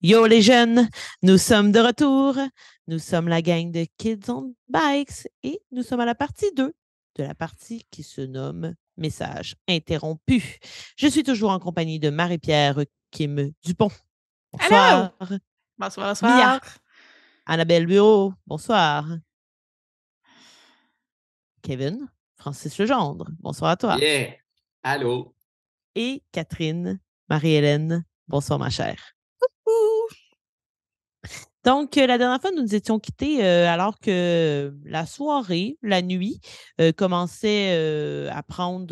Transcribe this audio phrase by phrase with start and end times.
[0.00, 0.88] Yo les jeunes,
[1.24, 2.36] nous sommes de retour.
[2.86, 6.72] Nous sommes la gang de Kids on Bikes et nous sommes à la partie 2
[7.16, 10.60] de la partie qui se nomme Message interrompu.
[10.96, 13.90] Je suis toujours en compagnie de Marie-Pierre Kim Dupont.
[14.52, 15.14] Bonsoir.
[15.76, 16.36] Bonsoir, bonsoir.
[16.36, 16.60] Mia.
[17.46, 19.04] Annabelle Bureau, bonsoir.
[21.60, 23.96] Kevin, Francis Legendre, bonsoir à toi.
[23.98, 24.36] Yeah.
[24.84, 25.34] Allô?
[25.96, 29.17] Et Catherine, Marie-Hélène, bonsoir ma chère.
[31.68, 36.00] Donc, euh, la dernière fois, nous nous étions quittés euh, alors que la soirée, la
[36.00, 36.40] nuit,
[36.80, 37.76] euh, commençait
[38.30, 38.86] à prendre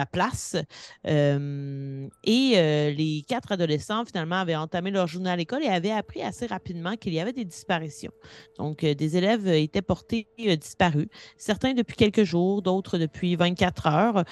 [0.00, 0.56] la place.
[1.04, 6.46] et les quatre adolescents, finalement, avaient entamé leur journée à l'école et avaient appris assez
[6.46, 8.12] rapidement qu'il y avait des disparitions.
[8.58, 14.24] Donc, des élèves étaient portés disparus, certains depuis quelques jours, d'autres depuis 24 heures.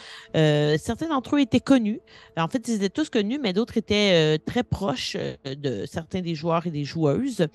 [0.79, 2.01] certains d'entre eux étaient connus.
[2.37, 6.67] En fait, ils étaient tous connus, mais d'autres étaient très proches de certains des joueurs
[6.67, 7.47] et des joueuses.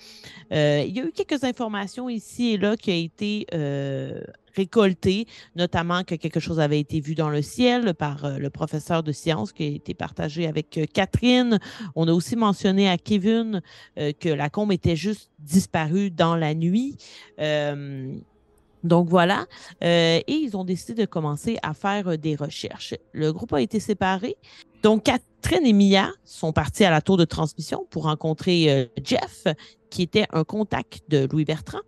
[0.52, 3.48] il y a eu quelques informations ici et là qui ont été
[4.56, 9.04] récolté, notamment que quelque chose avait été vu dans le ciel par euh, le professeur
[9.04, 11.60] de sciences qui a été partagé avec euh, Catherine.
[11.96, 13.62] On a aussi mentionné à Kevin
[13.98, 16.98] euh, que la combe était juste disparue dans la nuit.
[18.84, 19.46] donc voilà,
[19.82, 22.94] et ils ont décidé de commencer à faire des recherches.
[23.14, 24.36] Le groupe a été séparé.
[24.84, 29.46] Donc Catherine et Mia sont partis à la tour de transmission pour rencontrer Jeff,
[29.94, 31.82] qui était un contact de Louis Bertrand.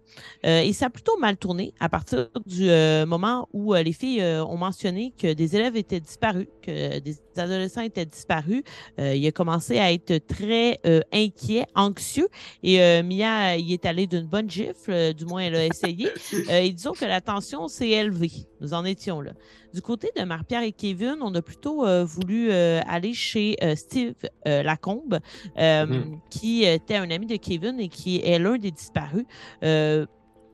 [0.46, 3.94] Euh, et ça a plutôt mal tourné à partir du euh, moment où euh, les
[3.94, 8.64] filles ont mentionné que des élèves étaient disparus, que des adolescents étaient disparus.
[8.98, 10.80] il a commencé à être très
[11.12, 12.28] inquiet, anxieux.
[12.64, 16.10] Et Mia y est allée d'une bonne gifle, du moins elle a essayé.
[16.50, 18.32] et disons que la tension s'est élevée.
[18.62, 19.32] Nous en étions là.
[19.74, 22.50] Du côté de Marie-Pierre et Kevin, on a plutôt voulu
[22.88, 25.20] aller chez Steve Lacombe,
[25.58, 26.20] mm-hmm.
[26.30, 29.26] qui était un ami de Kevin et qui est l'un des disparus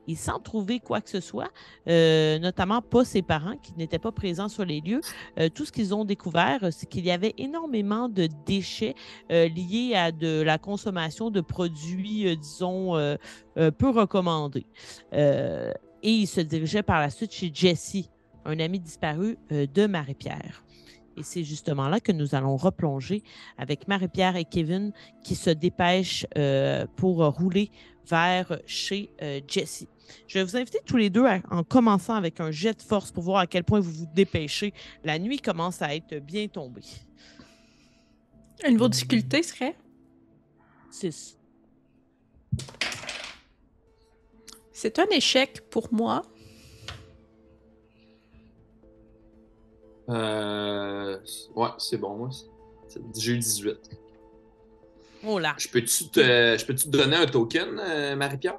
[0.08, 1.50] et sans trouver quoi que ce soit,
[1.88, 5.00] euh, notamment pas ses parents qui n'étaient pas présents sur les lieux,
[5.38, 8.94] euh, tout ce qu'ils ont découvert, c'est qu'il y avait énormément de déchets
[9.30, 12.92] euh, liés à de la consommation de produits, disons,
[13.54, 14.66] peu recommandés.
[15.12, 15.72] et
[16.02, 18.10] ils se dirigeaient par la suite chez Jessie,
[18.44, 20.64] un ami disparu de Marie-Pierre.
[21.16, 23.22] Et c'est justement là que nous allons replonger
[23.58, 24.92] avec Marie-Pierre et Kevin
[25.22, 26.26] qui se dépêchent
[26.96, 27.70] pour rouler
[28.06, 29.10] vers chez
[29.46, 29.88] Jessie.
[30.26, 33.22] Je vais vous inviter tous les deux en commençant avec un jet de force pour
[33.22, 34.74] voir à quel point vous vous dépêchez.
[35.04, 36.82] La nuit commence à être bien tombée.
[38.64, 39.76] Un niveau de difficulté serait?
[40.90, 41.38] 6.
[44.72, 46.22] C'est un échec pour moi.
[50.08, 51.18] Euh...
[51.54, 52.30] Ouais, c'est bon, moi.
[53.16, 53.78] J'ai eu 18.
[55.24, 55.54] Oh là.
[55.58, 56.64] Je peux-tu te...
[56.64, 58.58] peux te donner un token, euh, Marie-Pierre?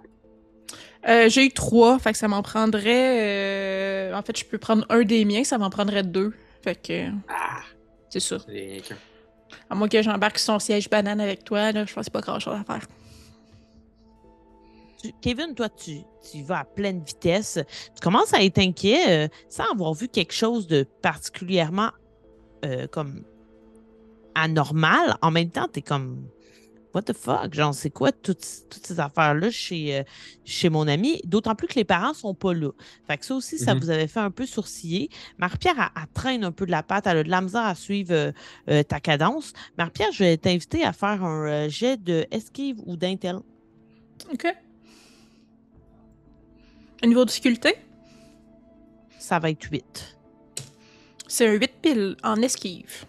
[1.07, 4.11] Euh, j'ai eu trois, fait que ça m'en prendrait.
[4.11, 6.33] Euh, en fait, je peux prendre un des miens, ça m'en prendrait deux.
[6.63, 7.09] Fait que.
[7.27, 7.61] Ah!
[8.09, 8.37] C'est ça.
[9.69, 12.53] À moins que j'embarque son siège banane avec toi, là, je pense pas grand chose
[12.53, 12.87] à faire.
[15.21, 15.99] Kevin, toi, tu,
[16.31, 17.59] tu, vas à pleine vitesse.
[17.95, 21.89] Tu commences à être inquiet euh, sans avoir vu quelque chose de particulièrement
[22.91, 23.25] comme
[24.35, 25.17] anormal.
[25.21, 26.29] En même temps, tu es comme
[26.93, 27.53] what the fuck?
[27.53, 30.03] Genre, c'est quoi toutes, ces affaires-là chez, euh,
[30.45, 31.21] chez mon ami?
[31.25, 32.69] D'autant plus que les parents sont pas là.
[33.07, 33.79] Fait que ça aussi, ça mm-hmm.
[33.79, 35.09] vous avait fait un peu sourciller.
[35.37, 38.13] Marie-Pierre, elle, traîne un peu de la patte, elle a de la misère à suivre
[38.13, 38.31] euh,
[38.69, 39.53] euh, ta cadence.
[39.77, 43.39] Marie-Pierre, je vais t'inviter à faire un jet de esquive ou d'intel.
[44.31, 44.47] OK.
[47.03, 47.75] Un niveau de difficulté?
[49.19, 50.17] Ça va être 8.
[51.27, 53.05] C'est un 8 pile en esquive.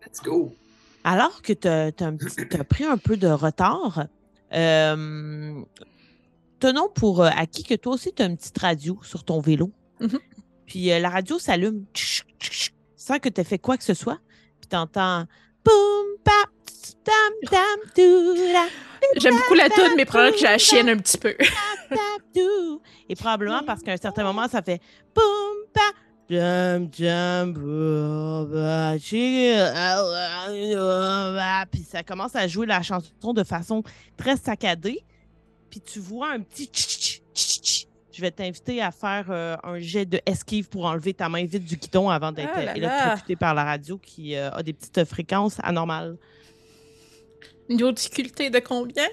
[0.00, 0.56] Let's go.
[1.04, 4.06] Alors que tu as, pris un peu de retard,
[4.54, 5.62] euh,
[6.58, 9.70] tenons pour euh, acquis que toi aussi, tu as une petite radio sur ton vélo.
[10.00, 10.20] Mm-hmm.
[10.64, 11.84] Puis euh, la radio s'allume
[12.96, 14.20] sans que tu aies fait quoi que ce soit.
[14.58, 15.26] Puis tu entends
[15.62, 16.50] boum, pap,
[19.16, 21.34] J'aime beaucoup la toune, mais probablement que j'ai la chienne un petit peu.
[23.08, 24.80] Et probablement parce qu'à un certain moment, ça fait
[31.70, 33.82] puis ça commence à jouer la chanson de façon
[34.16, 35.04] très saccadée.
[35.68, 37.22] Puis tu vois un petit
[38.12, 41.64] je vais t'inviter à faire euh, un jet de esquive pour enlever ta main vite
[41.64, 45.56] du guidon avant d'être ah électrocuté par la radio qui euh, a des petites fréquences
[45.62, 46.16] anormales.
[47.78, 49.08] Une difficulté de combien?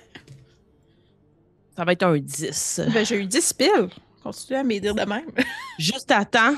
[1.75, 2.81] Ça va être un 10.
[2.93, 3.89] Ben, j'ai eu 10 piles.
[4.21, 5.31] Continue à m'aider de même.
[5.79, 6.55] Juste à temps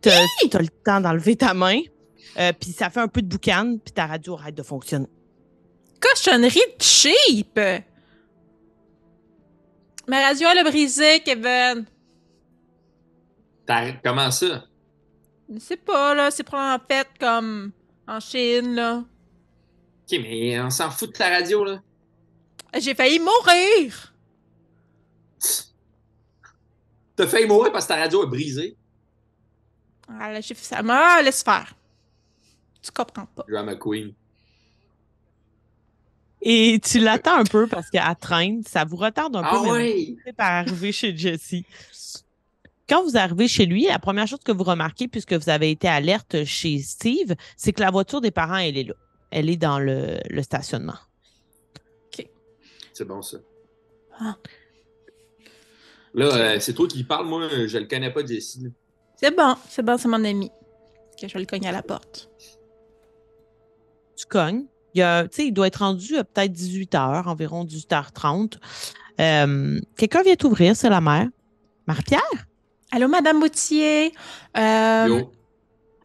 [0.00, 0.22] tu as,
[0.60, 1.80] le temps d'enlever ta main,
[2.38, 5.08] euh, puis ça fait un peu de boucan, puis ta radio arrête de fonctionner.
[6.00, 7.58] Cochonnerie de cheap!
[10.06, 11.84] Ma radio, elle a brisé, Kevin.
[13.66, 14.64] T'as- Comment ça?
[15.52, 16.30] Je sais pas, là.
[16.30, 17.72] C'est probablement fait comme
[18.06, 19.04] en Chine, là.
[20.10, 21.82] Ok, mais on s'en fout de ta radio, là.
[22.78, 24.14] J'ai failli mourir!
[27.14, 28.76] T'as failli mourir parce que ta radio est brisée.
[30.08, 30.80] Ah, là, j'ai fait ça.
[30.88, 31.74] Ah, laisse faire.
[32.80, 33.44] Tu comprends pas.
[33.48, 34.14] Drama Queen.
[36.40, 38.62] Et tu l'attends un peu parce qu'elle traîne.
[38.62, 39.48] Ça vous retarde un peu.
[39.50, 40.16] Ah mais ouais!
[40.24, 41.56] c'est par arriver chez Jesse.
[42.88, 45.88] Quand vous arrivez chez lui, la première chose que vous remarquez, puisque vous avez été
[45.88, 48.94] alerte chez Steve, c'est que la voiture des parents, elle est là.
[49.30, 50.96] Elle est dans le, le stationnement.
[52.94, 53.36] C'est bon, ça.
[54.18, 54.34] Ah.
[56.14, 58.72] Là, euh, c'est toi qui parles, moi, je le connais pas, Jessie.
[59.14, 60.50] C'est bon, c'est bon, c'est mon ami.
[61.20, 62.28] Que je vais le cogner à la porte.
[64.16, 64.64] Tu cognes.
[64.94, 68.54] Il, a- il doit être rendu à peut-être 18 h, environ 18h30.
[69.20, 71.28] Euh, Quelqu'un vient t'ouvrir, c'est la mère.
[71.86, 72.20] Marie-Pierre?
[72.90, 74.12] Allô, Madame Boutier?
[74.56, 75.22] Euh.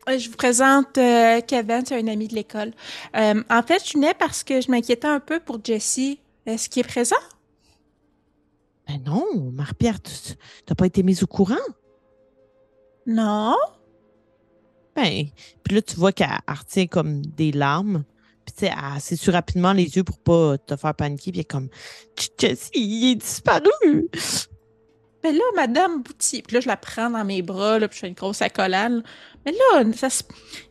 [0.07, 2.71] Je vous présente euh, Kevin, c'est un ami de l'école.
[3.15, 6.19] Euh, en fait, je venais parce que je m'inquiétais un peu pour Jessie.
[6.45, 7.15] Est-ce qu'il est présent?
[8.87, 10.11] Ben non, Marie-Pierre, tu
[10.67, 11.55] n'as pas été mise au courant?
[13.05, 13.55] Non.
[14.95, 15.25] Ben,
[15.63, 18.03] puis là, tu vois qu'elle elle retient comme des larmes.
[18.45, 21.31] Puis, tu sais, elle s'essuie rapidement les yeux pour pas te faire paniquer.
[21.31, 21.69] Puis, elle est comme,
[22.37, 23.71] Jesse, il est disparu.
[25.23, 28.01] Mais là, Madame Boutier, puis là, je la prends dans mes bras, là, puis je
[28.01, 29.03] fais une grosse accolade.
[29.45, 30.23] Mais là, ça se...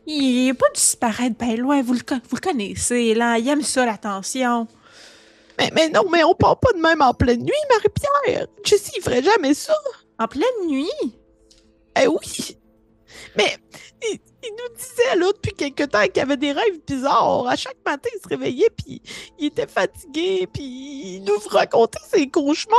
[0.07, 1.81] il n'est pas disparaître bien loin.
[1.81, 1.99] Vous le,
[2.29, 3.37] vous le connaissez, là.
[3.37, 4.67] Il aime ça, l'attention.
[5.57, 8.47] Mais, mais non, mais on part pas de même en pleine nuit, Marie-Pierre.
[8.63, 9.75] Jesse, il ferait jamais ça.
[10.19, 10.89] En pleine nuit?
[12.01, 12.57] Eh oui.
[13.37, 13.55] Mais
[14.01, 17.47] il, il nous disait, là, depuis quelque temps qu'il avait des rêves bizarres.
[17.47, 19.01] À chaque matin, il se réveillait, puis
[19.37, 22.77] il était fatigué, puis il nous racontait ses cauchemars.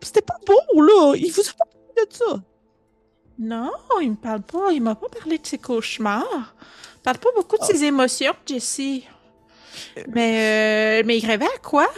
[0.00, 1.14] C'était pas beau, là.
[1.16, 2.42] Il vous a pas parlé de ça.
[3.38, 3.70] Non,
[4.00, 4.70] il me parle pas.
[4.72, 6.54] Il m'a pas parlé de ses cauchemars.
[6.96, 9.04] Il parle pas beaucoup de ses émotions, Jessie.
[10.08, 11.88] Mais, euh, mais il rêvait à quoi?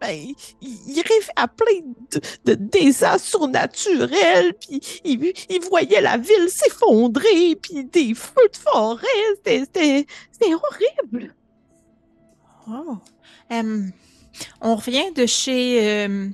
[0.00, 1.80] Ben, il, il rêvait à plein
[2.12, 8.56] de, de désastres surnaturels, puis il, il voyait la ville s'effondrer, puis des feux de
[8.56, 9.06] forêt.
[9.44, 10.06] C'était-
[10.40, 11.34] horrible.
[12.70, 12.98] Oh.
[13.50, 13.82] Euh,
[14.60, 16.28] on revient de chez euh,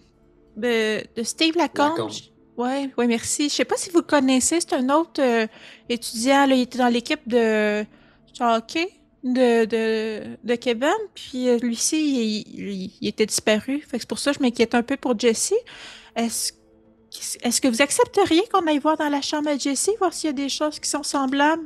[0.56, 1.97] de, de Steve Lacombe.
[1.97, 2.11] Lacombe.
[2.56, 3.49] Oui, ouais, merci.
[3.49, 5.47] Je sais pas si vous le connaissez, c'est un autre euh,
[5.89, 7.85] étudiant, là, il était dans l'équipe de
[8.41, 8.89] hockey
[9.25, 13.81] de, de, de Kevin, puis euh, lui-ci, il, il- il était disparu.
[13.81, 15.55] Fait que c'est pour ça que je m'inquiète un peu pour Jessie.
[16.17, 16.53] Est-ce
[17.45, 20.31] est-ce que vous accepteriez qu'on aille voir dans la chambre à Jessie, voir s'il y
[20.31, 21.62] a des choses qui sont semblables?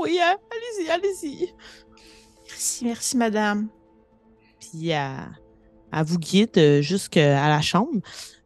[0.00, 1.54] Oui, hein, allez-y, allez-y.
[2.48, 3.68] Merci, merci, madame.
[4.58, 5.10] puis elle,
[5.92, 8.00] elle vous guide euh, jusqu'à la chambre.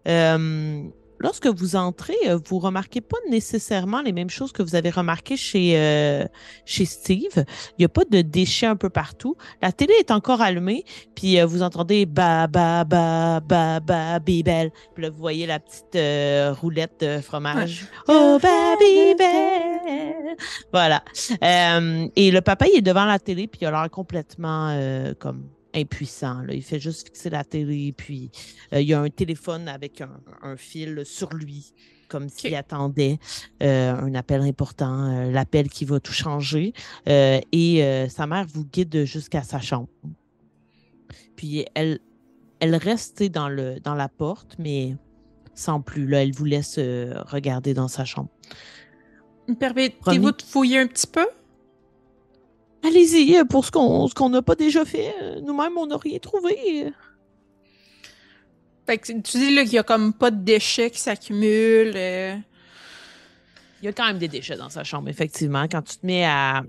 [0.08, 0.82] Euh,
[1.20, 5.36] lorsque vous entrez, euh, vous remarquez pas nécessairement les mêmes choses que vous avez remarquées
[5.36, 6.24] chez, euh,
[6.64, 7.34] chez Steve.
[7.36, 9.36] Il n'y a pas de déchets un peu partout.
[9.62, 10.84] La télé est encore allumée,
[11.14, 14.72] puis euh, vous entendez ba ba ba ba ba bibel.
[14.94, 17.86] Puis là, vous voyez la petite euh, roulette de fromage.
[18.08, 20.36] Oh ba bibel.
[20.72, 21.04] Voilà.
[21.42, 25.14] Euh, et le papa, il est devant la télé, puis il a l'air complètement euh,
[25.18, 25.44] comme
[25.74, 26.42] impuissant.
[26.42, 26.54] Là.
[26.54, 28.30] Il fait juste fixer la télé, puis
[28.72, 31.72] euh, il y a un téléphone avec un, un fil sur lui,
[32.08, 33.18] comme s'il attendait
[33.62, 36.72] euh, un appel important, euh, l'appel qui va tout changer.
[37.06, 39.88] Et sa mère vous guide jusqu'à sa chambre.
[41.36, 42.00] Puis elle,
[42.60, 44.96] elle reste dans, le, dans la porte, mais
[45.54, 46.06] sans plus.
[46.06, 48.30] Là, elle vous laisse regarder dans sa chambre.
[49.48, 51.26] Me permettez-vous de fouiller un petit peu?
[52.82, 55.14] Allez-y, euh, pour ce qu'on ce qu'on n'a pas déjà fait.
[55.22, 56.92] euh, Nous-mêmes, on n'a rien trouvé.
[58.86, 61.92] Fait que tu dis là qu'il y a comme pas de déchets qui s'accumulent.
[61.94, 62.36] euh.
[63.82, 65.64] Il y a quand même des déchets dans sa chambre, effectivement.
[65.64, 66.62] Quand tu te mets à,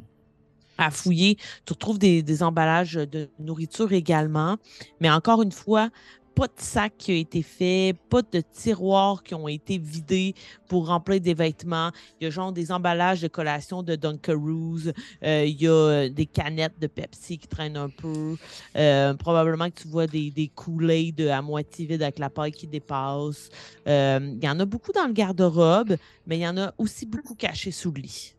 [0.78, 4.58] à fouiller, tu retrouves des, des emballages de nourriture également.
[5.00, 5.90] Mais encore une fois,
[6.36, 10.34] pas de sac qui a été fait, pas de tiroirs qui ont été vidés
[10.68, 11.92] pour remplir des vêtements.
[12.20, 14.92] Il y a genre des emballages de collation de Dunkaroos.
[15.24, 18.36] Euh, il y a euh, des canettes de Pepsi qui traînent un peu.
[18.76, 22.68] Euh, probablement que tu vois des, des Kool-Aid à moitié vides avec la paille qui
[22.68, 23.50] dépasse.
[23.86, 27.36] Il y en a beaucoup dans le garde-robe, mais il y en a aussi beaucoup
[27.36, 28.34] cachés sous le lit.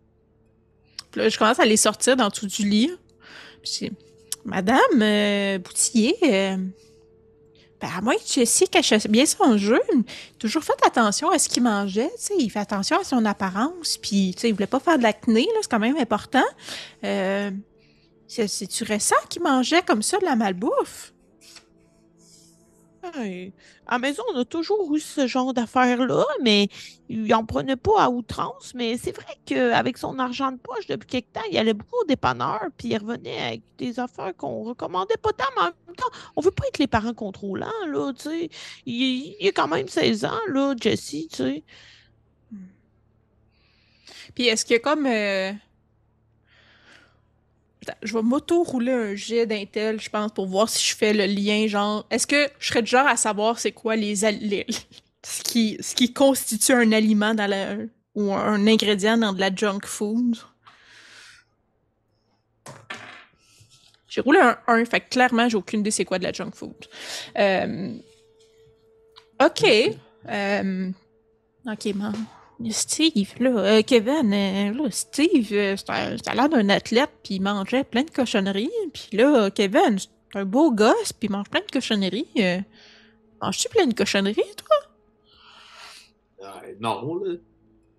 [1.15, 2.91] Là, je commence à les sortir dans tout du lit.
[3.63, 3.93] Puis
[4.45, 5.59] Madame euh,
[7.83, 9.81] ben, à moins que Jessie cache bien son jeu,
[10.39, 12.11] toujours fait attention à ce qu'il mangeait.
[12.17, 13.99] tu sais, Il fait attention à son apparence.
[14.01, 16.45] Puis il voulait pas faire de l'acné, là, c'est quand même important.
[17.05, 17.51] Euh,
[18.29, 21.13] C'est- C'est-tu récent qu'il mangeait comme ça de la malbouffe?
[23.03, 23.53] Ouais.
[23.87, 26.69] À la maison, on a toujours eu ce genre d'affaires-là, mais
[27.09, 28.75] il n'en prenait pas à outrance.
[28.75, 32.05] Mais c'est vrai qu'avec son argent de poche, depuis quelque temps, il allait beaucoup au
[32.05, 36.11] dépanneur, puis il revenait avec des affaires qu'on recommandait pas tant, mais en même temps,
[36.37, 38.51] on veut pas être les parents contrôlants, là, tu sais.
[38.87, 41.65] Il, a quand même 16 ans, là, Jesse, tu sais.
[44.35, 45.07] Puis est-ce que comme...
[45.07, 45.53] euh,
[48.03, 51.67] je vais m'auto-rouler un jet d'intel, je pense, pour voir si je fais le lien,
[51.67, 52.07] genre...
[52.11, 54.67] Est-ce que je serais du genre à savoir c'est quoi les, les-
[55.25, 57.77] ce, qui, ce qui constitue un aliment dans la...
[58.15, 60.37] ou un ingrédient dans de la junk food?
[64.09, 66.51] J'ai roulé un 1, fait que clairement, j'ai aucune idée c'est quoi de la junk
[66.55, 66.75] food.
[67.39, 67.95] Euh,
[69.43, 69.65] OK.
[70.29, 70.91] Euh,
[71.67, 72.15] OK, man.
[72.71, 77.41] Steve, là, euh, Kevin, euh, là, Steve, euh, ça a l'air d'un athlète, puis il
[77.43, 78.71] mangeait plein de cochonneries.
[78.93, 82.29] Puis là, Kevin, c'est un beau gosse, puis il mange plein de cochonneries.
[82.39, 82.59] Euh,
[83.41, 84.77] Manges-tu plein de cochonneries, toi?
[86.43, 87.35] Euh, non, là.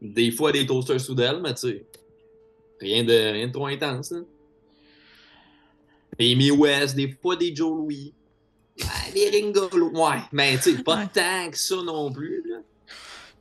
[0.01, 1.85] Des fois, des toasters sous d'elle, mais tu sais.
[2.79, 4.19] Rien de, rien de trop intense, là.
[6.19, 8.13] Des Amy West, des fois des Joe Louis.
[9.13, 9.89] Des Ringolo.
[9.91, 11.07] Ouais, mais tu sais, pas Ouais.
[11.13, 12.57] tant que ça non plus, là.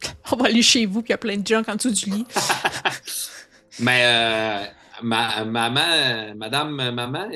[0.32, 2.10] On va aller chez vous, puis il y a plein de junk en dessous du
[2.10, 2.26] lit.
[3.80, 4.64] Mais euh,
[5.02, 7.28] ma, maman, madame maman,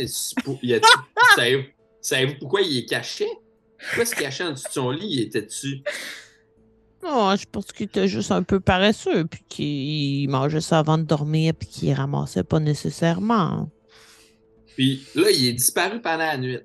[0.63, 0.81] y a-
[1.37, 3.27] savez- savez-vous pourquoi il est caché?
[3.79, 5.07] Pourquoi il se cachait en dessous de son lit?
[5.09, 5.83] Il était dessus.
[7.09, 11.05] Oh, je pense qu'il était juste un peu paresseux, puis qu'il mangeait ça avant de
[11.05, 13.71] dormir, puis qu'il ramassait pas nécessairement.
[14.75, 16.59] Puis là, il est disparu pendant la nuit.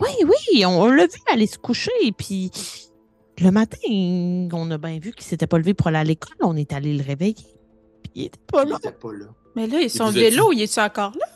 [0.00, 2.50] Oui, oui, on, on l'a vu aller se coucher, puis
[3.40, 3.78] le matin,
[4.52, 6.36] on a bien vu qu'il s'était pas levé pour aller à l'école.
[6.40, 8.76] On est allé le réveiller, puis il était pas Il là.
[8.78, 9.26] était pas là.
[9.56, 11.26] Mais là, son vélo, il est-tu encore là?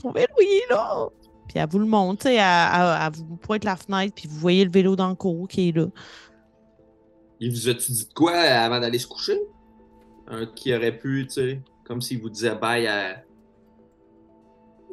[0.00, 1.08] Son vélo, il est là.
[1.48, 2.40] Puis elle vous le montre, tu sais, elle,
[2.74, 5.70] elle- elle vous pointe la fenêtre, puis vous voyez le vélo dans le cours qui
[5.70, 5.86] est là.
[7.40, 9.40] Il vous a-tu dit de quoi avant d'aller se coucher?
[10.26, 13.22] Un qui aurait pu, tu sais, comme s'il vous disait bye à.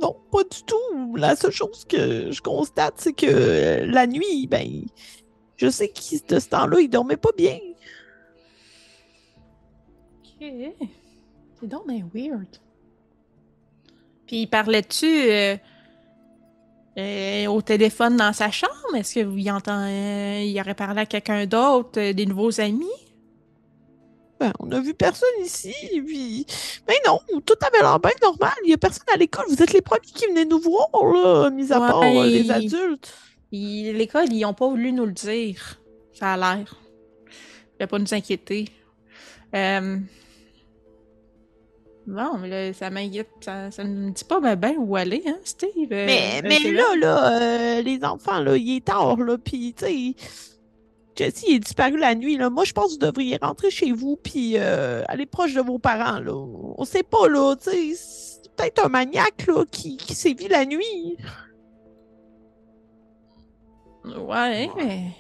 [0.02, 1.16] Non, pas du tout.
[1.16, 4.84] La seule chose que je constate, c'est que euh, la nuit, ben,
[5.58, 7.58] je sais qu'il, de ce temps-là, il dormait pas bien.
[10.24, 10.48] Ok.
[11.60, 12.48] C'est donc bien weird.
[14.28, 15.56] Puis il parlait-tu euh,
[16.98, 18.96] euh, au téléphone dans sa chambre?
[18.96, 20.46] Est-ce que vous y entendez?
[20.48, 22.86] il aurait parlé à quelqu'un d'autre, euh, des nouveaux amis?
[24.40, 25.74] Ben, on a vu personne ici,
[26.06, 26.46] puis...
[26.88, 28.54] Mais non, tout avait l'air bien normal.
[28.66, 29.46] Il y a personne à l'école.
[29.48, 33.14] Vous êtes les premiers qui venaient nous voir, là, mis à part euh, les adultes.
[33.94, 35.80] L'école, ils ont pas voulu nous le dire.
[36.14, 36.76] Ça a l'air.
[37.28, 38.70] Ils voulaient pas nous inquiéter.
[39.54, 39.98] Euh...
[42.08, 43.30] Bon, mais là, ça m'inquiète.
[43.42, 45.92] Ça, ça me dit pas ben, ben où aller, hein, Steve?
[45.92, 49.74] Euh, Mais, euh, mais là, là, euh, les enfants, là, il est tard, là, puis,
[49.74, 50.16] tu sais,
[51.16, 52.50] Jesse il est disparu la nuit, là.
[52.50, 55.80] Moi, je pense que vous devriez rentrer chez vous, puis euh, aller proche de vos
[55.80, 56.34] parents, là.
[56.78, 60.66] On sait pas, là, tu sais, c'est peut-être un maniaque, là, qui, qui sévit la
[60.66, 61.18] nuit.
[64.06, 65.12] Ouais, mais.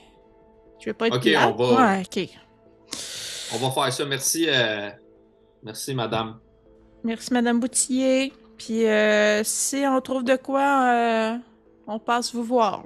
[0.79, 1.53] Je vais pas être Ok, plate.
[1.53, 2.29] on va- Ouais, ok.
[3.53, 4.05] On va faire ça.
[4.05, 4.89] Merci, euh,
[5.63, 6.39] merci, madame.
[7.03, 8.33] Merci, Madame Boutillier.
[8.57, 11.37] Puis euh, si on trouve de quoi, euh,
[11.87, 12.83] on passe vous voir.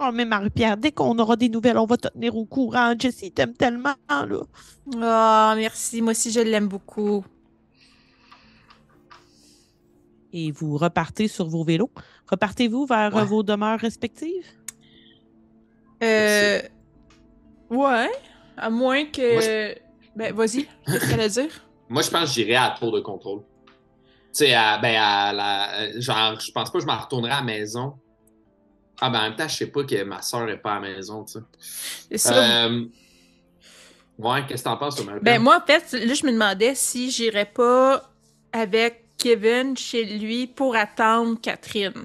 [0.00, 2.92] Oh, mais Marie-Pierre, dès qu'on aura des nouvelles, on va te tenir au courant.
[2.98, 4.26] Jesse il t'aime tellement, là.
[5.00, 6.02] Ah, merci.
[6.02, 7.24] Moi aussi, je l'aime beaucoup.
[10.32, 11.90] Et vous repartez sur vos vélos?
[12.30, 13.24] Repartez-vous vers euh, Ouais.
[13.26, 14.46] vos demeures respectives?
[16.02, 16.60] Euh.
[17.70, 18.10] Ouais.
[18.56, 19.32] À moins que.
[19.34, 19.74] Moi,
[20.14, 20.66] Ben, vas-y.
[20.86, 21.50] Qu'est-ce que t'allais dire?
[21.88, 23.40] Moi, je pense que j'irai à la tour de contrôle.
[23.40, 25.80] Tu sais, à- ben, à la.
[25.80, 27.94] euh, Genre, je pense pas que je m'en retournerai à la maison.
[29.00, 30.80] Ah, ben, en même temps, je sais pas que ma soeur est pas à la
[30.94, 31.40] maison, tu sais.
[32.10, 32.64] C'est ça.
[32.66, 32.84] Euh,
[34.18, 35.20] Ouais, qu'est-ce que t'en penses, Marie-Pierre?
[35.22, 38.10] Ben, moi, en fait, là, je me demandais si j'irais pas
[38.52, 42.04] avec Kevin chez lui pour attendre Catherine.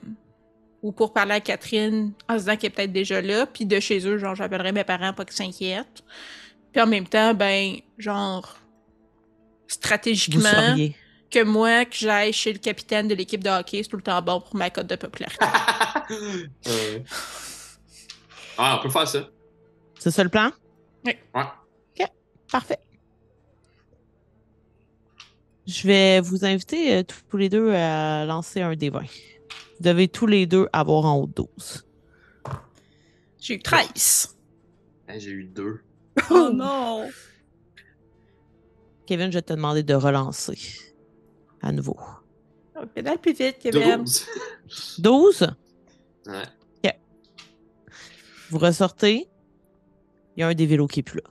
[0.87, 3.45] Ou pour parler à Catherine en se disant qu'elle est peut-être déjà là.
[3.45, 6.01] Puis de chez eux, genre, j'appellerais mes parents pas qu'ils s'inquiètent.
[6.71, 8.55] Puis en même temps, ben, genre,
[9.67, 10.77] stratégiquement,
[11.29, 14.21] que moi, que j'aille chez le capitaine de l'équipe de hockey, c'est tout le temps
[14.21, 15.45] bon pour ma cote de popularité.
[16.09, 16.99] Euh,
[18.57, 19.27] Ah, on peut faire ça.
[19.99, 20.51] C'est ça le plan?
[21.03, 21.19] Ouais.
[22.49, 22.79] Parfait.
[25.67, 29.01] Je vais vous inviter euh, tous les deux à lancer un des 20.
[29.77, 31.85] Vous devez tous les deux avoir en haut de 12.
[33.39, 34.35] J'ai eu 13.
[35.07, 35.81] Hein, J'ai eu deux.
[36.31, 37.09] Oh non!
[39.05, 40.57] Kevin, je vais te demander de relancer
[41.61, 41.97] à nouveau.
[42.75, 44.03] On pédale plus vite, Kevin.
[44.03, 44.27] 12.
[44.99, 45.47] 12.
[46.27, 46.43] Ouais.
[48.49, 49.27] Vous ressortez.
[50.35, 51.29] Il y a un des vélos qui est plus là.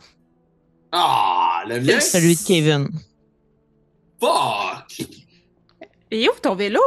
[0.93, 2.01] Ah, le mien.
[2.01, 2.89] Celui de Kevin.
[4.19, 5.07] Fuck!
[6.11, 6.81] Et où ton vélo?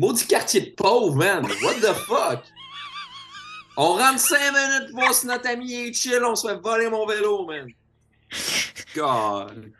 [0.00, 1.44] Maudit quartier de pauvre, man.
[1.62, 2.42] What the fuck?
[3.76, 6.88] On rentre 5 minutes pour voir si notre ami est chill, on se fait voler
[6.88, 7.66] mon vélo, man.
[8.96, 9.70] God.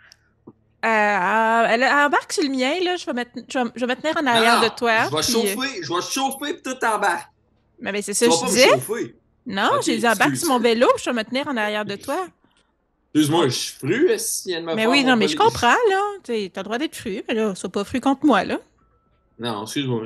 [0.85, 2.97] Euh, euh, elle, embarque sur le mien, là.
[2.97, 5.09] Je vais, mettre, je vais, je vais me tenir en arrière Non, de toi.
[5.11, 7.21] Je vais puis- chauffer, je vais chauffer pis tout en bas.
[7.81, 9.13] Mais, mais c'est ça que je me disais.
[9.47, 11.97] Non, j'ai dit embarque sur mon vélo, puis je vais me tenir en arrière de
[11.97, 12.27] toi.
[13.15, 16.03] Excuse-moi, je suis fru, si elle me Mais oui, non, mais je comprends, là.
[16.23, 18.59] T'as le droit d'être fru, mais là, sois pas fru contre moi, là.
[19.41, 20.03] Non, excuse-moi.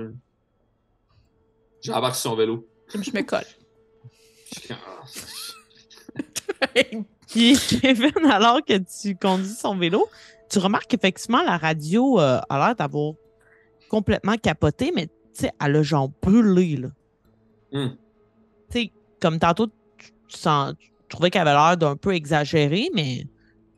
[1.82, 2.66] J'embarque sur son vélo.
[2.94, 3.44] Je me colle.
[7.28, 10.08] Puis Kevin, alors que tu conduis son vélo,
[10.48, 13.14] tu remarques qu'effectivement, la radio euh, a l'air d'avoir
[13.88, 16.88] complètement capoté, mais tu sais, elle a genre brûlé, là.
[17.72, 17.96] Hmm.
[18.70, 22.88] Tu sais, comme tantôt, tu, tu sens, tu trouvais qu'elle avait l'air d'un peu exagéré,
[22.94, 23.26] mais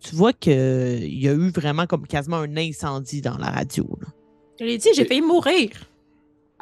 [0.01, 3.89] tu vois qu'il y a eu vraiment comme quasiment un incendie dans la radio.
[4.03, 4.09] là.
[4.59, 5.71] Je l'ai dit, j'ai failli mourir.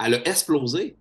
[0.05, 0.97] Elle a explosé.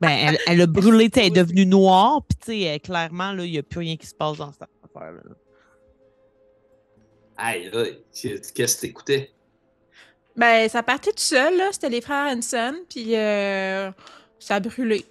[0.00, 3.44] Ben, elle, elle a brûlé, elle est devenue noire, puis tu sais, euh, clairement, là,
[3.44, 5.22] il n'y a plus rien qui se passe dans cette affaire-là.
[7.38, 7.70] Aïe.
[8.12, 9.30] Qu'est-ce que t'écoutais?
[10.36, 11.70] Ben, ça partait tout seul, là.
[11.72, 13.90] C'était les frères Hanson, puis euh,
[14.38, 15.04] ça a brûlé.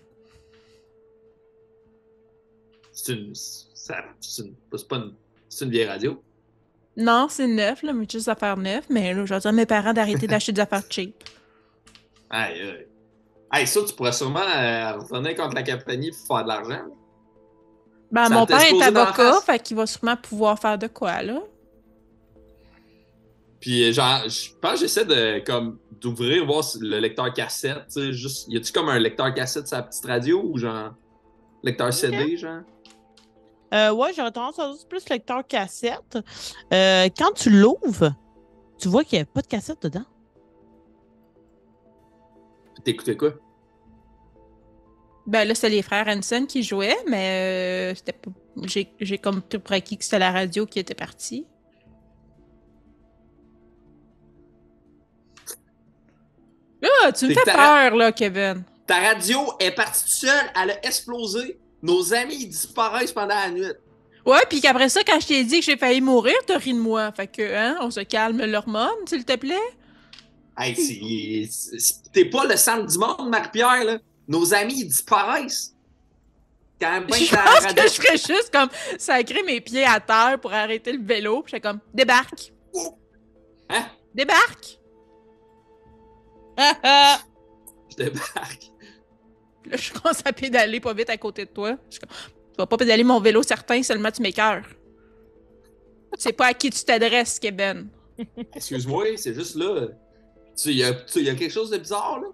[2.91, 3.33] C'est une.
[3.35, 4.53] ça- C'est une.
[4.75, 5.13] C'est pas une.
[5.49, 6.21] C'est une vieille radio.
[6.97, 8.85] Non, c'est neuf, là, mais juste affaires neuves.
[8.89, 11.15] Mais là, je vais dire à mes parents d'arrêter d'acheter des affaires cheap.
[12.29, 12.87] Aïe, aïe.
[13.51, 16.85] Aïe, ça, tu pourrais sûrement euh, retourner contre la compagnie pour faire de l'argent.
[18.11, 21.41] Ben, Ça mon père est avocat, fait qu'il va sûrement pouvoir faire de quoi, là.
[23.59, 28.01] Puis, euh, genre, je pense que j'essaie de, comme, d'ouvrir, voir le lecteur cassette, tu
[28.01, 28.45] sais, juste.
[28.47, 30.93] Y a-tu comme un lecteur cassette sur la petite radio ou genre.
[31.63, 32.61] Lecteur CD, genre?
[33.75, 36.17] Euh, ouais, j'aurais tendance à dire c'est plus lecteur cassette.
[36.73, 38.13] Euh, quand tu l'ouvres,
[38.77, 40.05] tu vois qu'il n'y a pas de cassette dedans.
[42.83, 43.33] T'écoutais quoi?
[45.25, 48.31] Ben là, c'était les frères Hanson qui jouaient, mais euh, c'était pas...
[48.63, 51.47] J'ai j'ai comme pris pour acquis que c'était la radio qui était partie.
[56.83, 58.63] Ah, tu me fais peur, là, Kevin.
[58.85, 61.59] Ta radio est partie toute seule, elle a explosé.
[61.85, 63.71] Nos amis ils disparaissent pendant la nuit.
[64.25, 66.79] Ouais, puis qu'après ça, quand je t'ai dit que j'ai failli mourir, t'as ri de
[66.79, 67.11] moi.
[67.11, 69.77] Fait que, hein, on se calme l'hormone, s'il te plaît?
[70.57, 71.47] Hey,
[72.11, 73.97] t'es pas le centre du monde, Marie-Pierre, là.
[74.27, 75.75] Nos amis, ils disparaissent.
[76.81, 80.91] Quand Je pense que je ferais juste comme sacrer mes pieds à terre pour arrêter
[80.91, 81.43] le vélo.
[81.43, 82.51] Puis j'étais comme, débarque.
[83.69, 83.85] Hein?
[84.13, 84.79] Débarque.
[86.57, 88.71] Je débarque.
[89.65, 91.75] Puis là, je commence à pédaler pas vite à côté de toi.
[91.89, 91.97] Je
[92.55, 94.61] vas pas pédaler mon vélo certain, seulement tu m'écœures.
[96.19, 97.87] C'est pas à qui tu t'adresses, Kevin.
[98.55, 99.87] Excuse-moi, c'est juste là.
[100.55, 102.27] Tu il y, a- tu- y a quelque chose de bizarre, là?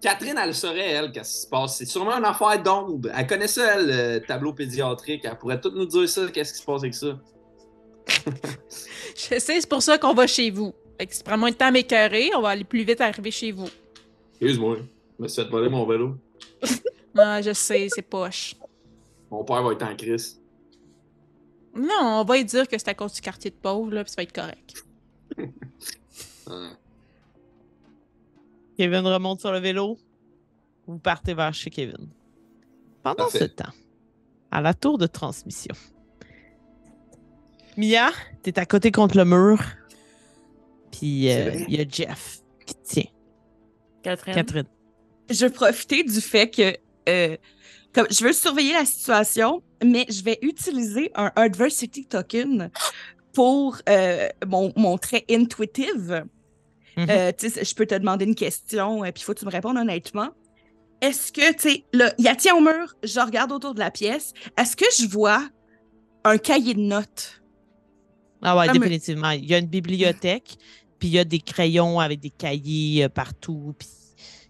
[0.00, 1.76] Catherine, elle saurait, elle, qu'est-ce qui se passe?
[1.76, 3.10] C'est sûrement une affaire d'ombre.
[3.14, 5.20] Elle connaît ça, elle, le tableau pédiatrique.
[5.24, 7.18] Elle pourrait tout nous dire ça, qu'est-ce qui se passe avec ça.
[9.14, 10.72] Je sais, c'est pour ça qu'on va chez vous.
[10.98, 13.30] Fait que ça prend moins de temps à m'écœurer, on va aller plus vite arriver
[13.30, 13.68] chez vous.
[14.40, 14.78] Excuse-moi,
[15.18, 16.16] je me suis fait voler mon vélo.
[17.16, 18.56] Ah, je sais, c'est poche.
[19.30, 20.42] Mon père va être en crise.
[21.76, 24.10] Non, on va lui dire que c'est à cause du quartier de pauvre, là, puis
[24.10, 24.84] ça va être correct.
[26.46, 26.76] Hein.
[28.76, 29.96] Kevin remonte sur le vélo.
[30.86, 32.10] Vous partez vers chez Kevin.
[33.02, 33.38] Pendant Parfait.
[33.38, 33.72] ce temps,
[34.50, 35.74] à la tour de transmission,
[37.78, 38.10] Mia,
[38.42, 39.58] t'es à côté contre le mur.
[40.92, 43.10] Puis euh, il y a Jeff qui te tient.
[44.02, 44.34] Catherine.
[44.34, 44.66] Catherine.
[45.30, 46.76] Je veux profiter du fait que
[47.08, 47.36] euh,
[47.92, 52.70] comme je veux surveiller la situation, mais je vais utiliser un adversity token
[53.32, 56.24] pour euh, mon, mon trait intuitive.
[56.96, 57.06] Mhm.
[57.08, 59.76] Euh, je peux te demander une question, et puis il faut que tu me répondes
[59.76, 60.30] honnêtement.
[61.00, 63.80] Est-ce que, tu sais, là, il y a tient au mur, je regarde autour de
[63.80, 64.32] la pièce.
[64.56, 65.48] Est-ce que je vois
[66.24, 67.42] un cahier de notes?
[68.42, 69.30] Ah ouais, définitivement.
[69.30, 70.56] Il y a une bibliothèque,
[70.98, 73.74] puis il y a des crayons avec des cahiers partout.
[73.78, 73.88] Puis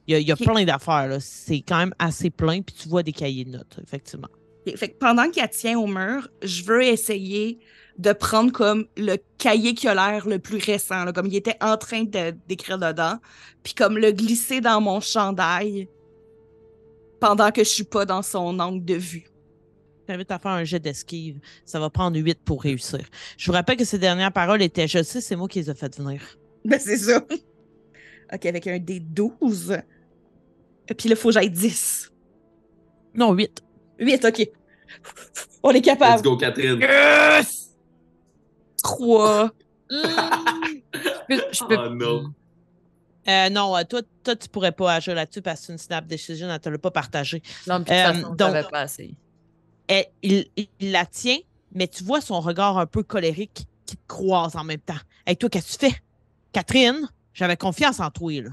[0.06, 0.44] il y a, il y a Ok.
[0.44, 1.06] plein d'affaires.
[1.08, 1.18] là.
[1.20, 4.28] C'est quand même assez plein, puis tu vois des cahiers de notes, effectivement.
[4.76, 7.58] Fait que pendant qu'il tient au mur, je veux essayer
[7.98, 11.56] de prendre comme le cahier qui a l'air le plus récent, là, comme il était
[11.60, 13.18] en train de- d'écrire dedans,
[13.62, 15.88] puis comme le glisser dans mon chandail
[17.20, 19.24] pendant que je suis pas dans son angle de vue.
[20.02, 21.38] Je t'invite à faire un jet d'esquive.
[21.64, 23.00] Ça va prendre 8 pour réussir.
[23.38, 25.74] Je vous rappelle que ces dernières paroles étaient Je sais, c'est moi qui les ai
[25.74, 26.20] faites venir.
[26.64, 27.18] Ben, c'est ça.
[28.32, 29.82] OK, avec un D12.
[30.86, 32.12] Puis là, il faut que j'aille 10.
[33.14, 33.62] Non, 8.
[33.98, 34.48] 8, OK.
[35.62, 36.22] On est Let's capable.
[36.22, 36.80] go, Catherine.
[36.80, 37.70] Yes!
[38.82, 39.50] 3.
[39.90, 42.32] Je peux- je peux- Oh non.
[43.28, 46.06] Euh, non, euh, toi, toi, tu pourrais pas agir là-dessus parce que c'est une snap
[46.06, 47.42] decision, elle te l'a pas partagé.
[47.66, 49.14] Non, mais de toute Euh, donc- pas assez.
[49.88, 50.46] Elle- il,
[50.80, 51.38] il la tient,
[51.72, 54.94] mais tu vois son regard un peu colérique qui te croise en même temps.
[55.26, 55.98] Hey, toi, qu'est-ce que tu fais?
[56.52, 58.50] Catherine, j'avais confiance en toi, là.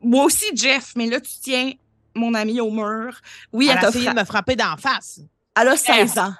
[0.00, 1.72] Moi aussi, Jeff, mais là, tu tiens
[2.14, 3.20] mon ami au mur.
[3.52, 5.20] Oui, Elle elle, a t'a essayé fra- de me frapper d'en face.
[5.60, 6.34] elle a 16 ans.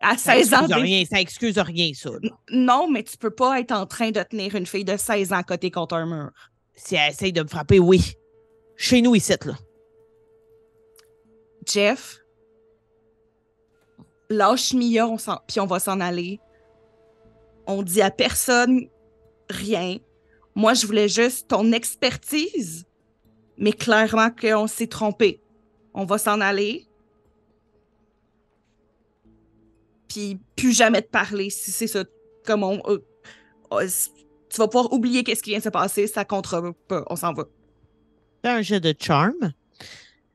[0.00, 2.10] À Ça 16 ans, excuse rien, ça excuse rien, ça.
[2.10, 2.30] là.
[2.50, 5.36] non, mais tu peux pas être en train de tenir une fille de 16 ans
[5.38, 6.30] à côté contre un mur.
[6.74, 8.14] Si elle essaye de me frapper, oui.
[8.76, 9.54] Chez nous, ici, là.
[11.66, 12.18] Jeff,
[14.28, 16.40] lâche Mia, on puis on va s'en aller.
[17.66, 18.88] On dit à personne
[19.48, 19.96] rien.
[20.54, 22.86] Moi, je voulais juste ton expertise,
[23.58, 25.40] mais clairement qu'on s'est trompé.
[25.94, 26.86] On va s'en aller.
[30.08, 32.04] Puis plus jamais te parler si c'est ça.
[32.44, 32.80] Comme on.
[32.86, 32.98] euh,
[33.72, 33.88] euh,
[34.48, 37.04] tu vas pouvoir oublier qu'est-ce qui vient de se passer, ça comptera pas.
[37.10, 37.44] On s'en va.
[38.44, 39.52] Fais un jet de charme,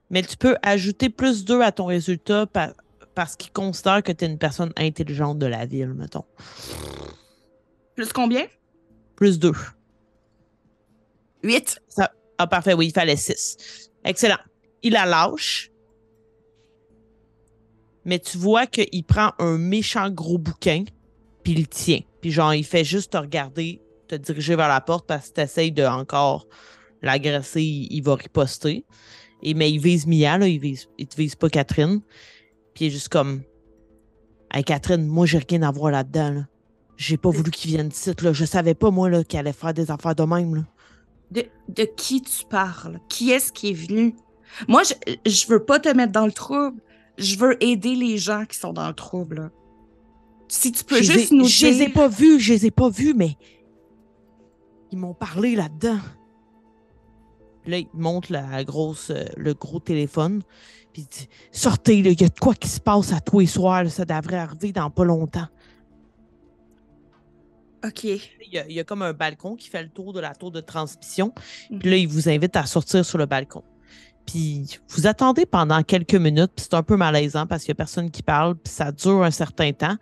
[0.10, 2.74] mais tu peux ajouter plus 2 à ton résultat par-
[3.16, 6.26] parce qu'il considère que tu es une personne intelligente de la ville, mettons.
[7.96, 8.46] Plus combien?
[9.16, 9.52] Plus 2.
[11.43, 11.82] 8.
[12.38, 13.89] Ah, parfait, oui, il fallait 6.
[14.04, 14.38] Excellent.
[14.82, 15.71] Il la lâche.
[18.06, 20.86] Mais tu vois qu'il prend un méchant gros bouquin,
[21.43, 21.99] puis il le tient.
[22.21, 25.41] Puis genre, il fait juste te regarder, te diriger vers la porte parce que tu
[25.41, 26.47] essayes de encore
[27.02, 28.86] l'agresser, il, va riposter.
[29.43, 32.02] Et, mais il vise Mia, là, il, vise, il te vise pas Catherine.
[32.73, 33.43] Puis il est juste comme
[34.52, 36.32] Hey Catherine, moi j'ai rien à voir là-dedans.
[36.32, 36.47] Là.
[36.97, 38.12] J'ai pas voulu qu'il vienne ici.
[38.21, 38.34] Là.
[38.34, 40.65] Je savais pas, moi, là, qu'il allait faire des affaires de même.
[41.32, 43.00] De, de qui tu parles?
[43.10, 44.15] Qui est-ce qui est venu?
[44.68, 44.94] Moi, je,
[45.30, 46.82] je veux pas te mettre dans le trouble.
[47.18, 49.36] Je veux aider les gens qui sont dans le trouble.
[49.36, 49.50] là.
[50.48, 51.94] Si tu peux juste ai- nous Je les ai dire...
[51.94, 53.38] pas vus, je les ai pas vus, mais
[54.92, 56.00] ils m'ont parlé là-dedans.
[57.68, 60.42] Là, il montre la grosse, euh, le gros téléphone.
[60.94, 63.46] Puis il dit Sortez, il y a de quoi qui se passe à tous les
[63.46, 63.84] soirs.
[63.84, 65.48] là, ça devrait arriver dans pas longtemps.
[67.86, 68.04] OK.
[68.04, 68.20] Il
[68.52, 70.52] y, a, il y a comme un balcon qui fait le tour de la tour
[70.52, 71.34] de transmission.
[71.80, 73.63] Puis là, il vous invite à sortir sur le balcon.
[74.26, 76.52] Puis vous attendez pendant quelques minutes.
[76.56, 78.56] Puis c'est un peu malaisant parce qu'il n'y a personne qui parle.
[78.56, 79.96] Puis ça dure un certain temps.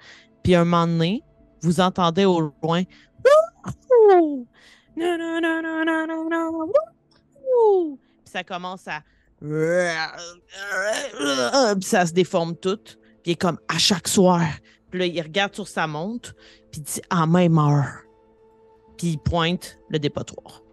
[0.43, 1.23] Puis un moment donné,
[1.61, 2.83] vous entendez au loin.
[3.23, 4.47] Wouhou!
[4.95, 6.51] Non, non, non, non, non, non, non.
[6.51, 7.99] Wouhou!
[8.23, 9.01] Puis ça commence à.
[9.39, 9.47] Puis
[11.87, 12.79] ça se déforme tout.
[12.83, 14.41] Puis il est comme à chaque soir.
[14.89, 16.33] Puis là, il regarde sur sa montre.
[16.71, 18.03] Puis il dit en même heure.
[18.97, 20.63] Puis il pointe le dépotoir.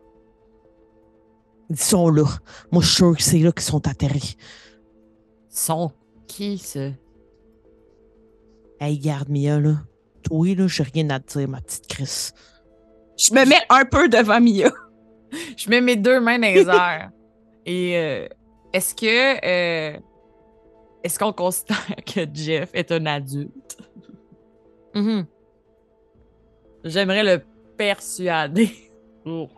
[1.70, 2.24] Ils sont là.
[2.70, 4.20] Moi, je suis sûr que c'est là qu'ils sont atterrés.
[5.48, 5.92] Sont
[6.26, 6.88] qui, ça?
[8.80, 9.76] Hey, garde Mia, là.
[10.22, 12.30] Toi, là, j'ai rien à te dire, ma petite Chris.
[13.16, 14.70] Je me mets un peu devant Mia.
[15.56, 17.10] Je mets mes deux mains dans les airs.
[17.66, 18.28] Et euh,
[18.72, 19.44] est-ce que.
[19.44, 19.98] euh,
[21.02, 23.78] est-ce qu'on considère que Jeff est un adulte?
[24.94, 25.26] Mhm.
[26.84, 27.42] J'aimerais le
[27.76, 28.70] persuader.
[29.26, 29.48] Oh.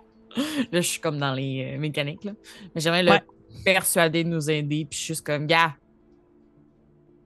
[0.70, 2.30] Là, je suis comme dans les euh, mécaniques, là.
[2.72, 3.20] Mais j'aimerais Ouais.
[3.58, 4.84] le persuader de nous aider.
[4.88, 5.74] Puis je suis juste comme, gars,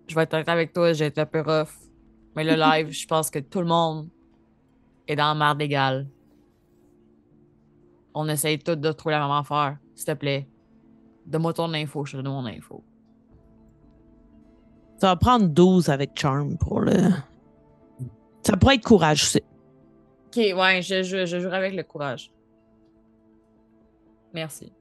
[0.06, 1.68] je vais être honnête avec toi, j'ai été un peu rough.
[2.34, 4.08] Mais le live, je pense que tout le monde
[5.06, 6.06] est dans la merde égale.
[8.14, 9.76] On essaye tous de trouver la même affaire.
[9.94, 10.48] S'il te plaît,
[11.26, 12.82] donne-moi ton info, je te donne mon info.
[14.96, 16.94] Ça va prendre 12 avec Charm pour le.
[18.42, 19.42] Ça pourrait être courage aussi.
[20.30, 22.30] Ok, ouais, je, je, je jouerai avec le courage.
[24.32, 24.72] Merci.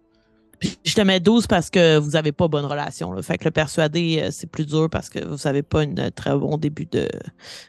[0.60, 3.14] Puis je te mets 12 parce que vous n'avez pas bonne relation.
[3.14, 3.22] Là.
[3.24, 6.38] Fait que le persuader, euh, c'est plus dur parce que vous n'avez pas un très
[6.38, 7.08] bon début de,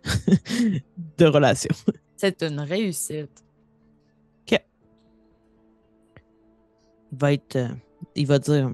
[1.18, 1.74] de relation.
[2.16, 3.44] C'est une réussite.
[7.12, 7.56] Il va être.
[7.56, 7.68] euh,
[8.14, 8.72] il va dire.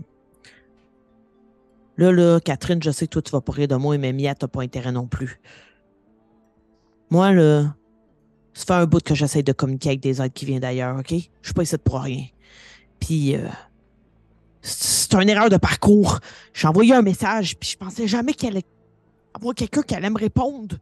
[1.96, 4.34] Là, là, Catherine, je sais que toi, tu vas pas rire de moi, mais Mia,
[4.34, 5.40] t'as pas intérêt non plus.
[7.08, 7.74] Moi, là,
[8.56, 11.10] ça fait un bout que j'essaie de communiquer avec des aides qui viennent d'ailleurs, OK?
[11.10, 12.24] Je suis pas ici pour rien.
[12.98, 13.46] Puis, euh,
[14.62, 16.20] c'est une erreur de parcours.
[16.54, 18.64] J'ai envoyé un message, puis je pensais jamais qu'il allait
[19.34, 20.78] avoir quelqu'un qui allait me répondre.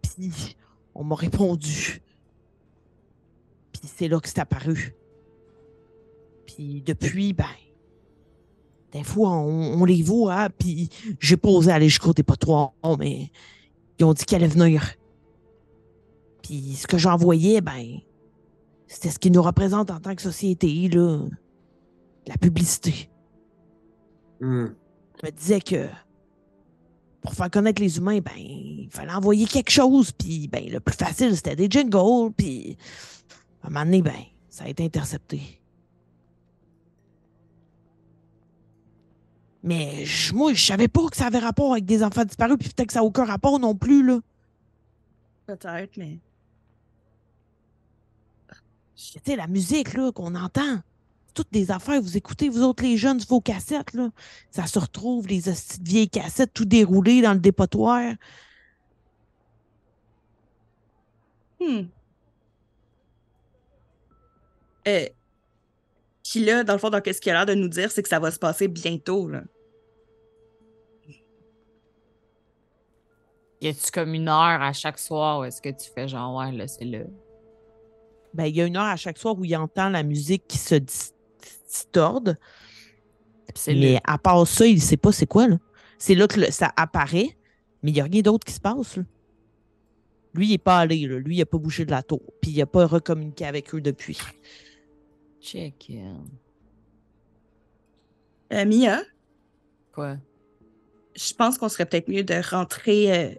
[0.00, 0.56] Puis,
[0.94, 2.00] on m'a répondu.
[3.72, 4.94] Puis, c'est là que c'est apparu.
[6.46, 7.44] Puis depuis, ben,
[8.92, 13.32] des fois, on, on les voit, hein, puis j'ai pas osé aller jusqu'au dépotoir, mais
[13.98, 14.94] ils ont dit qu'elle allait venir.
[16.42, 17.98] Puis ce que j'envoyais, ben,
[18.86, 21.24] C'était ce qui nous représente en tant que société, là.
[22.26, 23.08] La publicité.
[24.40, 24.66] Hmm.
[25.22, 25.86] Je me disais que
[27.20, 30.96] pour faire connaître les humains, ben, il fallait envoyer quelque chose, puis ben, le plus
[30.96, 32.76] facile, c'était des jingles, puis
[33.62, 35.60] à un moment donné, ben, ça a été intercepté.
[39.62, 42.70] Mais je- moi, je savais pas que ça avait rapport avec des enfants disparus, puis
[42.70, 44.18] peut-être que ça n'a aucun rapport non plus, là.
[45.46, 46.18] Peut-être, mais.
[49.00, 50.80] Tu sais, la musique, là, qu'on entend,
[51.32, 54.10] toutes des affaires, vous écoutez, vous autres, les jeunes, vos cassettes, là,
[54.50, 55.40] ça se retrouve, les
[55.80, 58.14] vieilles cassettes, tout déroulées dans le dépotoir.
[61.58, 61.84] Hmm.
[64.86, 65.06] Euh,
[66.22, 68.08] Puis là, dans le fond, dans ce qu'il a l'air de nous dire, c'est que
[68.08, 69.28] ça va se passer bientôt.
[69.28, 69.42] Là.
[73.62, 76.52] Y a-tu comme une heure à chaque soir ou est-ce que tu fais genre, ouais,
[76.52, 77.00] là, c'est là?
[78.34, 80.58] Ben, il y a une heure à chaque soir où il entend la musique qui
[80.58, 81.12] se dis-
[81.68, 82.36] distorde.
[83.66, 85.58] Mais à part ça, il sait pas c'est quoi, là.
[85.98, 87.36] C'est là que le- ça apparaît,
[87.82, 89.02] mais il n'y a rien d'autre qui se passe, là.
[90.34, 91.18] Lui, il n'est pas allé, là.
[91.18, 92.22] Lui, il n'a pas bougé de la tour.
[92.40, 94.16] Puis il n'a pas recommuniqué avec eux depuis.
[95.40, 95.90] Check.
[98.52, 99.02] Euh, Mia,
[99.92, 100.16] Quoi?
[101.16, 103.12] je pense qu'on serait peut-être mieux de rentrer.
[103.12, 103.34] euh,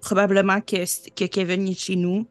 [0.00, 2.26] probablement que, que Kevin est chez nous.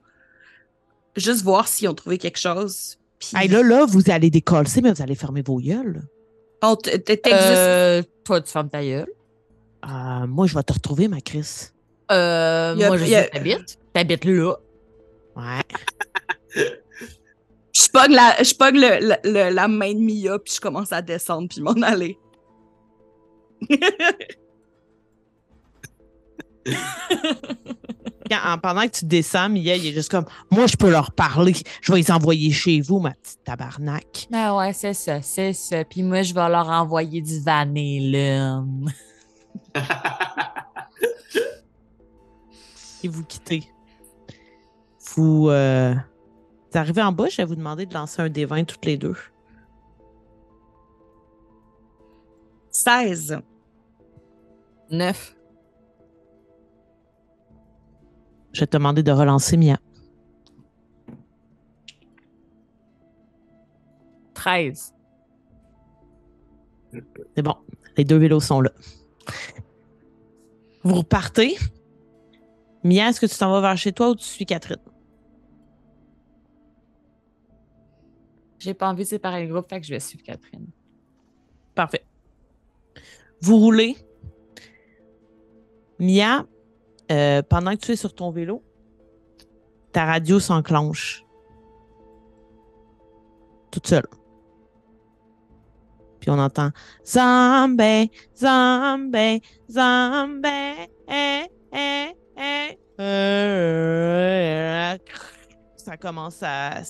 [1.19, 2.97] Juste voir s'ils ont trouvé quelque chose.
[3.19, 6.01] Puis Hey, là, là, vous allez décoller, mais vous allez fermer vos gueules.
[7.21, 9.08] t'existe- Euh, toi, tu fermes ta gueule.
[9.82, 11.67] Ah, moi, je vais te retrouver, ma Chris.
[12.12, 13.79] Euh, moi, je a- où t'habites?
[13.93, 14.55] T'habites là.
[15.36, 15.63] Ouais.
[17.71, 20.91] Je pogne la, je pogne le- le- le- la main de Mia, puis je commence
[20.91, 22.17] à descendre, puis m'en aller.
[28.30, 31.12] Quand- en- pendant que tu descends, Mia, il est juste comme Moi, je peux leur
[31.12, 31.54] parler.
[31.82, 34.28] Je vais les envoyer chez vous, ma petite tabarnak.
[34.34, 35.84] Ah ouais, c'est ça, c'est ça.
[35.84, 38.89] Puis moi, je vais leur envoyer du vanillum.
[43.04, 43.63] Et vous quittez.
[45.15, 48.86] Vous, euh, vous arrivez en bas, je vais vous demander de lancer un D20 toutes
[48.86, 49.15] les deux.
[52.72, 53.39] 16.
[54.92, 55.36] Neuf.
[58.53, 59.77] Je vais te demander de relancer Mia.
[64.33, 64.93] 13.
[67.35, 67.55] C'est bon.
[67.97, 68.71] Les deux vélos sont là.
[70.83, 71.57] Vous repartez.
[72.83, 74.81] Mia, est-ce que tu t'en vas vers chez toi ou tu suis Catherine?
[78.59, 80.67] J'ai pas envie de séparer le groupe, fait que je vais suivre Catherine.
[81.75, 82.05] Parfait.
[83.41, 83.95] Vous roulez.
[85.99, 86.45] Mia,
[87.12, 88.63] euh, pendant que tu es sur ton vélo,
[89.91, 91.26] ta radio s'enclenche.
[93.72, 94.08] Toute seule.
[96.19, 96.72] Puis on entend
[97.06, 100.89] Zombie, zombie, zombie.
[101.08, 102.78] eh, eh, eh,
[105.78, 106.84] Ça commence à,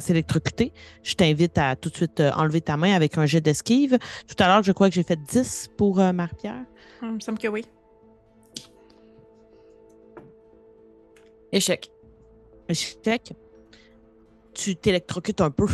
[0.00, 0.72] s'électrocuter.
[1.02, 3.98] Je t'invite à tout de suite euh, enlever ta main avec un jet d'esquive.
[4.26, 6.64] Tout à l'heure, je crois que j'ai fait 10 pour euh, Marie-Pierre.
[7.02, 7.66] Hum, me semble que oui.
[11.52, 11.90] Échec.
[12.68, 13.32] Échec.
[14.54, 15.66] Tu t'électrocutes un peu.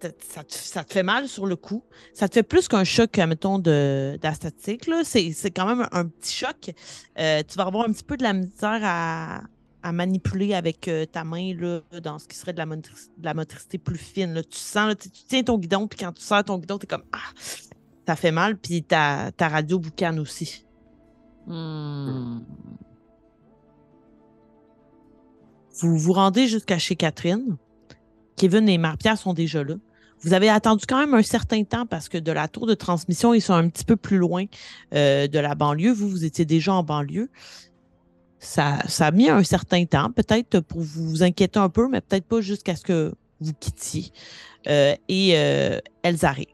[0.00, 1.84] Ça, te, ça te fait mal sur le coup.
[2.14, 4.88] Ça te fait plus qu'un choc, mettons, d'astatique.
[5.04, 6.70] C'est quand même un, petit choc.
[7.18, 9.42] Euh, tu vas avoir un petit peu de la misère à,
[9.82, 13.24] à manipuler avec euh, ta main là, dans ce qui serait de la, motrici- de
[13.24, 14.32] la motricité plus fine.
[14.32, 14.42] là.
[14.42, 16.84] Tu sens, là, tu, tu tiens ton guidon, puis quand tu sers ton guidon, tu
[16.84, 17.18] es comme Ah!
[18.06, 20.64] Ça fait mal, puis ta, ta radio boucane aussi.
[21.46, 22.40] Hmm.
[25.80, 27.56] Vous vous rendez jusqu'à chez Catherine.
[28.36, 29.74] Kevin et Marie-Pierre sont déjà là.
[30.22, 33.32] Vous avez attendu quand même un certain temps parce que de la tour de transmission,
[33.32, 34.44] ils sont un petit peu plus loin
[34.94, 35.92] euh, de la banlieue.
[35.92, 37.30] Vous, vous étiez déjà en banlieue.
[38.38, 42.24] Ça, ça a mis un certain temps, peut-être pour vous inquiéter un peu, mais peut-être
[42.24, 44.12] pas jusqu'à ce que vous quittiez.
[44.66, 46.46] Euh, et euh, elles arrivent.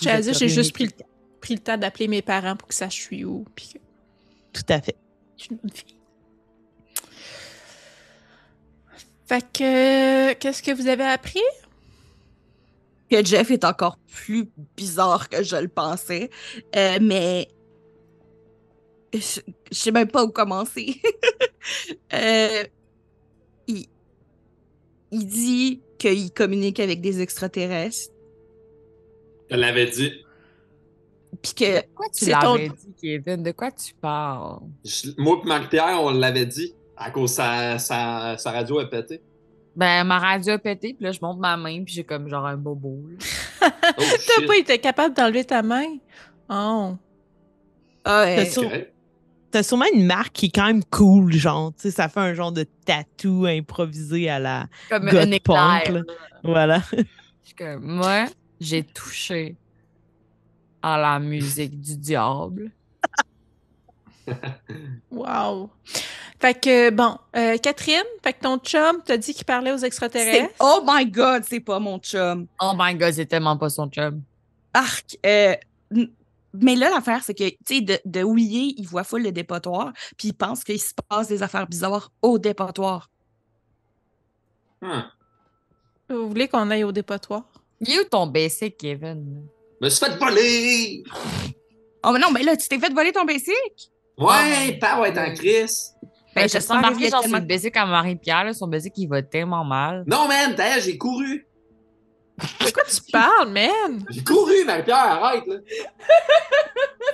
[0.00, 1.04] J'allais dire, j'ai juste pris le, tout
[1.40, 3.44] pris le temps d'appeler mes parents pour qu'ils sachent je suis où.
[3.54, 3.78] Puis que
[4.52, 4.96] Tout à fait.
[5.36, 5.99] je suis une bonne fille.
[9.30, 11.38] Fait que, qu'est-ce que vous avez appris?
[13.08, 16.30] que Jeff est encore plus bizarre que je le pensais.
[16.74, 17.46] Euh, mais
[19.14, 19.40] je,
[19.70, 21.00] je sais même pas où commencer.
[22.14, 22.64] Euh,
[23.68, 23.86] il,
[25.12, 28.10] il dit qu'il communique avec des extraterrestres.
[29.50, 30.24] Je l'avais dit.
[31.42, 33.42] Puis que Pourquoi tu ton- l'avais dit, Kevin?
[33.42, 34.60] De quoi tu parles?
[34.84, 36.74] Je- moi et Marie-Pierre, on l'avait dit.
[37.02, 39.22] À cause sa, sa, sa radio a pété.
[39.74, 42.46] Ben, ma radio a pété, puis là, je monte ma main, puis j'ai comme genre
[42.46, 42.98] un bobo.
[43.62, 45.84] Oh, T'as pas été capable d'enlever ta main?
[46.48, 46.96] Oh.
[48.04, 48.70] Ah, T'as sur-
[49.62, 51.72] sûrement une marque qui est quand même cool, genre.
[51.74, 54.66] Tu sais, ça fait un genre de tatou improvisé à la.
[54.88, 55.82] Comme God un éclair.
[55.84, 56.00] punk, là.
[56.44, 56.82] Voilà.
[56.92, 57.02] Je
[57.44, 58.26] suis comme, moi,
[58.60, 59.56] j'ai touché
[60.82, 62.70] à la musique du diable.
[65.10, 65.70] Wow.
[66.40, 70.54] Fait que, bon, euh, Catherine, fait que ton chum t'a dit qu'il parlait aux extraterrestres.
[70.58, 72.46] oh my god, c'est pas mon chum.
[72.62, 74.22] Oh my god, c'est tellement pas son chum.
[74.72, 75.18] Arc.
[75.26, 75.54] euh,
[76.54, 79.92] mais là, l'affaire, c'est que, tu sais, de, de ouiller, il voit full le dépotoir,
[80.16, 83.10] puis il pense qu'il se passe des affaires bizarres au dépotoir.
[84.82, 85.04] Hum.
[86.08, 87.42] Vous voulez qu'on aille au dépotoir?
[87.80, 89.42] Il est où ton basic, Kevin?
[89.80, 91.04] Je me suis fait voler!
[92.02, 93.92] Oh, mais non, mais là, tu t'es fait voler ton basic?
[94.18, 95.94] Ouais, pas ouais, en crise.
[96.34, 99.06] Ben, Ben, je y a genre tellement- sur le basic à Marie-Pierre, son basic, il
[99.08, 100.04] va tellement mal.
[100.06, 101.46] Non, man, d'ailleurs, j'ai couru.
[102.38, 104.04] De quoi tu parles, man?
[104.10, 105.56] J'ai couru, Marie-Pierre, arrête, là.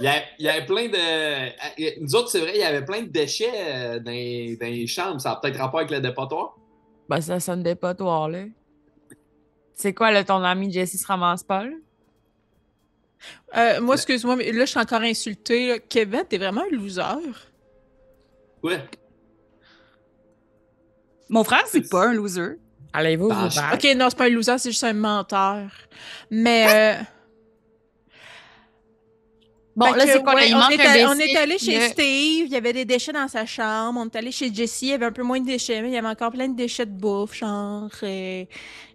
[0.00, 2.00] Il y, avait, il y avait plein de.
[2.02, 4.86] Nous autres, c'est vrai, il y avait plein de déchets euh, dans, les, dans les
[4.86, 5.20] chambres.
[5.20, 6.54] Ça a peut-être rapport avec le dépotoir.
[7.08, 8.44] Ben, ça sonne dépotoir, là.
[9.72, 11.70] C'est quoi, là, ton ami Jessie se ramasse pas, là?
[13.56, 15.68] Euh, moi, excuse-moi, mais là, je suis encore insultée.
[15.68, 15.78] là.
[15.78, 17.02] Kevin, t'es vraiment un loser.
[18.62, 18.80] Ouais.
[21.28, 22.58] Mon frère, c'est pas un loser.
[22.92, 23.74] Allez-vous Ben, vous je- battre?
[23.74, 25.70] Ok, non, c'est pas un loser, c'est juste un menteur.
[26.30, 26.66] Mais.
[26.68, 27.02] euh,
[29.74, 31.58] Bon, Fait là, c'est quoi, ouais, Il on, manque est un allé, on est allé
[31.58, 31.78] chez.
[31.90, 34.00] Steve, il y avait des déchets dans sa chambre.
[34.02, 35.92] On est allé chez Jessie, il y avait un peu moins de déchets, mais il
[35.92, 38.44] y avait encore plein de déchets de bouffe, genre euh,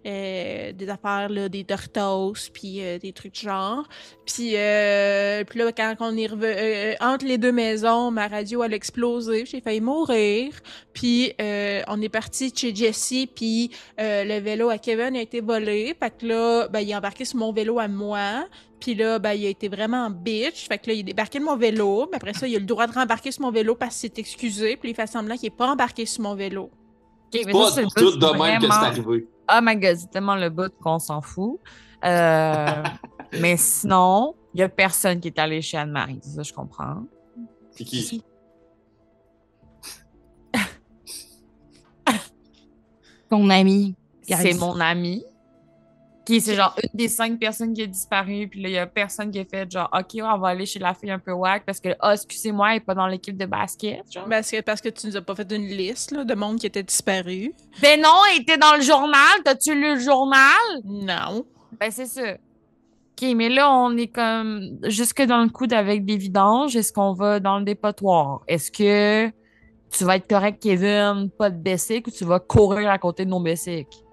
[0.06, 3.88] euh, des affaires, là, des Doritos, puis euh, des trucs du genre.
[4.26, 8.74] Puis, euh, puis là, quand on est revenu, entre les deux maisons, ma radio, elle
[8.74, 10.54] a explosé, j'ai failli mourir.
[10.94, 15.42] Puis, euh, on est parti chez Jessie, puis euh, le vélo à Kevin a été
[15.42, 15.96] volé.
[16.00, 18.46] Fait que là, ben, il a embarqué sur mon vélo à moi.
[18.80, 20.68] Puis là, ben, il a été vraiment bitch.
[20.68, 22.08] Fait que là, il a débarqué de mon vélo.
[22.12, 24.20] Mais après ça, il a le droit de rembarquer sur mon vélo parce qu'il s'est
[24.20, 24.76] excusé.
[24.76, 26.72] Puis il fait semblant qu'il n'est pas embarqué sur mon vélo.
[27.32, 29.28] Pas c'est tout de même que c'est arrivé.
[29.54, 31.60] Oh my god, c'est tellement le bout qu'on s'en fout.
[32.06, 32.84] Euh,
[33.40, 36.20] mais sinon, il n'y a personne qui est allé chez Anne-Marie.
[36.22, 37.04] Ça, je comprends.
[37.72, 38.24] C'est qui?
[43.30, 43.96] Ton ami.
[44.22, 45.24] C'est mon ami.
[46.26, 48.48] Qui c'est genre une des cinq personnes qui a disparu.
[48.48, 50.78] Puis là, il y a personne qui a fait genre, OK, on va aller chez
[50.78, 53.46] la fille un peu wack parce que, ah, excusez-moi, elle n'est pas dans l'équipe de
[53.46, 54.04] basket.
[54.12, 54.26] Genre.
[54.30, 56.68] Parce que, parce que tu nous as pas fait une liste là, de monde qui
[56.68, 57.54] était disparu.
[57.82, 59.42] Ben non, elle était dans le journal.
[59.44, 60.46] T'as-tu lu le journal?
[60.84, 61.46] Non.
[61.80, 62.34] Ben, c'est ça.
[62.34, 66.76] OK, mais là, on est comme jusque dans le coude avec des vidanges.
[66.76, 68.42] Est-ce qu'on va dans le dépotoir?
[68.48, 69.32] Est-ce que
[69.92, 73.30] tu vas être correct, Kevin, pas de basic, ou tu vas courir à côté de
[73.30, 74.04] nos basics?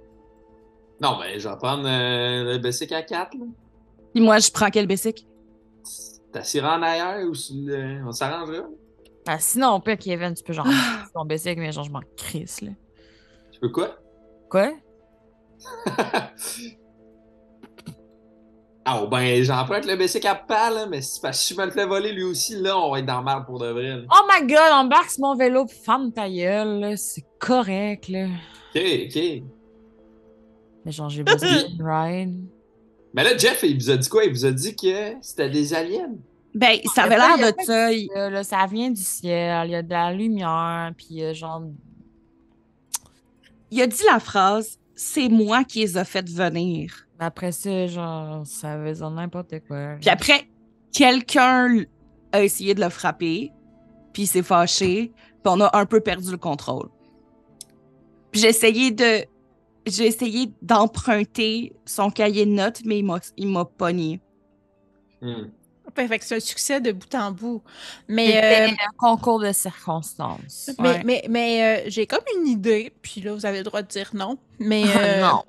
[1.00, 3.34] Non, ben, je vais prendre euh, le Bessic à 4.
[3.34, 3.44] Là.
[4.14, 5.26] Puis moi, je prends quel basic?
[6.32, 8.64] T'as tiré en arrière ou le- on s'arrangera?
[9.26, 10.66] Ah, sinon, on peut, Kevin, tu peux genre
[11.14, 12.70] ton basic, mais genre, je m'en crisse, là.
[13.52, 13.96] Tu veux quoi?
[14.50, 14.72] Quoi?
[18.90, 21.66] Ah, ben, j'emprunte le Bessic à pas, là, mais c'est parce que si je me
[21.66, 23.96] le fais voler lui aussi, là, on va être dans le mal pour de vrai.
[23.98, 24.02] là.
[24.10, 26.96] Oh my god, embarque sur mon vélo, pis ferme ta gueule, là.
[26.96, 28.28] C'est correct, là.
[28.74, 29.42] Ok, ok.
[30.88, 32.44] Mais genre, j'ai besoin d'une ride.
[33.12, 34.24] Mais là, Jeff, il vous a dit quoi?
[34.24, 36.14] Il vous a dit que c'était des aliens.
[36.54, 37.92] Ben, ça avait l'air de ça.
[37.92, 41.62] il- là, ça vient du ciel, il y a de la lumière, puis euh, genre.
[43.70, 47.06] Il a dit la phrase c'est moi qui les a fait venir.
[47.18, 49.96] Après ça, genre, ça veut dire n'importe quoi.
[50.00, 50.48] Puis après,
[50.92, 51.84] quelqu'un
[52.32, 53.52] a essayé de le frapper,
[54.14, 56.88] puis il s'est fâché, puis on a un peu perdu le contrôle.
[58.32, 59.24] Puis j'ai essayé de.
[59.90, 64.20] J'ai essayé d'emprunter son cahier de notes, mais il m'a, il m'a pogné.
[65.94, 67.60] Fait, que c'est un succès de bout en bout.
[68.06, 70.70] Mais, euh, un concours de circonstances.
[70.78, 71.02] mais, Ouais.
[71.04, 72.92] mais, mais, euh, j'ai comme une idée.
[73.02, 74.38] Puis là, vous avez le droit de dire non.
[74.60, 75.42] Mais, Ah, euh, non.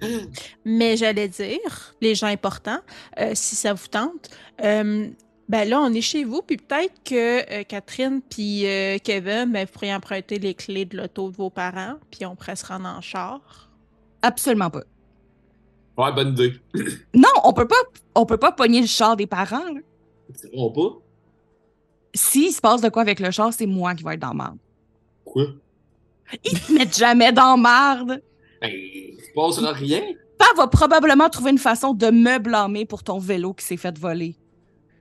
[0.64, 2.80] mais j'allais dire, les gens importants,
[3.18, 4.28] euh, si ça vous tente,
[4.62, 5.08] euh,
[5.48, 9.64] ben là, on est chez vous, puis peut-être que euh, Catherine puis euh, Kevin, ben,
[9.64, 12.86] vous pourriez emprunter les clés de l'auto de vos parents, puis on pourrait se rendre
[12.88, 13.70] en char.
[14.22, 14.82] Absolument pas.
[15.96, 16.54] Ouais, bonne idée.
[17.14, 17.76] Non, on peut pas,
[18.14, 19.72] on peut pas pogner le char des parents.
[19.72, 19.80] là.
[20.34, 20.98] C'est vraiment pas.
[22.14, 24.58] S'il se passe de quoi avec le char, c'est moi qui vais être dans marde.
[25.24, 25.44] Quoi?
[26.44, 28.20] Ils te mettent jamais dans marde.
[28.60, 30.02] Ben, il se passera rien.
[30.38, 33.96] Papa va probablement trouver une façon de me blâmer pour ton vélo qui s'est fait
[33.96, 34.36] voler.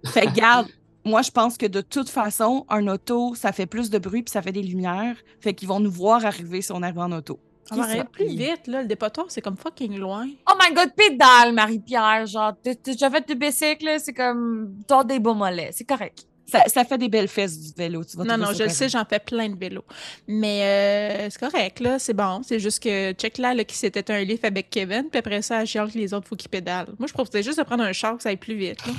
[0.08, 0.68] Fait que, garde,
[1.06, 4.32] moi, je pense que de toute façon, un auto, ça fait plus de bruit puis
[4.32, 5.16] ça fait des lumières.
[5.39, 7.39] Fait qu'ils vont nous voir arriver si on arrive en auto.
[7.72, 8.82] On va aller plus vite, là.
[8.82, 10.28] Le dépotoir, c'est comme fucking loin.
[10.47, 12.26] Oh my god, pédale, Marie-Pierre.
[12.28, 14.76] Genre, t'as fait du bicycle, là, c'est comme.
[14.88, 15.72] T'as des beaux mollets.
[15.72, 16.28] C'est correct.
[16.47, 18.03] Ça, ça fait des belles fesses du vélo.
[18.03, 19.84] Tu vas Non, non, je le sais, j'en fais plein de vélos.
[20.28, 22.41] Mais euh, c'est correct, là, c'est bon.
[22.43, 25.66] C'est juste que check là, là qui s'était un livre avec Kevin, puis après ça,
[25.66, 26.93] je que les autres, faut qu'ils pédalent.
[26.99, 28.86] Moi, je proposais juste de prendre un char que ça aille plus vite.
[28.86, 28.93] là.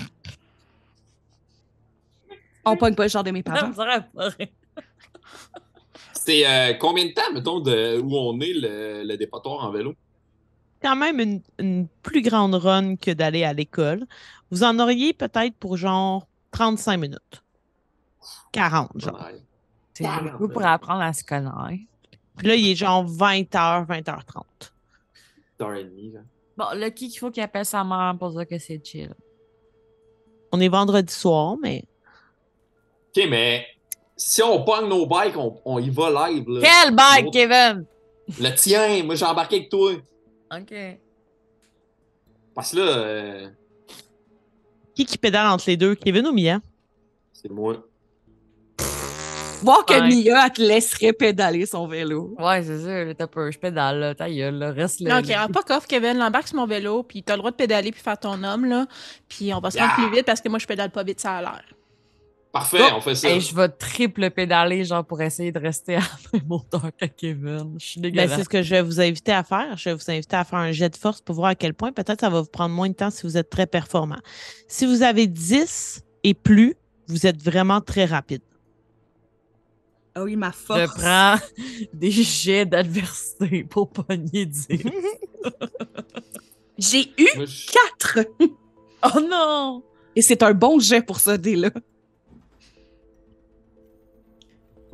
[2.67, 3.73] On pogne pas le genre de mes parents.
[6.13, 9.95] C'est euh, combien de temps, mettons, de où on est le, le dépotoir en vélo?
[10.83, 14.05] Quand même une, une plus grande run que d'aller à l'école.
[14.51, 17.43] Vous en auriez peut-être pour genre 35 minutes.
[18.53, 19.15] 40, genre.
[19.15, 19.41] Ouais.
[19.95, 21.85] C'est beaucoup pour apprendre à se connaître.
[22.37, 24.43] Puis là, il est genre 20h, 20h30.
[25.59, 26.21] Une heure et demie, là.
[26.57, 29.13] Bon, là, qui qu'il faut qu'il appelle sa mère pour dire que c'est chill?
[30.53, 31.85] On est vendredi soir, mais
[33.17, 33.67] OK, mais
[34.17, 36.45] si on pogne nos bikes, on, on y va live.
[36.49, 36.61] Là.
[36.63, 37.85] Quel bike, L'autre- Kevin?
[38.41, 39.93] Le tien, moi j'ai embarqué avec toi.
[40.57, 40.75] OK.
[42.55, 43.49] Parce que là, euh,
[44.95, 45.95] qui qui pédale entre les deux?
[45.95, 46.61] Kevin ou Mia?
[47.33, 47.77] c'est moi.
[49.63, 50.09] Voir que Ouais.
[50.09, 52.35] Mia, elle te laisserait pédaler son vélo.
[52.39, 55.21] Ouais, c'est sûr, t'as peur, je pédale, là, ta gueule, le reste, Non, là.
[55.21, 56.19] ok, rends pas coffre, Kevin.
[56.19, 58.87] L'embarque sur mon vélo, puis t'as le droit de pédaler puis faire ton homme, là.
[59.29, 61.37] Puis on va se rendre plus vite parce que moi, je pédale pas vite, ça
[61.37, 61.65] a l'air.
[62.59, 63.29] Parfait, on fait ça.
[63.29, 66.07] Hey, je vais triple pédaler, genre, pour essayer de rester à la
[66.39, 67.77] même hauteur que Kevin.
[67.79, 69.77] Je suis Ben, c'est ce que je vais vous inviter à faire.
[69.77, 71.93] Je vais vous inviter à faire un jet de force pour voir à quel point.
[71.93, 74.17] Peut-être ça va vous prendre moins de temps si vous êtes très performant.
[74.69, 76.77] Si vous avez 10 et plus,
[77.09, 78.43] vous êtes vraiment très rapide.
[80.15, 80.81] Ah oui, ma force.
[80.81, 81.37] Je prends
[81.93, 84.69] des jets d'adversité pour pogner 10.
[86.79, 87.67] J'ai eu Moi, je-
[88.01, 88.19] 4.
[89.15, 89.83] oh non!
[90.15, 91.71] Et c'est un bon jet pour ça, dé-là.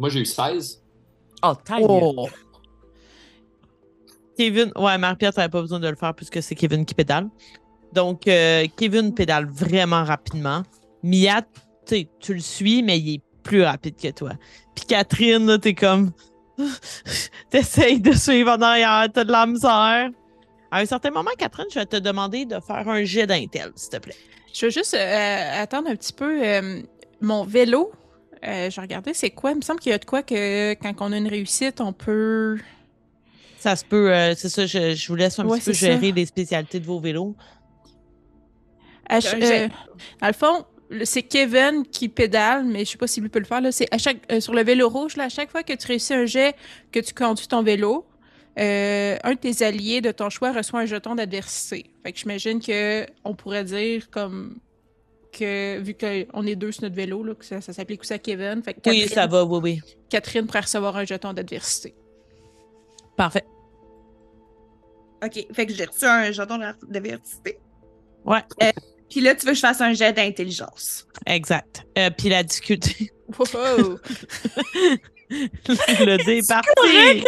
[0.02, 0.82] Moi, j'ai eu 16.
[1.44, 1.86] Oh, ta gueule.
[1.88, 2.28] Oh.
[4.36, 7.28] Kevin, ouais, Marie-Pierre, t'avais pas besoin de le faire puisque c'est Kevin qui pédale.
[7.92, 10.64] Donc, euh, Kevin pédale vraiment rapidement.
[11.04, 11.42] Mia,
[11.86, 14.32] tu le suis, mais il est plus rapide que toi.
[14.74, 16.10] Puis Catherine, là, t'es comme.
[17.50, 20.10] T'essayes de suivre en arrière, t'as de la misère.
[20.72, 23.90] À un certain moment, Catherine, je vais te demander de faire un jet d'intel, s'il
[23.90, 24.16] te plaît.
[24.52, 26.44] Je veux juste euh, attendre un petit peu.
[26.44, 26.82] euh,
[27.20, 27.92] mon vélo,
[28.44, 29.52] euh, je regardais, c'est quoi?
[29.52, 31.92] Il me semble qu'il y a de quoi que quand on a une réussite, on
[31.92, 32.58] peut.
[33.58, 35.86] Ça se peut, euh, c'est ça, je, je vous laisse un Ouais, petit peu ça.
[35.86, 37.36] gérer les spécialités de vos vélos.
[39.08, 39.68] À euh,
[40.20, 40.64] dans le fond,
[41.04, 43.60] c'est Kevin qui pédale, mais je sais pas si lui peut le faire.
[43.60, 43.70] Là.
[43.72, 46.14] C'est à chaque, euh, sur le vélo rouge, là, à chaque fois que tu réussis
[46.14, 46.54] un jet,
[46.90, 48.06] que tu conduis ton vélo,
[48.58, 51.86] euh, un de tes alliés de ton choix reçoit un jeton d'adversité.
[52.02, 54.58] Fait que j'imagine que on pourrait dire comme
[55.32, 58.18] que vu qu'on est deux sur notre vélo, là, que ça, ça s'applique aussi à
[58.18, 58.62] Kevin.
[58.62, 59.80] Fait que Oui, Catherine, ça va, oui, oui.
[60.08, 61.94] Catherine pourrait recevoir un jeton d'adversité.
[63.16, 63.44] Parfait.
[65.24, 66.58] OK, fait que j'ai reçu un jeton
[66.88, 67.52] d'avertissement.
[68.24, 68.40] Ouais.
[69.08, 71.06] Puis là, tu veux que je fasse un jet d'intelligence.
[71.26, 71.84] Exact.
[71.98, 73.12] Euh, puis la difficulté.
[73.38, 73.98] Wow!
[75.68, 76.70] le dé est parti.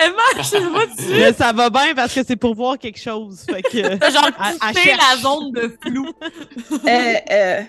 [0.00, 1.12] Emma, je.
[1.18, 3.40] Mais ça va bien parce que c'est pour voir quelque chose.
[3.48, 3.78] Fait que.
[4.12, 6.06] Genre À- la zone de flou.
[6.86, 7.62] euh, euh,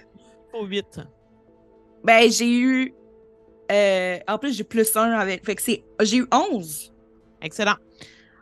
[2.04, 2.94] ben, j'ai eu.
[3.72, 5.46] euh, en plus, j'ai plus un avec.
[5.46, 5.84] Fait que c'est.
[6.02, 6.94] J'ai eu 11.
[7.42, 7.76] Excellent.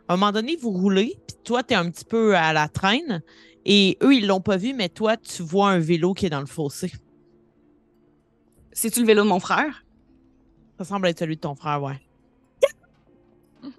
[0.08, 2.68] À un moment donné, vous roulez, puis toi, tu es un petit peu à la
[2.68, 3.22] traîne.
[3.64, 6.38] Et eux, ils l'ont pas vu, mais toi, tu vois un vélo qui est dans
[6.40, 6.92] le fossé.
[8.72, 9.84] C'est-tu le vélo de mon frère?
[10.78, 11.98] Ça semble être celui de ton frère, ouais.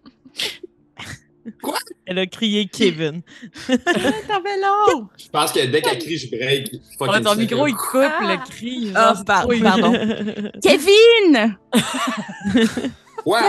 [1.61, 1.77] Quoi?
[2.05, 3.21] Elle a crié Kevin.
[3.67, 5.07] Ton vélo!
[5.17, 6.71] Je pense que dès qu'elle crie, je break.
[6.97, 7.35] Fucking Ouais, ton second.
[7.41, 8.19] micro, il coupe Ah!
[8.21, 8.91] le cri.
[8.95, 9.93] Ah, c'est trop pardon.
[9.93, 10.51] évident.
[10.61, 11.57] Kevin!
[13.25, 13.39] Ouais!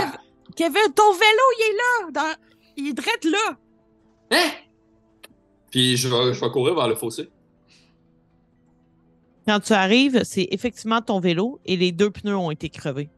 [0.57, 2.11] Kevin, ton vélo, il est là!
[2.13, 2.35] Dans...
[2.77, 3.57] Il est drette là!
[4.33, 4.51] Hein?
[5.71, 7.29] Puis je vais, je vais courir vers le fossé.
[9.47, 13.09] Quand tu arrives, c'est effectivement ton vélo et les deux pneus ont été crevés.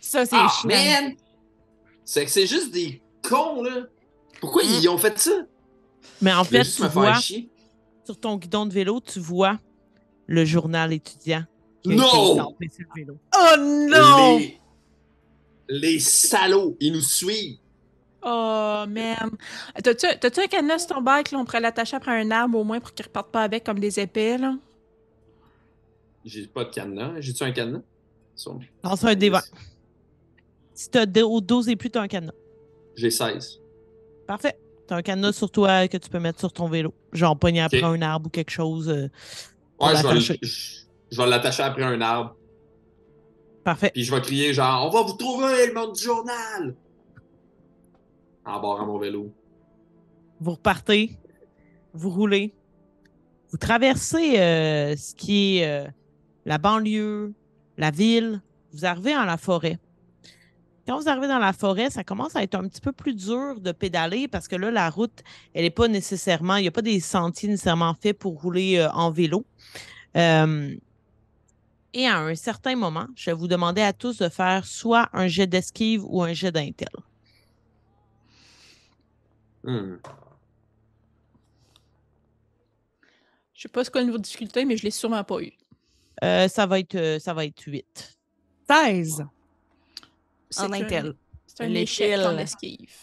[0.00, 0.68] Ça, c'est Ah, chiant.
[0.68, 1.14] man!
[2.04, 3.86] C'est que c'est juste des cons, là.
[4.40, 5.32] Pourquoi ils ont fait ça?
[6.22, 7.50] Mais en fait, tu vois, chier.
[8.04, 9.58] sur ton guidon de vélo, tu vois
[10.26, 11.44] le journal étudiant.
[11.84, 11.94] Non!
[12.06, 13.18] été estampé sur le vélo.
[13.36, 14.38] Oh non!
[14.38, 14.60] Les...
[15.68, 17.58] les salauds, ils nous suivent.
[18.22, 19.30] Oh, man.
[19.82, 21.38] T'as-tu t'as-tu un cadenas sur ton bike, là?
[21.38, 24.00] On pourrait l'attacher après un arbre au moins pour qu'il reparte pas avec comme des
[24.00, 24.56] épées, là?
[26.24, 27.20] J'ai pas de cadenas.
[27.20, 27.82] J'ai-tu un cadenas?
[28.38, 29.42] Son- Lance un dé vingt.
[30.74, 32.32] Si tu as 12 et plus, tu as un cadenas.
[32.94, 33.60] J'ai 16.
[34.28, 34.58] Parfait.
[34.86, 36.94] T'as un cadenas sur toi que tu peux mettre sur ton vélo.
[37.12, 37.96] Genre pogner après Ok.
[37.96, 38.88] un arbre ou quelque chose.
[38.88, 39.08] euh,
[39.80, 40.38] Ouais, je vais, l'attacher.
[40.40, 40.80] le- je,
[41.10, 42.36] je vais l'attacher après un arbre.
[43.64, 43.90] Parfait.
[43.92, 46.74] Puis je vais crier genre On va vous trouver le monde du journal!
[48.44, 49.30] En barrant mon vélo.
[50.40, 51.18] Vous repartez,
[51.92, 52.54] vous roulez,
[53.50, 55.86] vous traversez euh, ce qui est euh,
[56.46, 57.34] la banlieue,
[57.78, 59.78] la ville, vous arrivez dans la forêt.
[60.86, 63.60] Quand vous arrivez dans la forêt, ça commence à être un petit peu plus dur
[63.60, 65.22] de pédaler parce que là, la route,
[65.54, 68.90] elle n'est pas nécessairement, il n'y a pas des sentiers nécessairement faits pour rouler euh,
[68.92, 69.44] en vélo.
[70.16, 70.74] Euh,
[71.94, 75.28] et à un certain moment, je vais vous demander à tous de faire soit un
[75.28, 76.88] jet d'esquive ou un jet d'intel.
[79.62, 79.96] Hmm.
[83.54, 85.52] Je sais pas ce qu'est le niveau de difficulté, mais je l'ai sûrement pas eu.
[86.24, 88.18] Euh, ça, va être, euh, ça va être 8.
[88.68, 89.24] 16
[90.50, 91.14] C'est en un- Intel.
[91.46, 92.94] C'est un échec en esquive.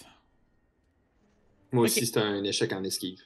[1.71, 3.21] Moi aussi, c'est un échec en esquive.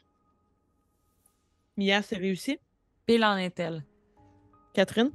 [1.77, 2.59] Mia, c'est réussi?
[3.05, 3.83] Pile en Intel.
[4.73, 5.11] Catherine?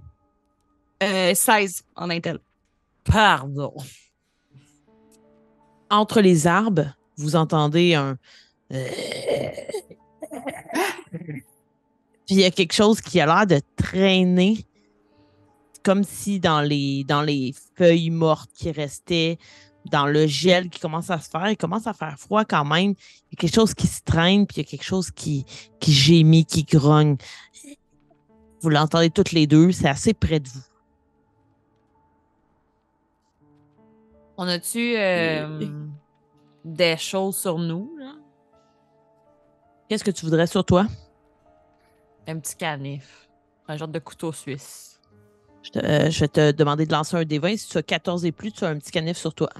[1.02, 2.38] Euh, 16 en Intel.
[3.04, 3.74] Pardon.
[5.90, 8.18] Entre les arbres, vous entendez un.
[12.26, 14.66] Puis il y a quelque chose qui a l'air de traîner,
[15.82, 19.38] comme si dans les, dans les feuilles mortes qui restaient,
[19.90, 22.94] dans le gel qui commence à se faire, il commence à faire froid quand même.
[23.30, 25.44] Il y a quelque chose qui se traîne, puis il y a quelque chose qui,
[25.80, 27.16] qui gémit, qui grogne.
[28.60, 30.62] Vous l'entendez toutes les deux, c'est assez près de vous.
[34.38, 35.68] On a-tu euh,
[36.64, 38.14] des choses sur nous, là?
[39.88, 40.86] Qu'est-ce que tu voudrais sur toi?
[42.26, 43.28] Un petit canif.
[43.68, 45.00] Un genre de couteau suisse.
[45.62, 47.56] Je, te- euh, je vais te demander de lancer un D20.
[47.56, 49.50] Si tu as 14 et plus, tu as un petit canif sur toi.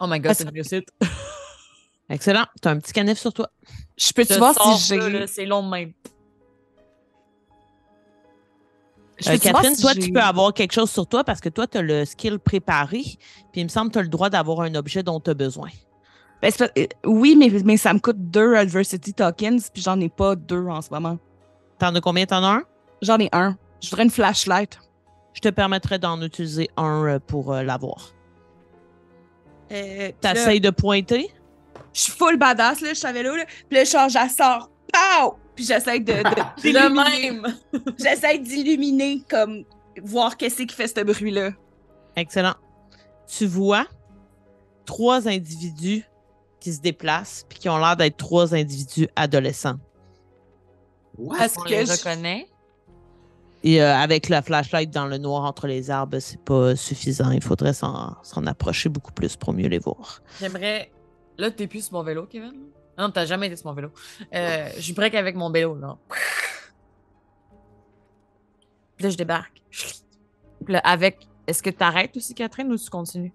[0.00, 0.88] Oh my god, c'est une réussite.
[2.08, 2.44] Excellent.
[2.62, 3.50] Tu as un petit canif sur toi.
[3.96, 5.26] Je peux-tu voir si j'ai.
[5.26, 5.92] C'est long de même.
[9.18, 11.66] Je Euh, Catherine, si toi, tu peux avoir quelque chose sur toi parce que toi,
[11.66, 13.00] tu as le skill préparé.
[13.50, 15.34] Puis il me semble que tu as le droit d'avoir un objet dont tu as
[15.34, 15.70] besoin.
[16.42, 20.36] Ben, euh, Oui, mais, mais ça me coûte deux Adversity Tokens, puis j'en ai pas
[20.36, 21.18] deux en ce moment.
[21.78, 22.26] T'en as combien?
[22.26, 22.62] T'en as un?
[23.02, 23.56] J'en ai un.
[23.82, 24.78] Je voudrais une flashlight.
[25.34, 28.12] Je te permettrai d'en utiliser un euh, pour euh, l'avoir.
[29.72, 31.30] Euh, T'essayes de pointer?
[31.92, 33.44] je suis full badass, là, je savais là, là.
[33.68, 34.70] Puis là, genre, je la sors.
[34.92, 35.36] Pow!
[35.54, 37.30] Puis j'essaie de, de- d'illuminer.
[37.32, 37.56] même.
[37.98, 39.64] J'essaie d'illuminer, comme,
[40.02, 41.50] voir qu'est-ce qui fait ce bruit-là.
[42.14, 42.54] Excellent.
[43.26, 43.86] Tu vois
[44.84, 46.04] trois individus
[46.60, 49.78] qui se déplacent puis qui ont l'air d'être trois individus adolescents.
[51.18, 51.38] What?
[51.38, 52.46] Est-ce que les je- reconnaît.
[53.64, 57.30] Et euh, avec la flashlight dans le noir entre les arbres, c'est pas suffisant.
[57.32, 60.22] Il faudrait s'en s'en approcher beaucoup plus pour mieux les voir.
[60.40, 60.92] J'aimerais.
[61.38, 62.52] Là, t'es plus sur mon vélo, Kevin?
[62.98, 63.90] Non, t'as jamais été sur mon vélo.
[64.34, 65.96] Euh, je break avec mon vélo, là.
[68.96, 69.62] Puis là, je débarque.
[69.70, 71.26] Puis là, avec.
[71.46, 73.32] Est-ce que t'arrêtes aussi, Catherine, ou tu continues?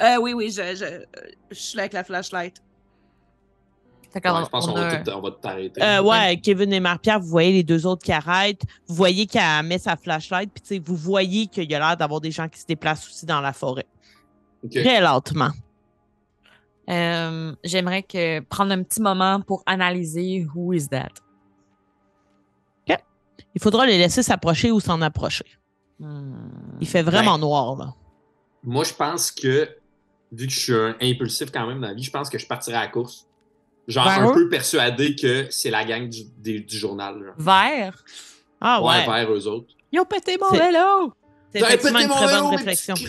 [0.00, 1.04] Euh, oui, oui, je, je,
[1.50, 2.60] je suis là avec la flashlight.
[4.14, 5.82] Ouais, on- je pense on qu'on va, va tout arrêter.
[5.82, 8.62] Euh, ouais, Kevin et Marie-Pierre, vous voyez les deux autres qui arrêtent.
[8.86, 10.50] Vous voyez qu'elle met sa flashlight.
[10.52, 13.06] Puis, tu sais, vous voyez qu'il y a l'air d'avoir des gens qui se déplacent
[13.08, 13.86] aussi dans la forêt.
[14.70, 15.50] Très lentement.
[16.90, 21.08] Euh, J'aimerais que prendre un petit moment pour analyser who is that.
[23.54, 25.44] Il faudra les laisser s'approcher ou s'en approcher.
[25.98, 26.32] Hmm.
[26.80, 27.40] Il fait vraiment Ben.
[27.40, 27.94] noir, là.
[28.64, 29.68] Moi, je pense que,
[30.32, 32.46] vu que je suis un impulsif quand même dans la vie, je pense que je
[32.46, 33.26] partirai à la course.
[33.88, 34.34] Genre, Vers un eux?
[34.34, 37.20] peu persuadé que c'est la gang du, des- du journal.
[37.20, 37.32] là.
[37.36, 38.04] Vert.
[38.60, 38.88] Ah ouais.
[38.88, 39.74] ouais, vers eux autres.
[39.90, 41.12] Ils ont pété mon C'est- vélo!
[41.52, 42.94] C'est T'as effectivement pété une mon très vélo, bonne réflexion.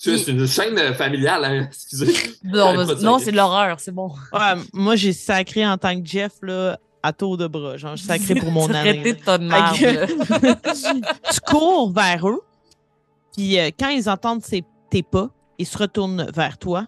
[0.00, 2.14] C'est une chaîne euh, familiale, hein, excusez.
[2.44, 4.12] Non, non c'est de l'horreur, c'est bon.
[4.32, 7.76] Ouais, moi, j'ai sacré en tant que Jeff, là, à tour de bras.
[7.76, 9.02] Genre, j'ai sacré pour mon année.
[9.14, 9.74] De là.
[11.32, 12.40] tu cours vers eux,
[13.36, 16.86] puis euh, quand ils entendent tes pas, ils se retournent vers toi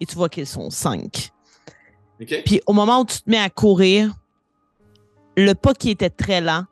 [0.00, 1.30] et tu vois qu'ils sont cinq.
[2.44, 4.14] Puis au moment où tu te mets à courir,
[5.36, 6.64] le pas qui était très lent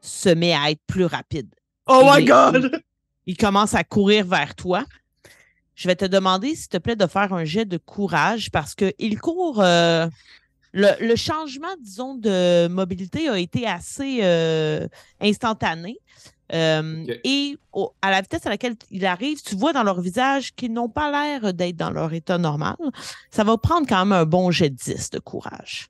[0.00, 1.48] se met à être plus rapide.
[1.86, 2.82] Oh my my god!
[3.26, 4.84] Il commence à courir vers toi.
[5.74, 9.20] Je vais te demander, s'il te plaît, de faire un jet de courage parce qu'il
[9.20, 9.60] court.
[9.60, 10.06] euh,
[10.72, 14.88] le, le changement, disons, de mobilité a été assez euh,
[15.20, 15.98] instantané.
[16.54, 17.04] Euh.
[17.24, 20.72] Et au- à la vitesse à laquelle il arrive, tu vois dans leur visage qu'ils
[20.72, 22.76] n'ont pas l'air d'être dans leur état normal.
[23.30, 25.88] Ça va prendre quand même un bon jet de 10 de courage.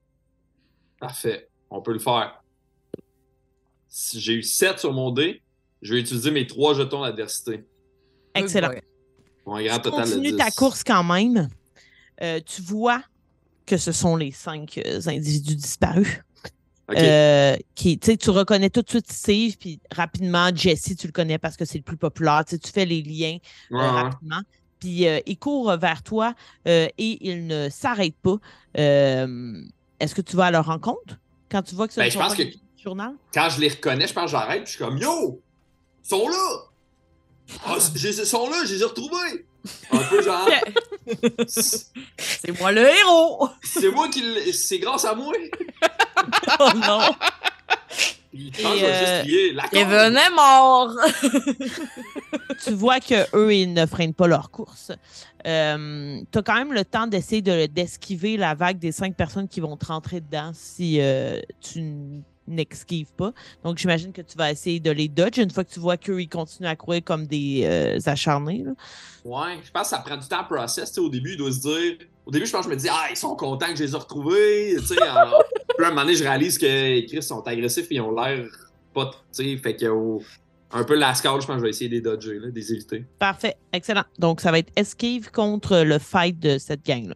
[0.99, 1.49] Parfait.
[1.71, 2.43] On peut le faire.
[3.89, 5.43] Si j'ai eu 7 sur mon dé,
[5.83, 7.65] je vais utiliser mes 3 jetons d'adversité.
[8.35, 8.71] Excellent.
[9.45, 10.37] Grand tu total de continues 10.
[10.39, 11.49] ta course quand même.
[12.23, 13.03] Euh, tu vois
[13.67, 16.21] que ce sont les cinq euh, individus disparus.
[16.89, 16.99] Ok.
[16.99, 21.13] Euh, qui, tu sais, tu reconnais tout de suite Steve, puis rapidement, Jesse, tu le
[21.13, 22.45] connais parce que c'est le plus populaire.
[22.47, 23.39] Tu fais les liens
[23.73, 24.41] euh, Ouais, rapidement.
[24.81, 26.35] Puis euh, il court vers toi
[26.69, 28.37] euh, et il ne s'arrête pas.
[28.79, 29.63] Euh,
[29.99, 31.19] Est-ce que tu vas à leur rencontre?
[31.51, 32.43] Quand tu vois que ce Ben, je pense que-
[32.83, 33.15] journal?
[33.33, 35.41] Quand je les reconnais, je pense que j'arrête, puis je suis comme Yo!
[36.05, 36.49] Ils sont là!
[37.65, 39.47] Ah, ils sont là, je les ai retrouvés!
[39.91, 40.47] Un peu genre.
[41.47, 41.87] c'est
[42.19, 43.49] C'est moi le héros!
[43.63, 44.53] c'est moi qui.
[44.53, 45.33] C'est grâce à moi!
[46.61, 47.01] Oh non!
[48.33, 49.27] Je pense euh, juste
[49.77, 50.93] est mort!
[52.65, 54.91] tu vois que eux ils ne freinent pas leur course.
[55.45, 59.61] tu as quand même le temps d'essayer de- d'esquiver la vague des cinq personnes qui
[59.61, 63.33] vont te rentrer dedans si euh, tu n'esquives pas.
[63.63, 66.21] Donc, j'imagine que tu vas essayer de les dodge une fois que tu vois qu'eux,
[66.21, 68.65] ils continuent à courir comme des euh, acharnés.
[68.65, 68.73] là.
[69.25, 70.99] Ouais, je pense que ça prend du temps à process.
[70.99, 71.99] au début, il doit se dire.
[72.27, 73.93] Au début, je pense que je me dis, ah, ils sont contents que je les
[73.93, 74.77] ai retrouvés.
[74.79, 75.31] Tu sais, en-
[75.77, 78.15] Puis à un moment donné, je réalise que les Chris sont agressifs et ils ont
[78.15, 78.47] l'air
[78.95, 79.11] pas.
[79.37, 79.87] Tu sais, fait que
[80.77, 82.55] un peu la scout, je pense que je vais essayer de les dodger, là, de
[82.55, 83.05] les éviter.
[83.19, 84.05] Parfait, excellent.
[84.19, 87.15] Donc, ça va être esquive contre le fight de cette gang-là.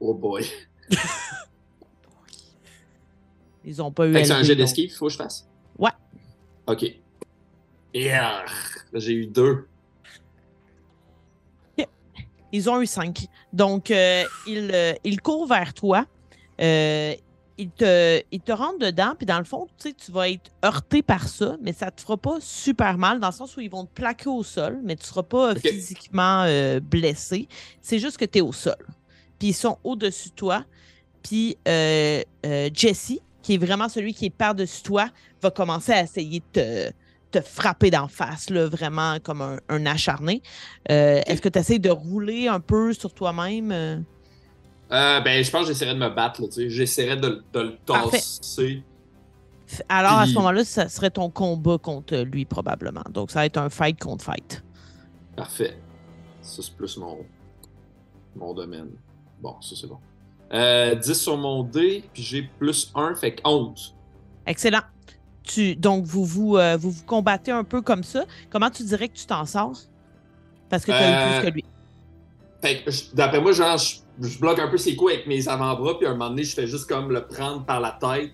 [0.00, 0.44] Oh boy.
[3.64, 5.48] Ils ont pas eu Fait que c'est un jet d'esquive, il faut que je fasse?
[5.78, 5.90] Ouais.
[6.66, 6.84] Ok.
[7.94, 8.44] Yeah.
[8.92, 9.66] J'ai eu deux.
[12.54, 13.26] Ils ont eu cinq.
[13.52, 16.06] Donc, euh, ils, euh, ils courent vers toi.
[16.60, 17.12] Euh,
[17.58, 19.14] ils, te, ils te rentrent dedans.
[19.16, 22.00] Puis, dans le fond, tu sais, tu vas être heurté par ça, mais ça te
[22.00, 24.94] fera pas super mal, dans le sens où ils vont te plaquer au sol, mais
[24.94, 26.46] tu seras pas physiquement
[26.80, 27.48] blessé.
[27.82, 28.86] C'est juste que tu es au sol.
[29.40, 30.64] Puis, ils sont au-dessus de toi.
[31.24, 35.10] Puis, Jesse, qui est vraiment celui qui est par-dessus toi,
[35.42, 36.92] va commencer à essayer de te,
[37.40, 40.42] te frapper d'en face, là, vraiment comme un, un acharné.
[40.90, 43.72] Euh, Est-ce que tu essaies de rouler un peu sur toi-même?
[43.72, 43.96] euh?
[44.92, 46.42] Euh, ben, je pense que j'essaierai de me battre.
[46.56, 48.82] J'essaierai de, de le tasser.
[49.88, 53.02] Alors, à ce moment-là, ça serait ton combat contre lui, probablement.
[53.10, 54.62] Donc, ça va être un fight contre fight.
[55.34, 55.76] Parfait.
[56.42, 57.18] Ça, c'est plus mon,
[58.36, 58.90] mon domaine.
[59.40, 59.98] Bon, ça, c'est bon.
[60.52, 63.96] Euh, 10 sur mon dé, puis j'ai plus 1, fait que 11.
[64.46, 64.82] Excellent.
[65.44, 68.24] Tu, donc, vous vous, euh, vous vous combattez un peu comme ça.
[68.50, 69.76] Comment tu dirais que tu t'en sors?
[70.70, 71.64] Parce que tu as eu Euh, plus que lui.
[72.62, 75.98] Fait que, d'après moi, genre, je, je bloque un peu ses coups avec mes avant-bras,
[75.98, 78.32] puis à un moment donné, je fais juste comme le prendre par la tête,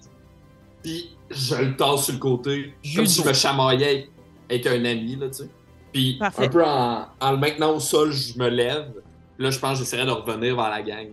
[0.85, 4.11] puis je le tasse sur le côté, comme si je me chamaillais avec,
[4.49, 5.51] avec un ami, là, tu sais.
[5.93, 6.45] Puis Parfait.
[6.47, 8.93] un peu en, en le maintenant au sol, je me lève.
[9.39, 11.09] Là, je pense que j'essaierai de revenir vers la gang.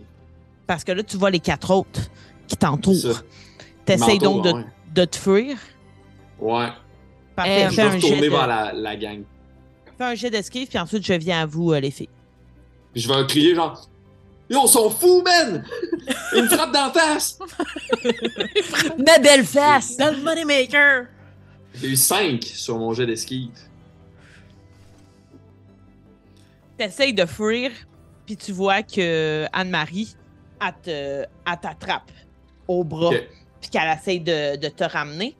[0.68, 2.02] Parce que là, tu vois les quatre autres
[2.46, 2.94] qui t'entourent.
[2.94, 3.08] ça.
[3.84, 4.64] Tu essaies M'entoure, donc de, ouais.
[4.94, 5.56] de te fuir?
[6.40, 6.68] Ouais.
[7.36, 7.66] Parfait.
[7.66, 9.22] Euh, Je fais, vais un jet retourner de- vers la, la gang.
[9.96, 12.08] fais un jet d'esquive, puis ensuite, je viens à vous, euh, les filles.
[12.92, 13.88] Puis je vais crier genre
[14.50, 15.62] Yo, ils sont fous, man!
[16.34, 17.38] Ils me frappent d'en face!
[18.98, 19.96] Ma belle face!
[19.98, 21.06] Dans le Moneymaker!
[21.74, 23.50] J'ai eu 5 sur mon jet d'esquive.
[26.78, 27.70] tu essayes de fuir,
[28.24, 30.14] puis tu vois que Anne-Marie,
[30.60, 31.28] elle
[31.60, 32.10] t'attrape
[32.66, 33.10] au bras,
[33.60, 35.36] puis qu'elle essaye de, de te ramener.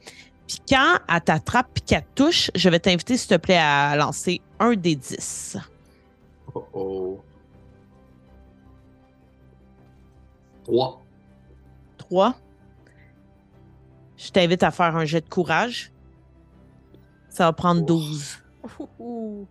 [0.49, 4.41] Puis quand elle t'attrape, puis qu'elle touche, je vais t'inviter, s'il te plaît, à lancer
[4.59, 5.59] un des 10.
[6.55, 7.21] Oh oh.
[10.65, 11.03] 3.
[11.99, 12.35] 3.
[14.17, 15.93] Je t'invite à faire un jet de courage.
[17.29, 17.87] Ça va prendre Oh.
[17.87, 18.39] 12.
[18.99, 19.47] Ouh.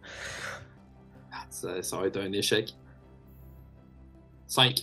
[1.50, 2.76] Ça, ça va être un échec.
[4.48, 4.82] 5.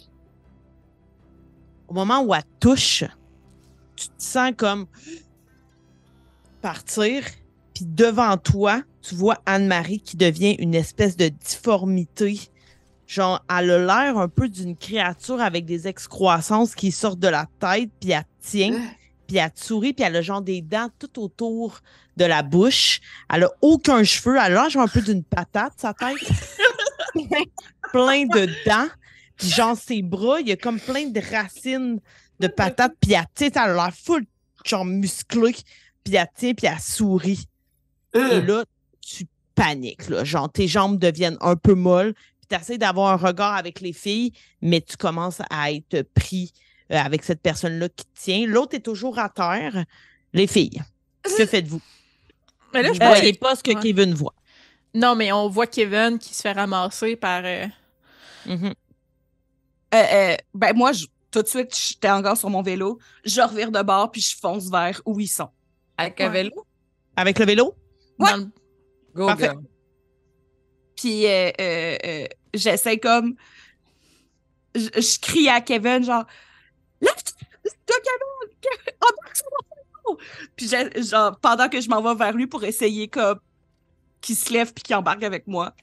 [1.89, 3.05] Au moment où elle touche,
[3.97, 4.87] tu te sens comme
[6.65, 7.23] partir,
[7.75, 12.41] puis devant toi, tu vois Anne-Marie qui devient une espèce de difformité.
[13.07, 17.47] Genre, elle a l'air un peu d'une créature avec des excroissances qui sortent de la
[17.61, 18.81] tête, puis elle tient,
[19.27, 21.81] puis elle sourit, puis elle a genre des dents tout autour
[22.17, 23.03] de la bouche.
[23.31, 26.17] Elle a aucun cheveu, elle a l'air genre un peu d'une patate, sa tête.
[27.93, 28.89] plein de dents.
[29.37, 32.01] Puis genre, ses bras, il y a comme plein de racines
[32.41, 32.95] de patates.
[33.03, 34.25] Puis elle, elle a l'air full,
[34.65, 35.57] genre musclée.
[36.05, 37.44] Puis elle tient, puis elle sourit.
[38.14, 38.64] Et là,
[39.00, 40.22] tu paniques, là.
[40.24, 42.14] Genre, tes jambes deviennent un peu molles.
[42.14, 46.52] Puis tu essaies d'avoir un regard avec les filles, mais tu commences à être pris
[46.92, 48.46] euh, avec cette personne-là qui te tient.
[48.46, 49.84] L'autre est toujours à terre.
[50.32, 50.82] Les filles,
[51.22, 51.80] que faites-vous?
[52.74, 53.80] Mais là, je pense voyez pas ce que Ouais.
[53.80, 54.34] Kevin voit.
[54.92, 57.42] Non, mais on voit Kevin qui se fait ramasser par.
[57.44, 57.66] euh,
[58.46, 58.74] Mhm.
[59.94, 62.98] Euh, euh, ben moi, je- tout de suite, j'étais encore sur mon vélo.
[63.24, 65.48] Je revire de bord puis je fonce vers où ils sont.
[65.97, 66.66] Avec un vélo?
[67.16, 67.74] Avec le vélo?
[68.18, 68.30] Ouais.
[68.30, 68.51] dans le-
[69.14, 69.45] Go, Parfait.
[69.45, 69.62] girl.
[70.97, 73.34] Puis euh, euh, euh, j'essaie comme
[74.74, 76.24] je, je crie à Kevin, genre,
[77.01, 77.47] lève-toi,
[77.86, 78.57] Kevin!
[78.61, 79.47] Kevin, embarque sur
[80.07, 80.20] mon vélo!
[80.57, 80.68] Puis,
[81.09, 83.38] genre, pendant que je m'en vais vers lui pour essayer comme
[84.20, 85.74] qu'il se lève puis qu'il embarque avec moi.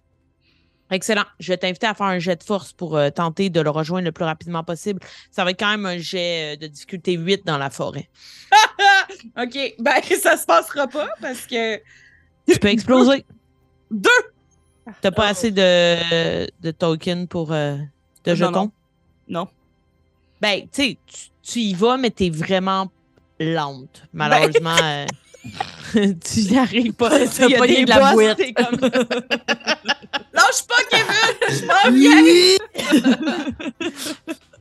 [0.91, 1.23] Excellent.
[1.39, 4.05] Je vais t'inviter à faire un jet de force pour euh, tenter de le rejoindre
[4.05, 4.99] le plus rapidement possible.
[5.31, 8.09] Ça va être quand même un jet euh, de difficulté 8 dans la forêt.
[9.41, 11.77] OK, ben, ça se passera pas parce que.
[12.47, 13.25] Tu peux exploser.
[13.91, 14.09] Deux!
[15.01, 17.77] T'as pas assez de, de tokens pour euh,
[18.25, 18.51] de Non, jetons?
[18.51, 18.71] non.
[19.27, 19.47] Non.
[20.41, 20.97] Ben, tu sais,
[21.43, 22.89] tu- y vas, mais t'es vraiment
[23.39, 24.03] lente.
[24.11, 25.05] Malheureusement, euh,
[25.93, 27.09] tu y arrives pas.
[27.27, 28.37] T'as y a des de la boss, bouette.
[28.37, 29.55] t'es comme- Lâche pas,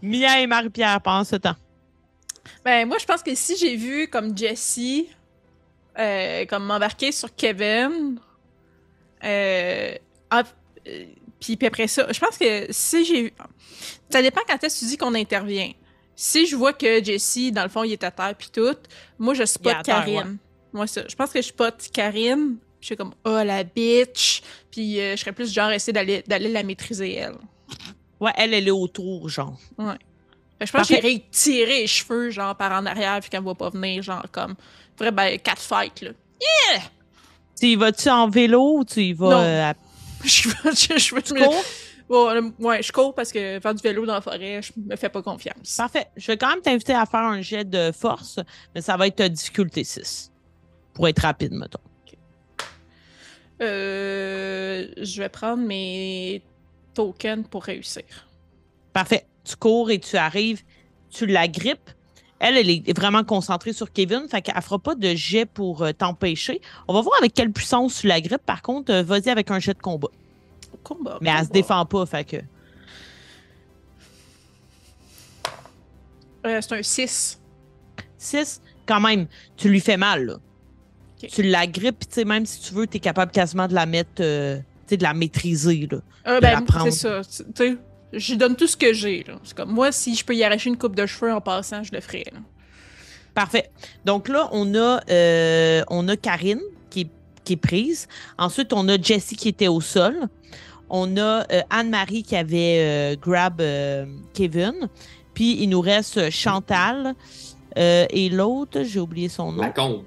[0.03, 1.57] Mia et Marie-Pierre pendant ce temps.
[2.65, 5.09] Ben, moi, je pense que si j'ai vu comme Jessie,
[5.99, 8.19] euh, comme m'embarquer sur Kevin,
[9.25, 9.95] euh,
[10.31, 10.43] ah,
[10.87, 11.05] euh,
[11.41, 13.35] puis après ça, je pense que si j'ai.
[14.11, 15.73] Ça dépend quand est-ce que tu dis qu'on intervient.
[16.15, 18.77] Si je vois que Jessie, dans le fond, il est à terre puis tout,
[19.19, 20.37] moi, je spot Karine.
[20.73, 21.03] Moi, ça.
[21.09, 25.21] Je pense que je spot Karine, je suis comme, oh, la bitch, puis euh, je
[25.21, 27.35] serais plus genre essayer d'aller d'aller la maîtriser, elle.
[28.21, 29.59] Ouais, elle, elle est autour, genre.
[29.79, 30.97] Fait que je pense Parfait.
[31.01, 34.25] que j'irais tirer les cheveux, genre, par en arrière, puis qu'elle va pas venir, genre,
[34.31, 34.55] comme.
[34.99, 36.11] Vrai, ben, quatre fights, là.
[37.59, 39.41] Tu y vas-tu en vélo ou tu y vas Non.
[39.41, 39.75] euh, à
[40.25, 41.65] Je veux, je, je veux tu me- cours?
[42.09, 45.09] Bon, ouais, je cours parce que faire du vélo dans la forêt, je me fais
[45.09, 45.77] pas confiance.
[45.77, 46.09] Parfait.
[46.17, 48.41] Je vais quand même t'inviter à faire un jet de force,
[48.75, 50.33] mais ça va être difficulté 6.
[50.93, 51.79] Pour être rapide, mettons.
[53.61, 56.43] Euh, je vais prendre mes
[56.95, 58.05] tokens pour réussir.
[58.93, 59.27] Parfait.
[59.45, 60.63] Tu cours et tu arrives,
[61.11, 61.91] tu la grippes.
[62.39, 65.93] Elle, elle est vraiment concentrée sur Kevin, fait qu'elle fera pas de jet pour euh,
[65.93, 66.63] t'empêcher.
[66.89, 68.47] On va voir avec quelle puissance tu la grippes.
[68.47, 70.09] Par contre, euh, vas-y avec un jet de combat.
[70.83, 71.19] Combat.
[71.21, 71.53] Mais elle se combat.
[71.53, 72.37] défend pas, fait que.
[76.45, 77.41] C'est un 6.
[78.17, 80.37] 6, quand même, tu lui fais mal, là.
[81.29, 83.75] Tu la grippes, puis tu sais, même si tu veux, tu es capable quasiment de
[83.75, 85.99] la mettre, euh, tu sais, de la maîtriser, là.
[86.27, 86.85] Euh, De la ben, prendre.
[86.91, 87.21] c'est ça.
[87.25, 87.77] Tu sais,
[88.13, 89.35] je donne tout ce que j'ai, là.
[89.45, 91.93] C'est comme, moi, si je peux y arracher une coupe de cheveux en passant, je
[91.93, 92.39] le ferai, là.
[93.35, 93.71] Parfait.
[94.05, 96.61] Donc là, on a, euh, on a Karine
[96.91, 97.11] qui est,
[97.45, 98.09] qui est prise.
[98.39, 100.27] Ensuite, on a Jessie qui était au sol.
[100.89, 104.05] On a euh, Anne-Marie qui avait euh, grab euh,
[104.35, 104.89] Kevin.
[105.33, 107.15] Puis il nous reste Chantal.
[107.79, 109.63] euh, et l'autre, j'ai oublié son nom.
[109.63, 110.03] La combe.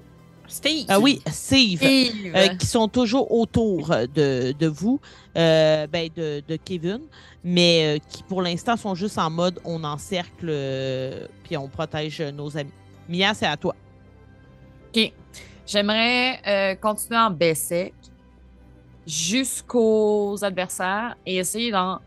[0.53, 0.85] Steve!
[0.87, 1.81] Ah oui, Steve.
[1.83, 4.99] euh, qui sont toujours autour de, de vous,
[5.35, 7.01] euh, ben de, de Kevin,
[7.43, 12.21] mais euh, qui pour l'instant sont juste en mode on encercle euh, puis on protège
[12.21, 12.71] euh, nos amis.
[13.09, 13.75] Mia, c'est à toi.
[14.95, 15.11] OK.
[15.65, 17.93] J'aimerais euh, continuer en baisser
[19.07, 21.99] jusqu'aux adversaires et essayer d'en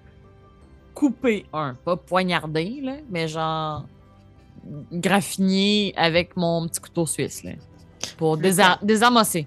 [0.94, 1.74] couper un.
[1.84, 3.86] Pas poignarder, là, mais genre
[4.92, 7.42] graffiner avec mon petit couteau suisse.
[7.44, 7.52] Là,
[8.16, 9.46] pour désa- désamosser.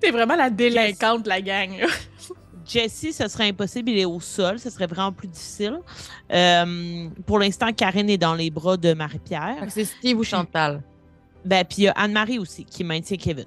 [0.00, 1.86] T'es vraiment la délinquante de la gang, là.
[2.66, 5.80] Jesse, ce serait impossible, il est au sol, ce serait vraiment plus difficile.
[6.32, 9.64] Euh, pour l'instant, Karine est dans les bras de Marie-Pierre.
[9.68, 10.80] C'est Steve ou Chantal?
[11.44, 13.46] Ben, puis il y a Anne-Marie aussi qui maintient Kevin.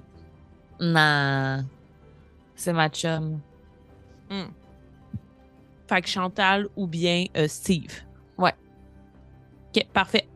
[0.78, 1.64] Non.
[2.54, 3.40] C'est ma chum.
[5.88, 7.92] Fait que Chantal ou bien euh, Steve.
[8.36, 8.54] Ouais.
[9.74, 10.26] OK, parfait.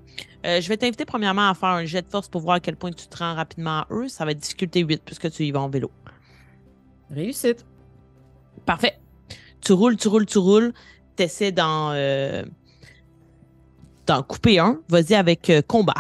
[0.46, 2.76] Euh, je vais t'inviter premièrement à faire un jet de force pour voir à quel
[2.76, 4.08] point tu te rends rapidement à eux.
[4.08, 5.90] Ça va être difficulté 8 puisque tu y vas en vélo.
[7.10, 7.66] Réussite.
[8.64, 8.98] Parfait.
[9.60, 10.72] Tu roules, tu roules, tu roules.
[11.16, 12.44] Tu essaies d'en, euh,
[14.06, 14.80] d'en couper un.
[14.88, 15.94] Vas-y avec euh, combat.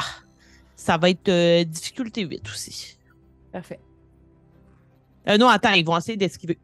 [0.76, 2.96] Ça va être difficulté 8 aussi.
[3.52, 3.80] Parfait.
[5.38, 6.58] Non, attends, ils vont essayer d'esquiver.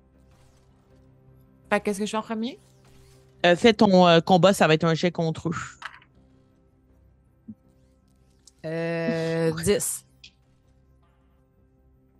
[1.70, 2.58] Fait qu'est-ce que je fais en premier?
[3.44, 5.54] Euh, fais ton combat, ça va être un jet contre eux.
[8.64, 10.04] Euh, 10.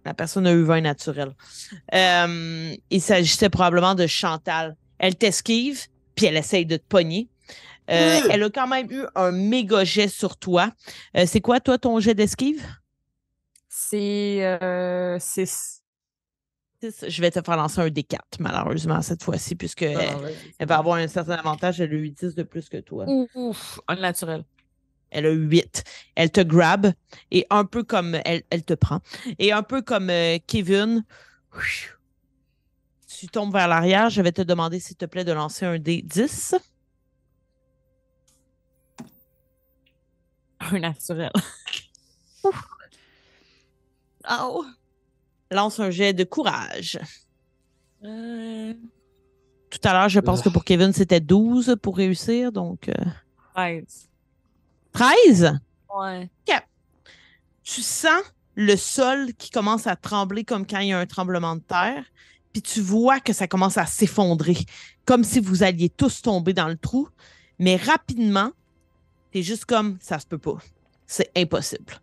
[0.05, 1.35] La personne a eu 20 naturel.
[1.95, 4.77] Euh, il s'agissait probablement de Chantal.
[4.99, 7.29] Elle t'esquive, puis elle essaye de te pogner.
[7.91, 8.31] Euh, Mmh.
[8.31, 10.73] Elle a quand même eu un méga jet sur toi.
[11.17, 12.65] Euh, c'est quoi, toi, ton jet d'esquive?
[13.69, 14.59] C'est
[15.21, 15.83] 6.
[16.81, 17.05] Six.
[17.09, 20.79] Je vais te faire lancer un D4, malheureusement, cette fois-ci, puisque Ah, elle, elle va
[20.79, 21.81] avoir un certain avantage.
[21.81, 23.07] Elle a eu 10 de plus que toi.
[23.35, 24.45] Ouf, un naturel.
[25.15, 25.85] Elle a 8.
[26.17, 26.93] Elle te grab
[27.31, 29.01] et un peu comme elle, elle te prend.
[29.39, 31.05] Et un peu comme euh, Kevin,
[33.09, 34.11] tu tombes vers l'arrière.
[34.11, 36.57] Je vais te demander, s'il te plaît, de lancer un D10.
[40.61, 41.33] Un naturel.
[44.31, 44.65] Oh!
[45.51, 46.99] Lance un jet de courage.
[48.05, 48.75] Euh,
[49.71, 52.51] Tout à l'heure, je pense que pour Kevin, c'était 12 pour réussir.
[52.51, 52.95] Donc, euh,
[53.55, 54.09] 13.
[54.95, 55.59] 13.
[55.95, 56.31] Ouais.
[57.63, 58.23] Tu sens
[58.57, 62.05] le sol qui commence à trembler comme quand il y a un tremblement de terre.
[62.53, 64.57] Puis tu vois que ça commence à s'effondrer,
[65.07, 67.09] comme si vous alliez tous tomber dans le trou.
[67.59, 68.53] Mais rapidement,
[69.33, 70.59] t'es juste comme ça se peut pas.
[71.07, 72.01] C'est impossible.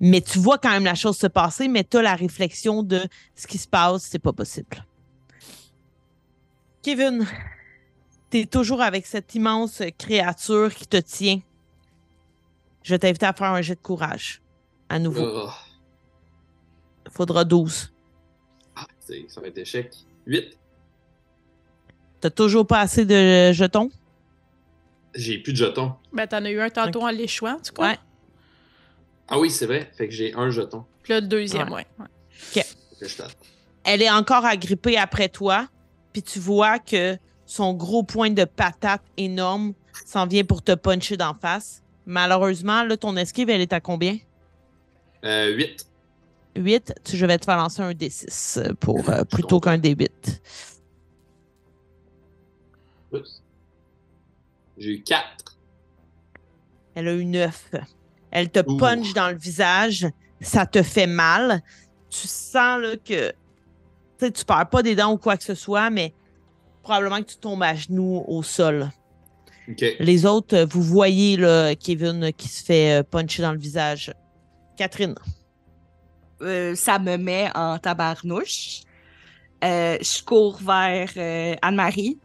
[0.00, 3.02] Mais tu vois quand même la chose se passer, mais tu as la réflexion de
[3.36, 4.84] ce qui se passe, c'est pas possible.
[6.82, 7.24] Kevin,
[8.32, 11.40] tu es toujours avec cette immense créature qui te tient.
[12.82, 14.40] Je vais t'inviter à faire un jet de courage.
[14.88, 15.22] À nouveau.
[15.46, 15.50] Oh.
[17.06, 17.92] Il faudra 12.
[18.74, 19.92] Ah, c'est- ça va être échec.
[20.26, 20.58] 8.
[22.20, 23.90] T'as toujours pas assez de jetons?
[25.14, 25.92] J'ai plus de jetons.
[26.12, 27.88] Ben, t'en as eu un tantôt en l'échouant, tu crois?
[27.90, 27.98] Ouais.
[29.28, 29.90] Ah oui, c'est vrai.
[29.96, 30.84] Fait que j'ai un jeton.
[31.02, 31.86] Puis là, le deuxième, ouais.
[32.54, 33.30] je t'attends.
[33.84, 35.68] Elle est encore agrippée après toi,
[36.12, 37.18] puis tu vois que
[37.52, 39.74] son gros point de patate énorme
[40.06, 41.82] s'en vient pour te puncher d'en face.
[42.06, 44.16] Malheureusement, là, ton esquive, elle est à combien?
[45.24, 45.86] Euh, 8.
[46.56, 46.94] 8.
[47.04, 50.40] Tu- Je vais te faire lancer un D6 pour, euh, plutôt qu'un D8.
[53.10, 53.42] Plus.
[54.78, 55.58] J'ai eu 4.
[56.94, 57.70] Elle a eu 9.
[58.30, 58.78] Elle te Ouh.
[58.78, 60.06] punch dans le visage.
[60.40, 61.60] Ça te fait mal.
[62.08, 63.30] Tu sens là, que
[64.18, 66.14] tu tu perds pas des dents ou quoi que ce soit, mais
[66.82, 68.90] probablement que tu tombes à genoux au sol.
[70.00, 74.12] Les autres, euh, vous voyez là, Kevin qui se fait euh, puncher dans le visage.
[74.76, 75.14] Catherine.
[76.42, 78.80] Euh, ça me met en tabarnouche.
[79.62, 82.18] Euh, je cours vers euh, Anne-Marie,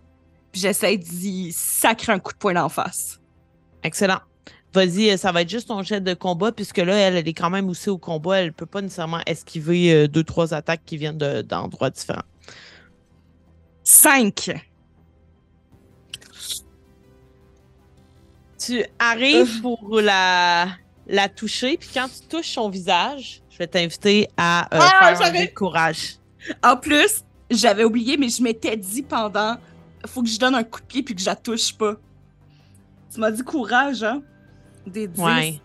[0.54, 3.20] j'essaie d'y sacrer un coup de poing d'en face.
[3.84, 4.20] Excellent.
[4.74, 7.52] Vas-y, ça va être juste ton jet de combat, puisque là, elle, elle est quand
[7.52, 8.42] même aussi au combat.
[8.42, 12.24] Elle peut pas nécessairement esquiver euh, deux, trois attaques qui viennent de- d'endroits différents.
[13.90, 14.52] Cinq.
[18.60, 20.68] Tu arrives pour la,
[21.08, 25.42] la toucher, puis quand tu touches son visage, je vais t'inviter à euh, Ah, faire
[25.42, 26.18] un courage.
[26.62, 29.56] En plus, j'avais oublié, mais je m'étais dit pendant
[30.06, 31.96] faut que je donne un coup de pied puis que je la touche pas.
[33.14, 34.22] Tu m'as dit courage, hein?
[34.86, 35.22] Des 10.
[35.22, 35.62] Ouais.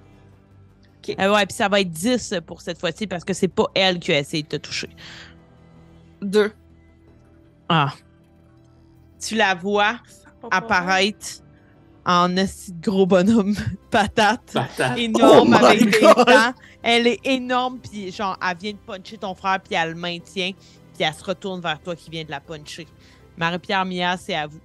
[1.18, 3.98] Euh, ouais, puis ça va être 10 pour cette fois-ci parce que c'est pas elle
[3.98, 4.90] qui a essayé de te toucher.
[6.20, 6.52] Deux.
[7.68, 7.92] Ah.
[9.24, 9.96] Tu la vois
[10.50, 11.26] apparaître
[12.04, 13.54] en esti de gros bonhomme
[13.90, 14.52] patate.
[14.52, 14.98] Patate.
[14.98, 16.52] énorme Oh avec des dents.
[16.82, 20.50] Elle est énorme, puis genre, elle vient de puncher ton frère, puis elle le maintient,
[20.94, 22.88] puis elle se retourne vers toi qui vient de la puncher.
[23.36, 24.58] Marie-Pierre Mia, c'est à vous.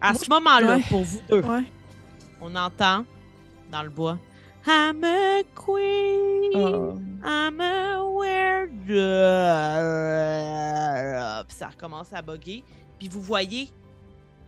[0.00, 0.82] À Moi, ce moment-là, ouais.
[0.88, 1.62] pour vous deux, Ouais.
[2.40, 3.04] on entend
[3.70, 4.18] dans le bois
[4.68, 7.96] I'm a queen, I'm a
[11.48, 12.64] ça recommence à bugger.
[12.98, 13.70] Puis vous voyez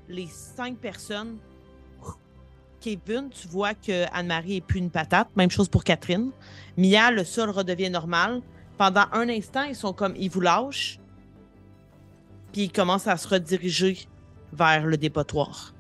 [0.09, 1.39] les cinq personnes.
[2.81, 5.29] Kevin, tu vois que Anne-Marie est plus une patate.
[5.37, 6.31] Même chose pour Catherine.
[6.77, 8.41] Mia, le sol redevient normal.
[8.77, 11.01] Pendant un instant, ils sont comme ils vous lâchent.
[12.53, 14.07] Puis ils commencent à se rediriger
[14.53, 15.75] vers le dépotoir.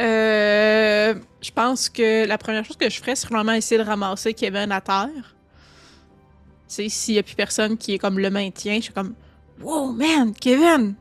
[0.00, 4.32] Euh, je pense que la première chose que je ferais, c'est vraiment essayer de ramasser
[4.34, 5.08] Kevin à terre.
[5.14, 5.28] Tu
[6.68, 9.14] sais, s'il n'y a plus personne qui est comme le maintien, je suis comme
[9.60, 10.94] Wow, man, Kevin!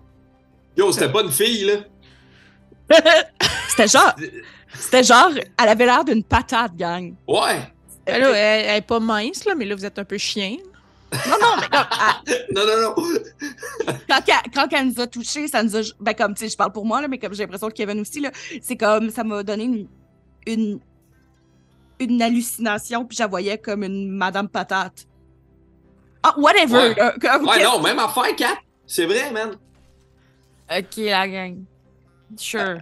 [0.75, 1.73] Yo, c'était pas une fille, là.
[3.69, 4.15] C'était genre,
[4.73, 7.13] c'était genre, elle avait l'air d'une patate, gang.
[7.27, 7.61] Ouais.
[8.05, 10.57] Ben là, elle, elle est pas mince, là, mais là, vous êtes un peu chien.
[11.11, 11.85] Non, non, mais comme,
[12.27, 13.95] elle- Non, non, non.
[14.07, 15.81] quand, elle, quand elle nous a touchés, ça nous a.
[15.99, 17.99] Ben, comme, tu sais, je parle pour moi, là, mais comme j'ai l'impression que Kevin
[18.01, 18.31] aussi, là,
[18.61, 19.87] c'est comme, ça m'a donné une,
[20.47, 20.79] une,
[21.99, 25.05] une hallucination, puis je la voyais comme une Madame Patate.
[26.21, 26.93] Ah, whatever!
[26.95, 27.63] Ouais.
[27.63, 28.57] non, même affaire, 4.
[28.85, 29.51] C'est vrai, man.
[30.71, 31.63] Ok, la gang.
[32.37, 32.77] Sure.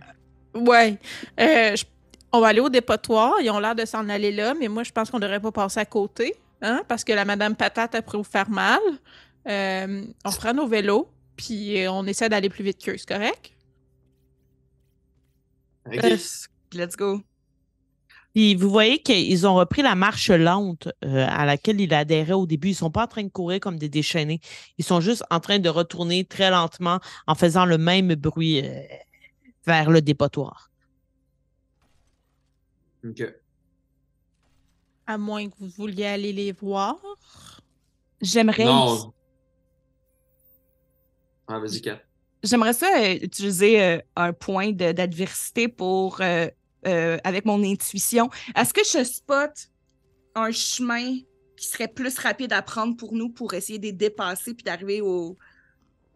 [0.54, 0.98] Ouais.
[1.40, 1.86] Euh, je-
[2.34, 3.36] On va aller au dépotoir.
[3.42, 5.80] Ils ont l'air de s'en aller là, mais moi, je pense qu'on devrait pas passer
[5.80, 8.80] à côté, hein, parce que la Madame Patate a pourrait vous faire mal.
[9.48, 13.54] Euh, on prend nos vélos, puis euh, on essaie d'aller plus vite qu'eux, c'est correct?
[15.86, 16.04] Ok.
[16.74, 17.22] Let's go.
[18.38, 22.46] Puis vous voyez qu'ils ont repris la marche lente euh, à laquelle ils adhéraient au
[22.46, 22.70] début.
[22.70, 24.42] Ils sont pas en train de courir comme des déchaînés.
[24.78, 28.82] Ils sont juste en train de retourner très lentement en faisant le même bruit euh,
[29.66, 30.70] vers le dépotoir.
[33.04, 33.24] Ok.
[35.08, 36.98] À moins que vous vouliez aller les voir.
[38.22, 38.66] J'aimerais.
[38.66, 39.14] Non.
[41.48, 42.02] Ah, vas-y, 4.
[42.44, 46.48] J'aimerais ça euh, utiliser euh, un point de- d'adversité pour euh,
[46.86, 48.30] euh, avec mon intuition.
[48.56, 49.52] Est-ce que je spot
[50.36, 51.16] un chemin
[51.56, 55.02] qui serait plus rapide à prendre pour nous pour essayer de les dépasser puis d'arriver
[55.02, 55.38] au,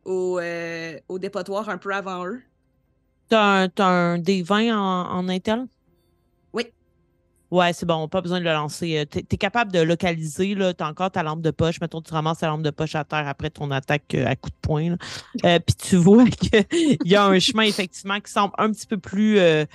[0.06, 2.42] au, euh, au dépotoir un peu avant eux?
[3.30, 5.66] T'as un, t'as un des 20 en, en Intel?
[7.52, 8.98] Ouais, c'est bon, pas besoin de le lancer.
[9.00, 10.74] Euh, T'es es capable de localiser, là.
[10.74, 11.82] T'as encore ta lampe de poche.
[11.82, 14.50] Mettons, tu ramasses ta lampe de poche à terre après ton attaque euh, à coup
[14.50, 14.92] de poing.
[14.92, 14.98] là.
[15.46, 18.98] Euh, Puis tu vois qu'il y a un chemin, effectivement, qui semble un petit peu
[18.98, 19.66] plus euh,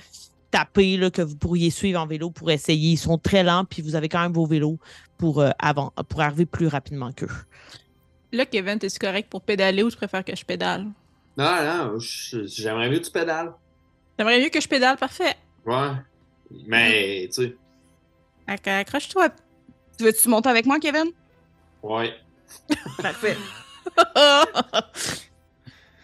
[0.49, 2.93] tapé, là, que vous pourriez suivre en vélo pour essayer.
[2.93, 4.79] Ils sont très lents, puis vous avez quand même vos vélos
[5.19, 7.27] pour, euh, avant, pour arriver plus rapidement qu'eux.
[8.31, 10.87] Là, Kevin, t'es-tu correct pour pédaler ou tu préfères que je pédale?
[11.37, 13.53] Non, non, j'aimerais mieux que tu pédales.
[14.17, 14.97] T'aimerais mieux que je pédale?
[14.97, 15.35] Parfait.
[15.65, 15.91] Ouais.
[16.65, 17.55] Mais, tu sais,
[18.47, 19.29] Accroche-toi.
[19.97, 21.05] Tu veux-tu monter avec moi, Kevin?
[21.83, 22.13] ouais.
[23.01, 23.35] Parfait.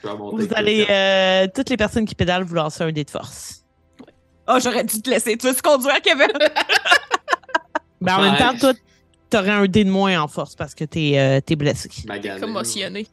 [0.04, 2.92] Je vais monter Vous avec allez, euh, toutes les personnes qui pédalent, vous lancez un
[2.92, 3.64] dé de force.
[4.48, 5.38] Oh, j'aurais dû te laisser.
[5.38, 6.28] Tu veux-tu conduire, Kevin?
[8.02, 8.74] Ben, en même temps, toi,
[9.30, 11.90] t'aurais un dé de moins en force parce que t'es euh, t'es blessé.
[12.06, 12.38] Magané.
[12.42, 13.08] Commotionné.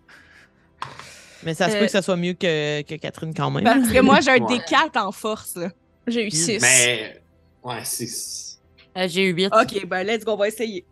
[1.45, 3.63] Mais ça se Euh, peut que ça soit mieux que, que Catherine quand même.
[3.63, 4.59] Parce que moi, j'ai un Ouais.
[4.59, 5.55] D4 en force.
[5.55, 5.69] là.
[6.09, 6.61] J'ai eu 6.
[6.61, 7.23] Mais,
[7.63, 8.09] ouais, c'est.
[8.97, 9.47] Euh, J'ai eu 8.
[9.53, 10.85] OK, ben let's go, on va essayer.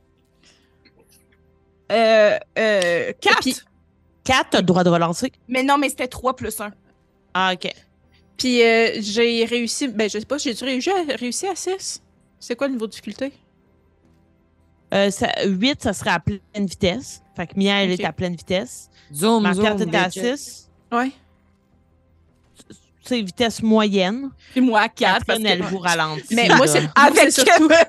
[1.91, 3.41] Euh, euh, 4.
[3.41, 3.57] puis-
[4.25, 5.33] 4, t'as le droit de relancer.
[5.49, 6.71] Mais non, mais c'était 3 plus 1.
[7.35, 7.73] Ah, OK.
[8.37, 9.89] Puis euh, j'ai réussi.
[9.89, 12.03] Ben, je sais pas, j'ai-tu réussi à, réussi à 6?
[12.39, 13.33] C'est quoi le niveau de difficulté?
[14.95, 17.23] Euh, ça- 8, ça serait à pleine vitesse.
[17.37, 18.91] Fait que Mia, elle est à pleine vitesse.
[19.13, 19.87] Zoom, Marc-Pierre, zoom.
[19.87, 20.37] t'étais à bitches.
[20.37, 20.71] 6.
[20.93, 21.11] Ouais.
[23.17, 24.31] Vitesse moyenne.
[24.53, 25.25] Puis moi, 4.
[25.25, 26.35] Catherine, elle vous ralentit.
[26.35, 27.85] Mais moi, c'est Avec c'est surtout- Kevin.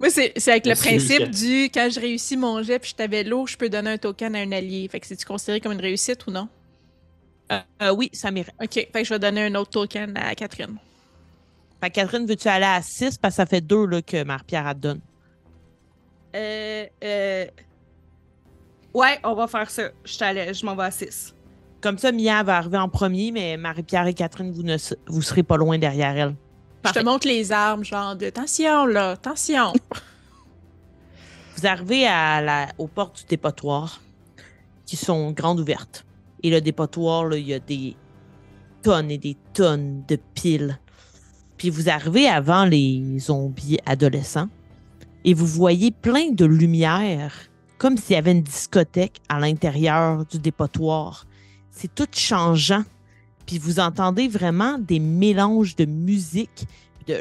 [0.00, 3.22] Moi, c'est c'est avec le principe du quand je réussis mon jet puis je t'avais
[3.24, 4.88] l'eau, je peux donner un token à un allié.
[4.88, 6.48] Fait que c'est-tu considéré comme une réussite ou non?
[7.52, 8.52] Euh, euh, oui, ça m'irait.
[8.62, 8.72] OK.
[8.74, 10.76] Fait que je vais donner un autre token à Catherine.
[11.82, 14.72] Fait que Catherine, veux-tu aller à 6 parce que ça fait 2 là, que Marie-Pierre
[14.74, 15.00] te donne.
[16.36, 17.46] Euh, euh...
[18.94, 19.90] Ouais, on va faire ça.
[20.04, 21.34] Je t'allais, je m'en vais à 6.
[21.80, 24.76] Comme ça, Mia va arriver en premier, mais Marie-Pierre et Catherine, vous ne
[25.06, 26.34] vous serez pas loin derrière elle.
[26.84, 29.72] Je te montre les armes, genre de tension là, tension.
[31.56, 34.00] Vous arrivez à la, aux portes du dépotoir
[34.86, 36.06] qui sont grandes ouvertes.
[36.42, 37.96] Et le dépotoir, là, il y a des
[38.82, 40.78] tonnes et des tonnes de piles.
[41.58, 44.48] Puis vous arrivez avant les zombies adolescents
[45.24, 47.34] et vous voyez plein de lumière,
[47.76, 51.26] comme s'il y avait une discothèque à l'intérieur du dépotoir.
[51.70, 52.84] C'est tout changeant.
[53.46, 56.66] Puis vous entendez vraiment des mélanges de musique.
[57.06, 57.14] Puis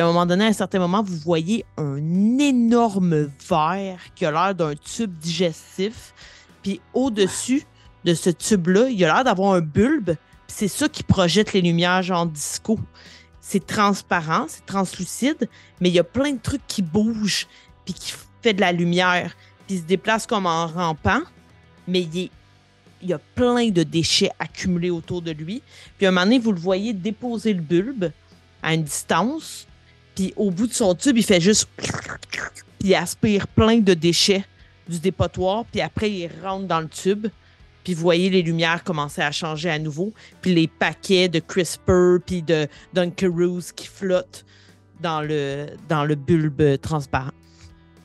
[0.00, 1.98] à un moment donné, à un certain moment, vous voyez un
[2.38, 6.14] énorme verre qui a l'air d'un tube digestif.
[6.62, 7.64] Puis au-dessus
[8.04, 10.14] de ce tube-là, il a l'air d'avoir un bulbe.
[10.46, 12.78] C'est ça qui projette les lumières genre disco.
[13.40, 15.48] C'est transparent, c'est translucide,
[15.80, 17.46] mais il y a plein de trucs qui bougent
[17.84, 18.12] puis qui
[18.42, 19.36] fait de la lumière.
[19.66, 21.20] Puis se déplace comme en rampant,
[21.86, 22.30] mais il,
[23.02, 25.62] y a plein de déchets accumulés autour de lui.
[25.96, 28.10] Puis à un moment donné, vous le voyez déposer le bulbe
[28.62, 29.66] à une distance.
[30.14, 31.68] Puis au bout de son tube, il fait juste.
[32.78, 34.44] Puis il aspire plein de déchets
[34.88, 35.64] du dépotoir.
[35.66, 37.28] Puis après, il rentre dans le tube.
[37.84, 40.12] Puis vous voyez les lumières commencer à changer à nouveau.
[40.42, 44.44] Puis les paquets de CRISPR puis de Dunkaroos qui flottent
[45.00, 47.32] dans le, dans le bulbe transparent.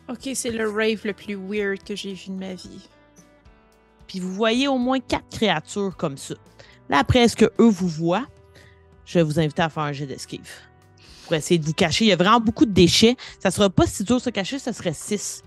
[0.09, 2.89] OK, c'est le rave le plus weird que j'ai vu de ma vie.
[4.11, 6.33] Puis vous voyez au moins quatre créatures comme ça.
[6.89, 8.27] Là, après, est-ce que eux vous voient?
[9.05, 10.49] Je vais vous inviter à faire un jet d'esquive.
[11.23, 12.03] Pour essayer de vous cacher.
[12.03, 13.15] Il y a vraiment beaucoup de déchets.
[13.39, 15.43] Ça sera pas si dur de se cacher, ça serait 6.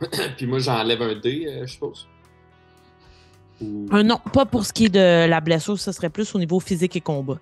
[0.36, 2.06] Puis moi, j'enlève un dé, euh, je suppose.
[3.60, 6.38] Ou- Euh, non, pas pour ce qui est de la blessure, ça serait plus au
[6.38, 7.40] niveau physique et combat.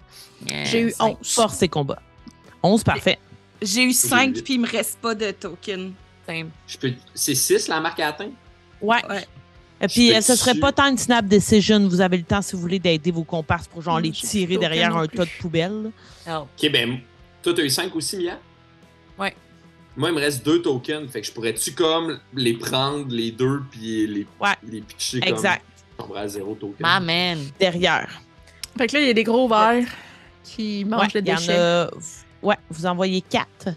[0.64, 1.18] J'ai eu Cinq.
[1.20, 1.34] 11.
[1.34, 2.00] Force et combat.
[2.62, 3.18] 11, parfait.
[3.60, 4.42] J'ai eu 5 huit.
[4.42, 5.92] puis il me reste pas de token.
[6.26, 6.48] Same.
[6.66, 6.92] Je peux...
[7.14, 8.32] C'est 6 la marque à atteindre?
[8.80, 9.04] Ouais.
[9.10, 9.26] Ouais.
[9.80, 11.86] Et puis, euh, ce serait pas tant une snap decision.
[11.88, 14.96] Vous avez le temps, si vous voulez, d'aider vos comparses pour genre les tirer derrière
[14.96, 15.90] un tas de poubelles.
[16.26, 16.98] Ok, ben,
[17.42, 18.38] toi, t'as eu 5 aussi, Mia?
[19.18, 19.34] Ouais.
[19.96, 21.08] Moi, il me reste 2 tokens.
[21.10, 24.54] Fait que je pourrais-tu comme les prendre, les deux, puis les, Ouais.
[24.68, 25.62] les pitcher Exact.
[25.96, 26.16] comme.
[26.16, 26.76] À 0 token?
[26.80, 27.38] Ma man.
[27.58, 28.08] Derrière.
[28.76, 29.86] Fait que là, il y a des gros verres
[30.44, 31.56] qui Ouais, mangent le il y en déchet.
[31.56, 31.90] a-
[32.42, 33.68] Ouais, vous envoyez quatre.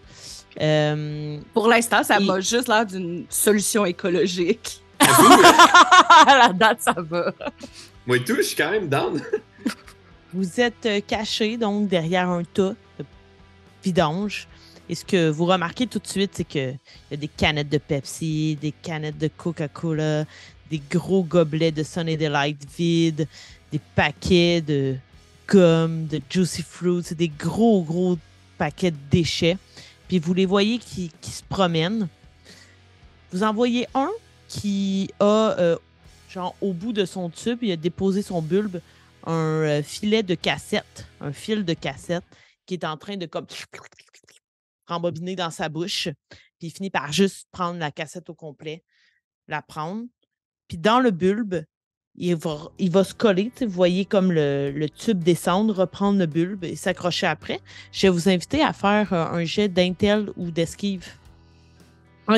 [0.60, 4.82] Euh, Pour l'instant, ça Et- m'a juste l'air d'une solution écologique.
[6.28, 7.34] la date, ça va.
[8.06, 9.22] Moi et tout, je suis quand même down.
[10.34, 13.06] vous êtes euh, caché donc derrière un tas de
[13.84, 14.48] vidange.
[14.90, 16.78] Et ce que vous remarquez tout de suite, c'est qu'il
[17.12, 20.26] y a des canettes de Pepsi, des canettes de Coca-Cola,
[20.70, 23.28] des gros gobelets de Sunny Delight vides,
[23.72, 24.96] des paquets de
[25.48, 28.18] gomme, de Juicy Fruits, c'est des gros, gros
[28.58, 29.58] paquets de déchets.
[30.08, 32.08] puis vous les voyez qui, qui se promènent.
[33.32, 34.10] Vous en voyez un
[34.52, 35.78] qui a, euh,
[36.30, 38.82] genre, au bout de son tube, il a déposé son bulbe,
[39.26, 42.26] un euh, filet de cassette, un fil de cassette,
[42.66, 43.48] qui est en train de comme
[44.88, 46.10] rembobiner dans sa bouche.
[46.60, 48.84] Puis finit par juste prendre la cassette au complet,
[49.48, 50.04] la prendre.
[50.68, 51.64] Puis dans le bulbe,
[52.16, 53.54] il va, il se coller.
[53.62, 57.62] Vous voyez comme le, tube descendre, reprendre le bulbe et s'accrocher après.
[57.94, 61.08] Je vais vous inviter à faire euh, un jet d'intel ou d'esquive.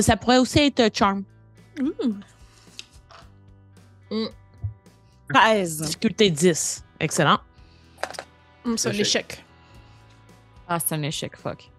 [0.01, 1.23] Ça pourrait aussi être charm.
[4.11, 4.27] Ouh.
[5.33, 5.81] 13.
[5.81, 6.83] Difficulté 10.
[6.99, 7.39] Excellent.
[8.65, 9.43] Hum, C'est un Échec.
[10.67, 11.69] Ah, c'est un échec, fuck.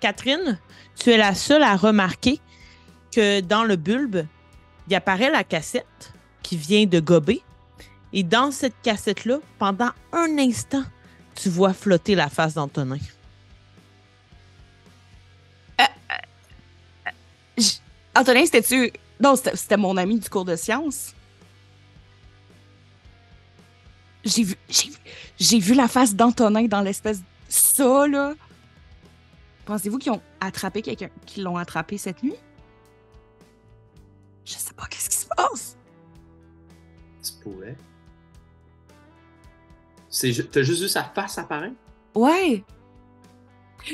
[0.00, 0.58] Catherine,
[0.96, 2.38] tu es la seule à remarquer
[3.10, 4.26] que dans le bulbe,
[4.86, 6.12] il apparaît la cassette
[6.42, 7.42] qui vient de gober.
[8.12, 10.84] Et dans cette cassette-là, pendant un instant,
[11.34, 12.98] tu vois flotter la face d'Antonin.
[18.16, 18.92] Antonin, c'était-tu.
[19.20, 21.14] Non, c'était mon ami du cours de sciences.
[24.24, 24.54] J'ai vu,
[25.38, 27.20] j'ai vu, la face d'Antonin dans l'espèce.
[27.48, 28.34] Ça, là.
[29.66, 32.34] Pensez-vous qu'ils ont attrapé quelqu'un, qu'ils l'ont attrapé cette nuit?
[34.44, 35.76] Je sais pas qu'est-ce qui se passe.
[40.08, 41.74] C'est ju- T'as juste vu sa face apparaître?
[42.14, 42.62] Ouais.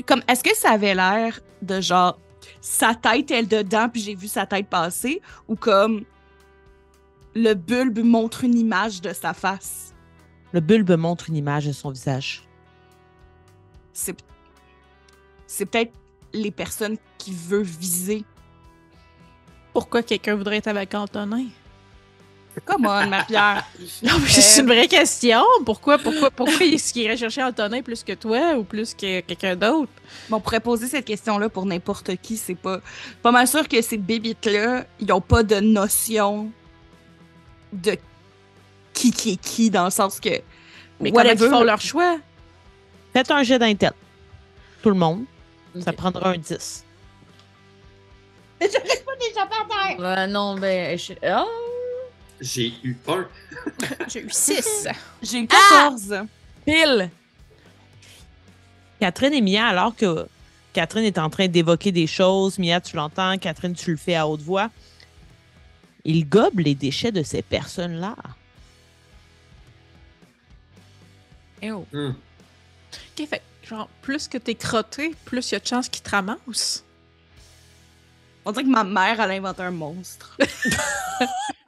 [0.07, 2.19] Comme, est-ce que ça avait l'air de genre.
[2.61, 6.05] Sa tête est dedans, puis j'ai vu sa tête passer, ou comme.
[7.35, 9.95] Le bulbe montre une image de sa face?
[10.53, 12.43] Le bulbe montre une image de son visage.
[13.93, 14.17] c'est
[15.47, 15.93] c'est peut-être
[16.33, 18.25] les personnes qui veut viser.
[19.73, 21.47] Pourquoi quelqu'un voudrait être avec Antonin?
[22.67, 23.65] Come on, Marie-Pierre.
[24.03, 25.43] Non, mais c'est une vraie question.
[25.65, 29.55] Pourquoi, pourquoi, pourquoi est-ce qu'il irait chercher Antonin plus que toi ou plus que quelqu'un
[29.57, 29.91] d'autre?
[30.29, 32.37] Bon, on pourrait poser cette question-là pour n'importe qui.
[32.37, 32.81] C'est pas
[33.23, 36.51] pas mal sûr que ces bébites-là, ils n'ont pas de notion
[37.73, 37.97] de
[38.93, 40.31] qui qui est qui dans le sens que
[41.01, 41.47] Mais whatever.
[41.47, 42.19] ils font leur choix?
[43.13, 43.93] Faites un jet d'intel.
[44.83, 45.25] Tout le monde.
[45.85, 46.85] Ça prendra un 10.
[50.01, 50.99] Euh, non, ben.
[50.99, 51.45] je- Ah!
[52.41, 53.29] J'ai eu un.
[54.09, 54.89] J'ai eu 6.
[55.23, 56.25] J'ai eu 14.
[56.65, 57.11] Pile!
[58.99, 60.27] Catherine et Mia, alors que
[60.73, 64.27] Catherine est en train d'évoquer des choses, Mia, tu l'entends, Catherine, tu le fais à
[64.27, 64.71] haute voix.
[66.05, 68.17] Il gobe les déchets de ces personnes-là.
[71.63, 71.87] Eh oh.
[71.93, 72.11] Hmm.
[72.11, 76.03] OK, fait que, genre, plus que t'es crotté, plus il y a de chances qu'ils
[76.03, 76.85] te ramassent.
[78.45, 80.39] On dirait que ma mère, elle a inventé un monstre.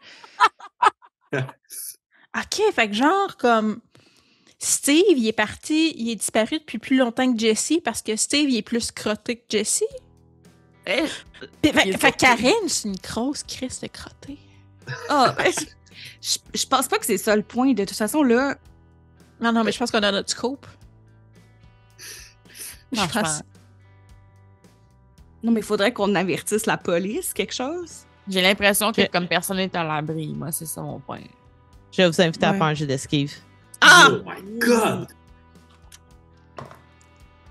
[1.33, 3.81] OK, fait que genre, comme...
[4.59, 8.49] Steve, il est parti, il est disparu depuis plus longtemps que Jesse parce que Steve,
[8.49, 9.83] il est plus crotté que Jesse?
[10.87, 11.03] Eh,
[11.65, 14.39] Fait, fait- Karen, c'est une grosse crise de crotté.
[15.09, 15.53] Ah, ben,
[16.21, 17.73] je, je pense pas que c'est ça le point.
[17.73, 18.57] De toute façon, là,
[19.41, 20.67] Non, non, mais je pense qu'on a notre scope.
[22.93, 23.43] Je Non, je pense-
[25.43, 28.07] non, mais il faudrait qu'on avertisse la police, quelque chose.
[28.29, 31.21] J'ai l'impression que comme personne n'est à l'abri, moi, c'est ça mon point.
[31.91, 33.33] Je vais vous inviter à faire un jet d'esquive.
[33.81, 34.09] Ah!
[34.11, 35.09] Oh my god!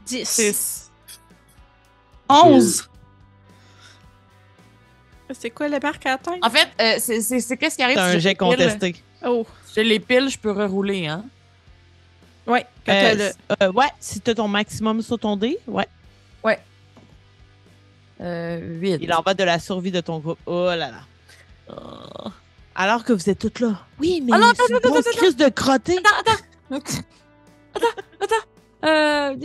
[0.06, 0.92] 10.
[2.30, 2.90] 11!
[5.34, 6.40] C'est quoi le marque à atteindre?
[6.46, 8.96] En fait, euh, c'est qu'est-ce qui arrive C'est si un jet contesté.
[9.26, 11.24] Oh, j'ai les piles, je peux rerouler, hein?
[12.48, 12.66] ouais.
[12.86, 13.32] Quand Euh, t'as le...
[13.64, 15.88] euh, ouais, si tu as ton maximum sur ton dé, ouais.
[18.22, 19.00] Euh, 8.
[19.02, 20.40] Il en va de la survie de ton groupe.
[20.46, 21.02] Oh là là.
[21.70, 22.30] Oh.
[22.76, 23.82] Alors que vous êtes toutes là.
[24.00, 26.00] Oui, mais Ah non, c'est une attends, grosse attends, crise de crotté.
[28.84, 29.36] Euh...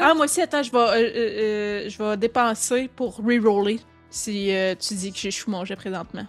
[0.00, 3.80] Ah, moi aussi, attends, je vais, euh, euh, euh, je vais dépenser pour reroller
[4.10, 6.26] si euh, tu dis que j'échoue mon jet présentement.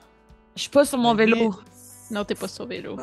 [0.56, 1.54] Je suis pas sur mon vélo.
[2.10, 2.98] Non, t'es pas sur vélo.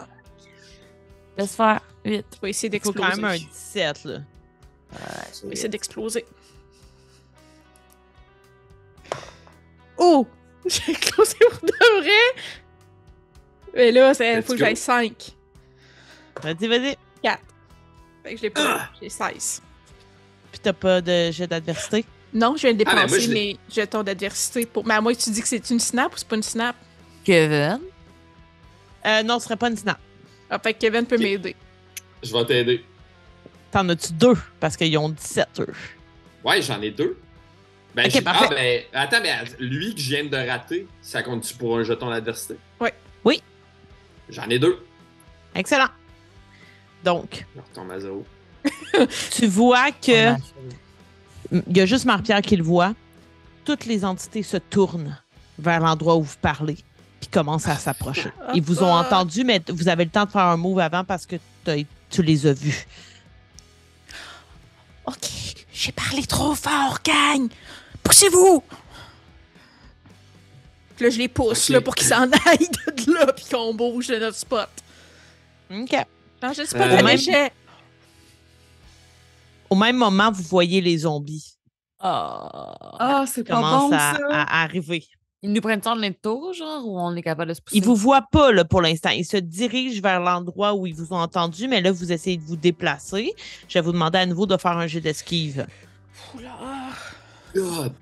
[1.37, 1.81] Laisse faire.
[2.05, 2.25] 8.
[2.31, 2.99] Tu vas essayer d'exploser.
[2.99, 4.19] quand même un 17, là.
[4.91, 6.25] Vas essayer d'exploser.
[9.99, 10.27] Oh!
[10.67, 12.43] J'ai explosé pour de vrai!
[13.75, 15.13] Mais là, il faut que j'aille 5.
[16.43, 16.97] Vas-y, vas-y.
[18.25, 18.89] Fait que je l'ai pas.
[19.03, 19.63] J'ai 16.
[20.51, 22.07] Puis t'as pas de jet d'adversité?
[22.33, 24.87] Non, je viens de Ah, ben, dépenser je mes jetons d'adversité pour.
[24.87, 26.75] Mais à moi, tu dis que c'est une snap ou c'est pas une snap?
[27.23, 27.81] Kevin?
[29.05, 29.99] Euh, non, ce serait pas une snap.
[30.49, 31.55] Ah, fait que Kevin peut m'aider.
[32.23, 32.85] Je vais t'aider.
[33.71, 34.37] T'en as-tu deux?
[34.59, 35.73] Parce qu'ils ont 17, eux.
[36.43, 37.19] Ouais, j'en ai deux.
[37.95, 38.47] Ben, Ok, parfait.
[38.51, 42.11] Ah, ben, attends, mais lui que je viens de rater, ça compte-tu pour un jeton
[42.11, 42.57] d'adversité?
[42.81, 42.93] Ouais.
[43.25, 43.43] Oui.
[44.29, 44.85] J'en ai deux.
[45.55, 45.89] Excellent.
[47.05, 48.27] Donc, Je retombe à zéro.
[49.31, 50.35] tu vois que
[51.53, 52.95] Il y a juste Marie-Pierre qui le voit.
[53.65, 55.17] Toutes les entités se tournent
[55.59, 56.77] vers l'endroit où vous parlez
[57.21, 58.31] puis commencent à s'approcher.
[58.55, 61.27] Ils vous ont entendu, mais vous avez le temps de faire un move avant parce
[61.27, 61.37] que
[62.11, 62.87] tu les as vus.
[65.07, 65.29] Ok,
[65.73, 67.49] j'ai parlé trop fort, gang!
[68.05, 68.63] Poussez-vous!
[70.97, 74.07] Puis là, je les pousse là, pour qu'ils s'en aillent de là puis qu'on bouge
[74.09, 74.69] de notre spot.
[75.71, 75.93] OK.
[76.43, 77.53] Non, je sais pas Euh, de même- déchets.
[79.71, 81.57] Au même moment, vous voyez les zombies
[81.99, 82.77] Ah.
[83.01, 84.43] Ah, c'est qui pas commencent bon, à, ça.
[84.43, 85.05] à arriver.
[85.43, 87.77] Ils nous prennent en tour, genre, ou on est capable de se pousser?
[87.79, 89.11] Ils vous voient pas là, pour l'instant.
[89.11, 92.43] Ils se dirigent vers l'endroit où ils vous ont entendu, mais là, vous essayez de
[92.45, 93.33] vous déplacer.
[93.69, 95.67] Je vais vous demander à nouveau de faire un jeu d'esquive.
[96.35, 96.51] Oula.
[97.55, 97.93] God.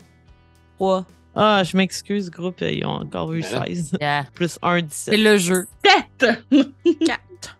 [0.77, 1.07] Trois.
[1.35, 2.61] Ah, je m'excuse, groupe.
[2.61, 3.67] Ils ont encore eu Ben là.
[3.67, 3.93] 16.
[4.01, 4.27] Yeah.
[4.35, 5.21] Plus 1, C'est 17.
[5.21, 5.67] le jeu.
[5.83, 6.45] Tête!
[7.07, 7.59] Quatre.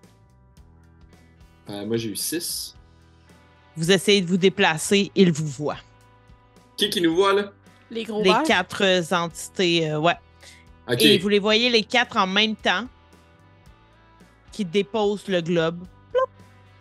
[1.71, 2.75] Euh, moi, j'ai eu 6.
[3.77, 5.79] Vous essayez de vous déplacer, ils vous voient.
[6.77, 7.53] Qui qui nous voit, là?
[7.91, 10.17] Les gros les quatre euh, entités, euh, ouais.
[10.91, 11.03] Ok.
[11.03, 12.87] Et vous les voyez les quatre en même temps
[14.51, 15.85] qui déposent le globe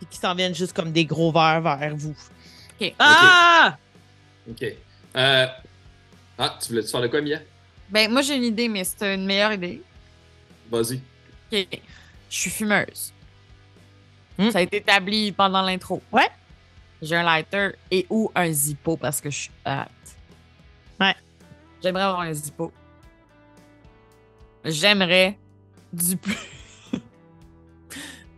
[0.02, 2.14] et qui s'en viennent juste comme des gros verres vers vous.
[2.80, 2.94] OK.
[2.98, 3.76] Ah!
[4.50, 4.64] Ok.
[5.16, 5.46] Euh...
[6.38, 7.38] Ah, tu voulais-tu faire de quoi, Mia?
[7.90, 9.82] Ben, moi, j'ai une idée, mais c'est une meilleure idée.
[10.70, 11.00] Vas-y.
[11.52, 11.68] OK.
[12.30, 13.12] Je suis fumeuse.
[14.38, 14.50] Hmm?
[14.50, 16.02] Ça a été établi pendant l'intro.
[16.10, 16.28] Ouais.
[17.02, 19.90] J'ai un lighter et ou un zippo parce que je suis hâte.
[21.00, 21.14] Ouais.
[21.82, 22.72] J'aimerais avoir un zippo.
[24.64, 25.36] J'aimerais
[25.92, 26.38] du plus.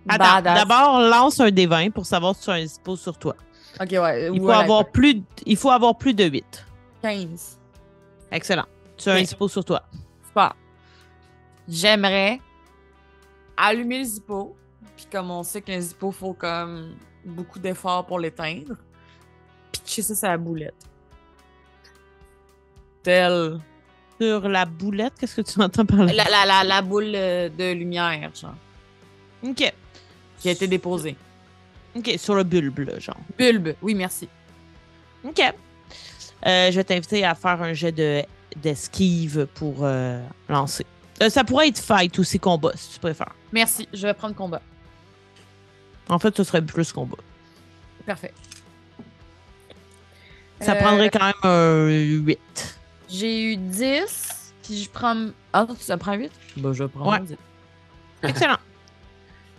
[0.09, 3.37] Attends, d'abord, lance un des 20 pour savoir si tu as un dispo sur toi.
[3.81, 4.31] Ok, ouais.
[4.33, 6.64] Il faut, avoir plus, il faut avoir plus de 8.
[7.05, 7.59] 15.
[8.33, 8.65] Excellent.
[8.97, 9.83] Tu as un dispo sur toi.
[10.27, 10.55] Super.
[11.69, 12.41] J'aimerais
[13.59, 14.57] allumer le zippo.
[14.97, 18.77] Puis comme on sait qu'un zippo, faut comme beaucoup d'efforts pour l'éteindre.
[19.71, 20.89] Pitcher ça sur la boulette.
[23.03, 23.61] Tel.
[24.19, 26.13] Sur la boulette, qu'est-ce que tu entends par là?
[26.15, 28.55] La, la, la, la boule euh, de lumière, genre,
[29.43, 29.75] OK.
[30.39, 31.17] qui a été déposée.
[31.95, 33.19] OK, sur le bulbe, là, genre.
[33.37, 33.75] Bulbe.
[33.83, 34.27] Oui, merci.
[35.23, 35.43] OK.
[36.47, 38.23] Euh, je vais t'inviter à faire un jet de
[38.57, 40.87] d'esquive pour euh, lancer.
[41.23, 43.35] Euh, ça pourrait être fight aussi combat, si tu préfères.
[43.53, 43.89] Merci.
[43.93, 44.63] Je vais prendre combat.
[46.09, 47.17] En fait, ce serait plus combat.
[48.07, 48.33] Parfait.
[50.61, 52.79] Ça prendrait quand même un 8.
[53.09, 54.53] J'ai eu 10.
[54.63, 55.27] Puis je prends.
[55.53, 56.31] Ah, ça prend 8?
[56.57, 57.21] Bah, je prends Ouais.
[57.21, 57.37] 10.
[58.23, 58.57] Excellent.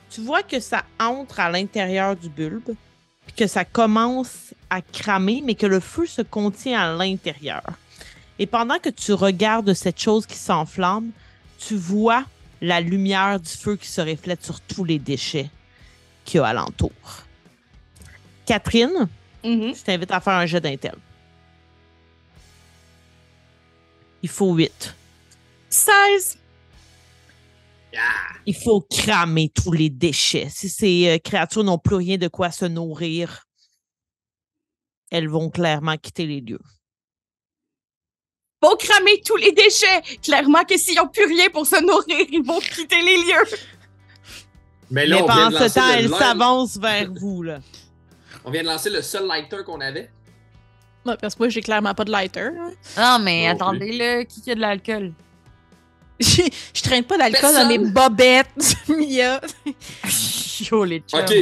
[0.10, 2.74] tu vois que ça entre à l'intérieur du bulbe,
[3.28, 7.64] puis que ça commence à cramer, mais que le feu se contient à l'intérieur.
[8.40, 11.12] Et pendant que tu regardes cette chose qui s'enflamme,
[11.58, 12.26] tu vois
[12.62, 15.50] la lumière du feu qui se reflète sur tous les déchets
[16.26, 16.92] qu'il y a alentour.
[18.46, 19.08] Catherine,
[19.44, 19.76] Mhm.
[19.76, 20.96] je t'invite à faire un jet d'intel.
[24.22, 24.96] Il faut 8.
[25.70, 26.40] 16!
[28.46, 30.48] Il faut cramer tous les déchets.
[30.50, 33.45] Si ces euh, créatures n'ont plus rien de quoi se nourrir,
[35.12, 36.60] elles vont clairement quitter les lieux.
[38.64, 40.02] Faut cramer tous les déchets!
[40.24, 43.58] Clairement que s'ils n'ont plus rien pour se nourrir, ils vont quitter les lieux!
[44.90, 47.44] Mais là, Mais on vient, pendant de ce temps, le elles s'avancent vers vous.
[47.44, 47.60] Là.
[48.44, 50.10] on vient de lancer le seul lighter qu'on avait.
[51.06, 52.40] Ouais, parce que moi, j'ai clairement pas de lighter.
[52.40, 52.72] hein.
[52.98, 55.14] Non, mais attendez, là, qui qui a de l'alcool?
[56.20, 59.42] Je traîne pas d'alcool dans mes bobettes, Mia.
[60.72, 61.20] Yo, les chums.
[61.20, 61.36] Ok.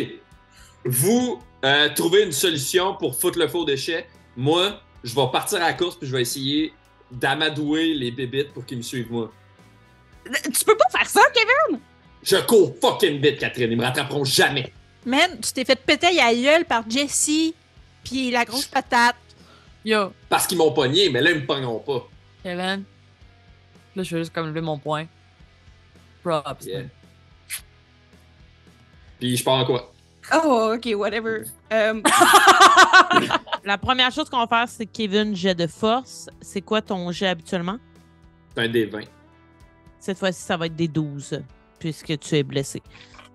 [0.85, 4.07] Vous euh, trouvez une solution pour foutre le faux déchet.
[4.35, 6.73] Moi, je vais partir à la course puis je vais essayer
[7.11, 9.31] d'amadouer les bébites pour qu'ils me suivent moi.
[10.25, 11.79] Tu peux pas faire ça, Kevin?
[12.23, 13.71] Je cours fucking vite, Catherine.
[13.71, 14.71] Ils me rattraperont jamais.
[15.05, 17.53] Man, tu t'es fait péter à gueule par Jessie,
[18.03, 19.17] puis la grosse patate.
[19.83, 22.07] Yo, Parce qu'ils m'ont pogné, mais là, ils me pogneront pas.
[22.41, 22.85] Kevin.
[23.95, 25.05] Là, je vais juste comme lever mon point.
[26.23, 26.65] Props.
[26.65, 26.83] Yeah.
[29.19, 29.92] Puis je pars en quoi?
[30.31, 31.43] Oh, ok, whatever.
[31.71, 32.01] Euh,
[33.65, 36.29] La première chose qu'on va faire, c'est Kevin, jet de force.
[36.41, 37.77] C'est quoi ton jet habituellement?
[38.55, 39.01] C'est un des 20.
[39.99, 41.41] Cette fois-ci, ça va être des 12,
[41.79, 42.81] puisque tu es blessé.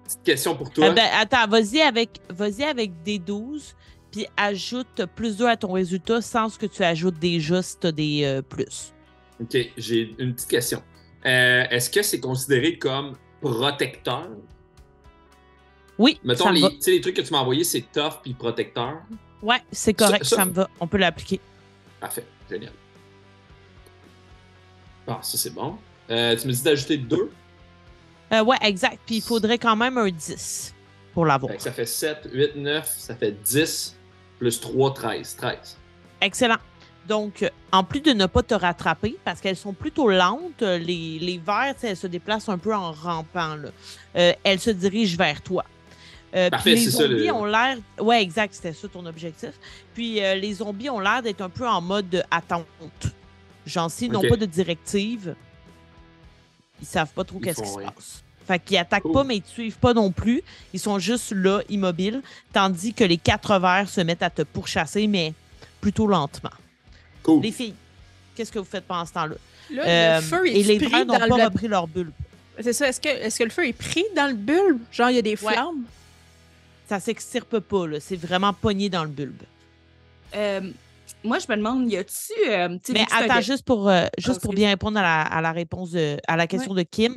[0.05, 0.86] Petite question pour toi.
[0.89, 3.74] Ah ben, attends, vas-y avec, vas avec des 12,
[4.10, 7.86] puis ajoute plus 2 à ton résultat sans ce que tu ajoutes déjà si tu
[7.86, 8.93] as des euh, plus.
[9.40, 10.82] Ok, j'ai une petite question.
[11.27, 14.28] Euh, Est-ce que c'est considéré comme protecteur?
[15.99, 16.70] Oui, Mettons, ça me les, va.
[16.70, 18.99] tu sais, les trucs que tu m'as envoyés, c'est tough puis protecteur.
[19.43, 20.69] Ouais, c'est correct, Ça- ça, ça- me va.
[20.81, 21.41] On peut l'appliquer.
[22.01, 22.73] Parfait, génial.
[25.07, 25.77] Ah, ça c'est bon.
[26.11, 27.31] Euh, tu me dis d'ajouter 2.
[28.33, 28.99] Euh, ouais, exact.
[29.07, 30.75] Puis il faudrait quand même un 10
[31.15, 31.53] pour l'avoir.
[31.59, 33.97] ça fait 7, 8, 9, ça fait 10,
[34.39, 35.37] plus 3, 13.
[35.37, 35.77] 13.
[36.20, 36.59] Excellent.
[37.07, 41.41] Donc, en plus de ne pas te rattraper, parce qu'elles sont plutôt lentes, les,
[41.79, 43.57] sais, elles se déplacent un peu en rampant.
[43.57, 43.70] Là.
[44.16, 45.65] Euh, elles se dirigent vers toi.
[46.34, 47.78] Euh, Parfait, les c'est ça, zombies le- ont l'air.
[48.00, 49.52] Ouais, exact, c'était ça ton objectif.
[49.94, 52.66] Puis euh, les zombies ont l'air d'être un peu en mode de attente.
[53.66, 55.34] Genre, s'ils n'ont pas de directive,
[56.80, 58.22] ils savent pas trop qu'est-ce qui se passe.
[58.46, 59.12] Fait qu'ils attaquent Cool.
[59.12, 60.42] pas, mais ils te suivent pas non plus.
[60.72, 62.22] Ils sont juste là, immobiles,
[62.52, 65.34] tandis que les quatre vers se mettent à te pourchasser, mais
[65.80, 66.50] plutôt lentement.
[67.22, 67.42] Cool.
[67.42, 67.74] Les filles,
[68.34, 69.34] qu'est-ce que vous faites pendant ce temps-là?
[69.70, 71.44] Là, Euh, le feu et est les pris vers n'ont pas le...
[71.44, 72.12] repris leur bulbe.
[72.60, 74.78] C'est ça, est-ce que, est-ce que le feu est pris dans le bulbe?
[74.92, 75.52] Genre, il y a des Ouais.
[75.52, 75.84] flammes?
[76.89, 78.01] Ça s'extirpe pas, là.
[78.01, 79.43] C'est vraiment pogné dans le bulbe.
[80.35, 80.70] Euh,
[81.23, 82.32] moi, je me demande, y a-tu.
[82.48, 84.55] euh, Mais attends, juste pour, euh, juste pour excuse.
[84.60, 87.16] bien répondre à la, à la réponse de, à la question de Kim,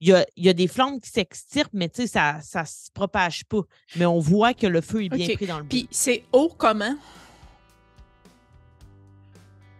[0.00, 2.64] il y a, il y a des flammes qui s'extirpent, mais tu sais, ça, ça
[2.64, 3.60] se propage pas.
[3.96, 5.34] Mais on voit que le feu est bien Ok.
[5.34, 5.70] pris dans le bulbe.
[5.70, 6.94] Puis c'est haut comment?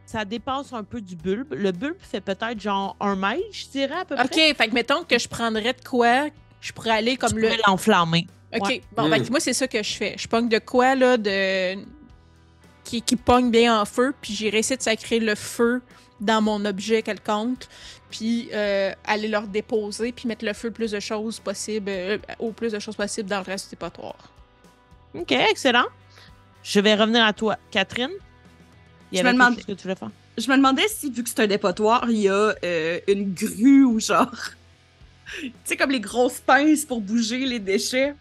[0.07, 1.53] Ça dépasse un peu du bulbe.
[1.55, 4.55] Le bulbe fait peut-être genre un mètre, je dirais à peu OK, près.
[4.55, 6.29] fait que mettons que je prendrais de quoi,
[6.61, 7.43] je pourrais aller Tu comme le...
[7.49, 8.27] pourrais l'enflammer.
[8.55, 8.83] OK, Ouais.
[8.97, 9.25] bon, Mm.
[9.25, 10.15] que moi, c'est ça que je fais.
[10.19, 11.77] Je pogne de quoi, là, de...
[12.85, 15.83] Qui, qui pogne bien en feu, puis j'irai essayer de sacrer le feu
[16.21, 17.65] dans mon objet quelconque,
[18.11, 22.19] puis euh, aller leur déposer, puis mettre le feu le plus de choses possible, euh,
[22.39, 24.17] au plus de choses possible dans le reste du dépotoir.
[25.15, 25.85] OK, excellent.
[26.63, 27.57] Je vais revenir à toi.
[27.71, 28.11] Catherine?
[29.13, 30.11] Il y Je me demande- que tu voulais faire?
[30.39, 33.85] Je me demandais si, vu que c'est un dépotoir, il y a euh, une grue
[33.85, 34.33] ou genre.
[35.41, 38.15] Tu sais, comme les grosses pinces pour bouger les déchets.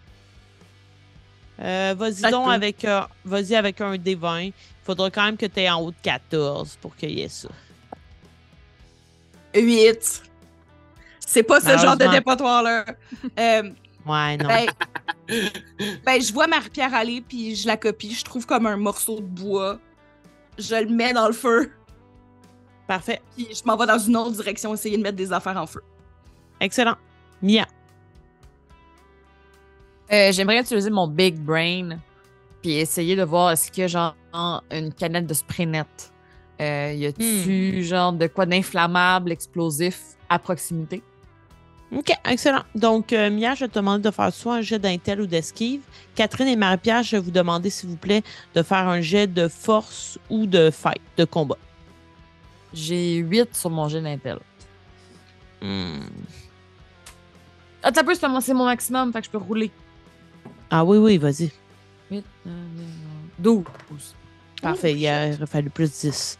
[1.59, 2.51] Euh, vas-y donc peut.
[2.51, 4.45] avec, euh, vas-y avec un D20.
[4.47, 4.53] Il
[4.83, 7.49] faudra quand même que tu aies en haut de 14 pour qu'il y ait ça.
[9.55, 10.23] 8.
[11.19, 12.85] C'est pas ce genre de dépotoir-là.
[13.39, 13.71] Euh,
[14.05, 14.47] Ouais, non.
[14.47, 14.67] ben,
[16.05, 18.13] ben, je vois Marie-Pierre aller, puis je la copie.
[18.13, 19.79] Je trouve comme un morceau de bois.
[20.57, 21.71] Je le mets dans le feu,
[22.87, 23.21] Parfait.
[23.35, 25.81] puis je m'en vais dans une autre direction essayer de mettre des affaires en feu.
[26.59, 26.95] Excellent.
[27.41, 27.67] Mia.
[30.11, 31.99] Euh, J'aimerais utiliser mon big brain
[32.61, 34.15] puis essayer de voir est-ce a genre
[34.71, 35.87] une canette de spray net.
[36.59, 41.03] Euh, y a-tu genre de quoi d'inflammable, explosif à proximité?
[41.95, 42.63] OK, excellent.
[42.75, 45.81] Donc, euh, Mia, je vais te demander de faire soit un jet d'intel ou d'esquive.
[46.15, 48.23] Catherine et Marie-Pierre, je vais vous demander, s'il vous plaît,
[48.55, 51.57] de faire un jet de force ou de fight, de combat.
[52.73, 54.39] J'ai 8 sur mon jet d'intel.
[55.61, 56.01] Hmm.
[57.83, 59.71] Ah, t'as peu, c'est mon- c'est mon maximum, fait que je peux rouler.
[60.69, 61.51] Ah oui, oui, vas-y.
[62.11, 62.25] 8,
[63.39, 63.63] 12.
[64.61, 66.37] Parfait, il aurait fallu plus 10.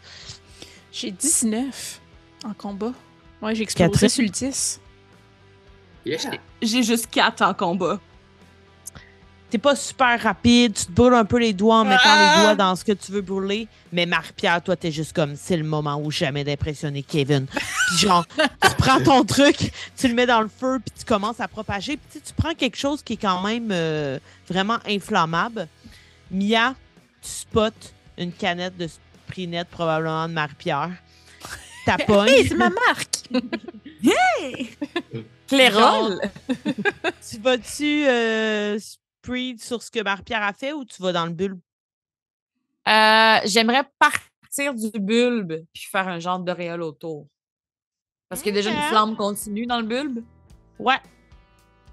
[0.92, 2.00] J'ai 19
[2.44, 2.92] en combat.
[3.40, 4.80] Ouais, j'ai explosé sur le 10.
[6.04, 6.18] Yeah.
[6.62, 8.00] J'ai juste 4 en combat.
[9.50, 12.34] T'es pas super rapide, tu te brûles un peu les doigts en mettant Ah!
[12.36, 15.56] les doigts dans ce que tu veux brûler, mais Marie-Pierre, toi, t'es juste comme, c'est
[15.56, 17.46] le moment ou jamais d'impressionner Kevin.
[17.46, 21.40] Puis genre, tu prends ton truc, tu le mets dans le feu, puis tu commences
[21.40, 21.96] à propager.
[21.96, 25.66] Puis tu sais, tu prends quelque chose qui est quand même euh, vraiment inflammable.
[26.30, 26.74] Mia,
[27.22, 27.70] tu spots
[28.18, 30.90] une canette de Sprinette, probablement de Marie-Pierre.
[31.86, 32.28] T'apognes.
[32.28, 33.30] Hey, c'est ma marque!
[35.48, 36.20] Clairol!
[37.30, 38.78] tu vas-tu euh,
[39.58, 41.60] sur ce que Marie-Pierre a fait ou tu vas dans le bulbe?
[42.88, 47.26] Euh, J'aimerais partir du bulbe puis faire un genre d'auréole autour.
[48.28, 50.22] Parce qu'il y a déjà une flamme continue dans le bulbe.
[50.78, 50.98] Ouais.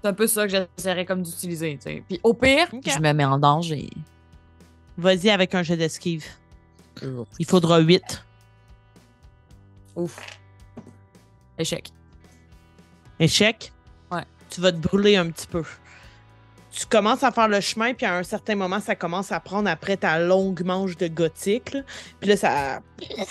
[0.00, 1.78] C'est un peu ça que j'essaierais comme d'utiliser.
[2.08, 3.88] Puis au pire, je me mets en danger.
[4.98, 6.24] Vas-y avec un jet d'esquive.
[7.38, 8.24] Il faudra 8.
[9.96, 10.18] Ouf.
[11.58, 11.90] Échec.
[13.18, 13.72] Échec?
[14.10, 14.24] Ouais.
[14.50, 15.62] Tu vas te brûler un petit peu.
[16.78, 19.68] Tu commences à faire le chemin, puis à un certain moment, ça commence à prendre
[19.70, 21.72] après ta longue manche de gothique.
[21.72, 21.80] là.
[22.20, 22.80] Puis là, ça.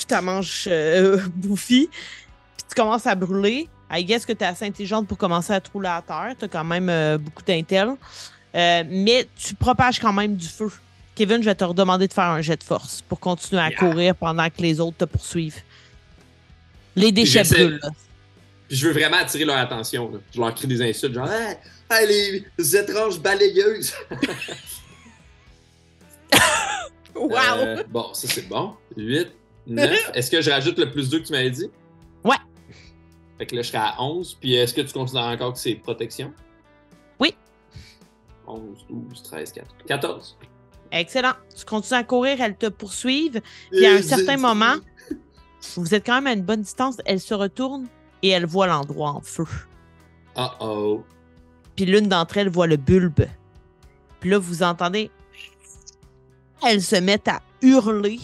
[0.08, 1.88] ta manche euh, bouffie.
[1.92, 3.70] Puis tu commences à brûler.
[3.92, 6.34] I guess que tu es assez intelligente pour commencer à te rouler à terre.
[6.40, 7.90] Tu as quand même euh, beaucoup d'intel.
[8.56, 10.72] Euh, mais tu propages quand même du feu.
[11.14, 13.78] Kevin, je vais te redemander de faire un jet de force pour continuer à Yeah.
[13.78, 15.62] courir pendant que les autres te poursuivent.
[16.96, 17.80] Les déchets J'essaie- brûlent.
[17.84, 17.90] là.
[18.68, 20.10] Puis je veux vraiment attirer leur attention.
[20.12, 20.18] là.
[20.34, 21.58] Je leur crie des insultes, genre Hey,
[21.90, 23.94] hey, les étranges balayeuses!
[27.16, 27.60] Wow!
[27.60, 28.74] Euh, bon, ça c'est bon.
[28.98, 29.32] 8,
[29.68, 30.12] 9.
[30.14, 31.70] Est-ce que je rajoute le plus 2 que tu m'avais dit?
[32.24, 32.36] Ouais.
[33.38, 34.38] Fait que là, je serai à 11.
[34.40, 36.34] Puis est-ce que tu considères encore que c'est protection?
[37.20, 37.36] Oui.
[38.48, 39.74] 11, 12, 13, 14.
[39.88, 40.38] 14.
[40.92, 41.34] Excellent.
[41.56, 43.42] Tu continues à courir, elles te poursuivent.
[43.72, 44.76] Puis à un certain moment,
[45.78, 47.88] vous êtes quand même à une bonne distance, elles se retournent
[48.22, 49.46] et elles voient l'endroit en feu.
[50.38, 51.04] Oh oh.
[51.76, 53.26] Puis l'une d'entre elles voit le bulbe.
[54.20, 55.12] Puis là, vous entendez.
[56.66, 58.20] Elles se mettent à hurler.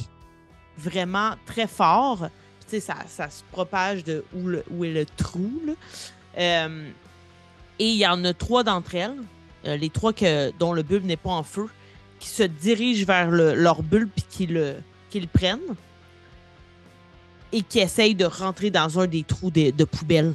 [0.77, 2.27] vraiment très fort.
[2.67, 5.51] Puis, ça, ça se propage de où, le- où est le trou.
[6.37, 6.89] Euh,
[7.77, 9.17] et il y en a trois d'entre elles,
[9.65, 11.67] euh, les trois que, dont le bulbe n'est pas en feu,
[12.19, 14.77] qui se dirigent vers le- leur bulbe puis qui le,
[15.33, 15.59] prennent
[17.51, 20.33] et qui essayent de rentrer dans un des trous de poubelle.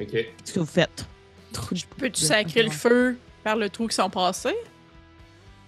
[0.00, 0.10] Ok.
[0.10, 1.06] Qu'est-ce que vous faites?
[1.96, 4.56] Peux-tu sacrer le feu par le trou qui sont passés?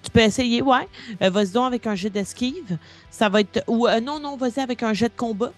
[0.03, 0.89] Tu peux essayer, ouais.
[1.21, 2.79] Euh, vas-y donc avec un jet d'esquive.
[3.11, 3.63] Ça va être.
[3.67, 5.53] Ou euh, non, non, vas-y avec un jet de combat.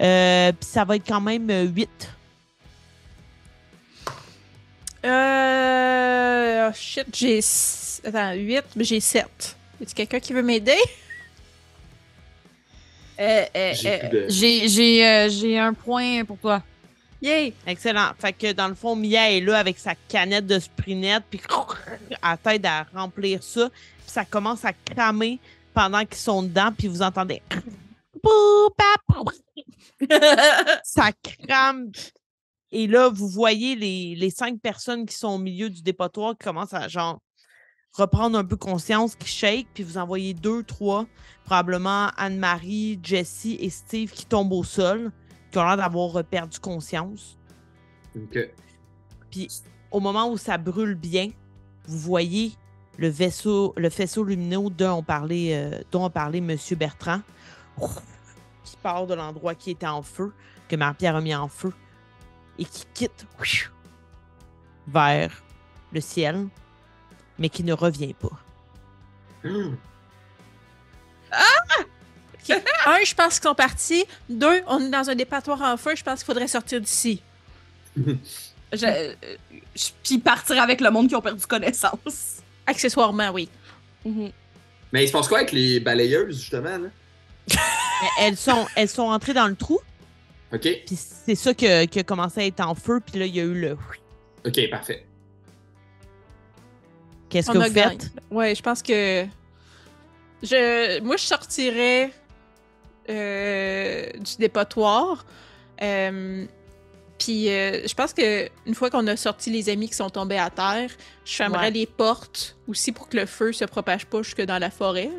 [0.00, 1.88] Euh, Puis ça va être quand même 8.
[5.04, 6.68] Euh.
[6.68, 7.40] oh, shit, j'ai.
[8.04, 9.56] Attends, 8, mais j'ai 7.
[9.80, 10.78] Y a quelqu'un qui veut m'aider?
[13.18, 14.26] Euh, euh, J'ai euh.
[14.28, 16.62] J'ai euh, j'ai un point pour toi.
[17.22, 17.54] Yay!
[17.66, 18.12] Excellent.
[18.18, 21.40] Fait que dans le fond, Mia est là avec sa canette de sprinette, puis
[22.10, 23.68] elle t'aide à remplir ça.
[23.70, 25.38] Puis ça commence à cramer
[25.72, 27.42] pendant qu'ils sont dedans, puis vous entendez.
[30.84, 31.90] Ça crame.
[32.72, 36.74] Et là, vous voyez les, cinq personnes qui sont au milieu du dépotoir qui commencent
[36.74, 37.20] à genre
[37.92, 41.06] reprendre un peu conscience, qui shake, puis vous en voyez deux, trois,
[41.44, 45.12] probablement Anne-Marie, Jessie et Steve qui tombent au sol,
[45.56, 47.38] qui ont l'air d'avoir perdu conscience.
[48.14, 48.38] Ok.
[49.90, 51.30] Au moment où ça brûle bien,
[51.86, 52.52] vous voyez
[52.98, 56.54] le vaisseau, le faisceau lumineux dont on parlait, euh, dont on parlait M.
[56.72, 57.22] Bertrand,
[58.64, 60.34] qui part de l'endroit qui était en feu,
[60.68, 61.72] que Marie-Pierre a mis en feu,
[62.58, 63.26] et qui quitte
[64.86, 65.42] vers
[65.90, 66.48] le ciel,
[67.38, 68.38] mais qui ne revient pas.
[71.32, 71.86] Hum.
[72.50, 74.04] Un, je pense qu'ils sont partis.
[74.28, 75.94] Deux, on est dans un dépatoire en feu.
[75.96, 77.22] Je pense qu'il faudrait sortir d'ici.
[77.96, 78.16] je,
[78.72, 82.36] je- puis partir avec le monde qui ont perdu connaissance.
[82.66, 83.48] Accessoirement, oui.
[84.04, 84.30] Mhm.
[84.92, 86.88] Mais il se passe quoi avec les balayeuses, justement, là?
[88.20, 89.78] Elles sont, elles sont entrées dans le trou,
[90.52, 90.60] Ok.
[90.86, 93.40] puis c'est ça que- qui a commencé à être en feu, puis là, il y
[93.40, 93.76] a eu le...
[94.44, 95.04] Ok, parfait.
[97.28, 98.10] Qu'est-ce On que vous faites?
[98.30, 99.26] Ouais, je pense que.
[100.42, 101.00] Je...
[101.00, 102.12] Moi, je sortirais
[103.08, 105.24] euh, du dépotoir.
[105.82, 106.44] Euh,
[107.18, 110.36] Puis, euh, je pense que une fois qu'on a sorti les amis qui sont tombés
[110.38, 110.90] à terre,
[111.24, 111.70] je fermerais Ouais.
[111.70, 115.10] les portes aussi pour que le feu se propage pas jusque dans la forêt.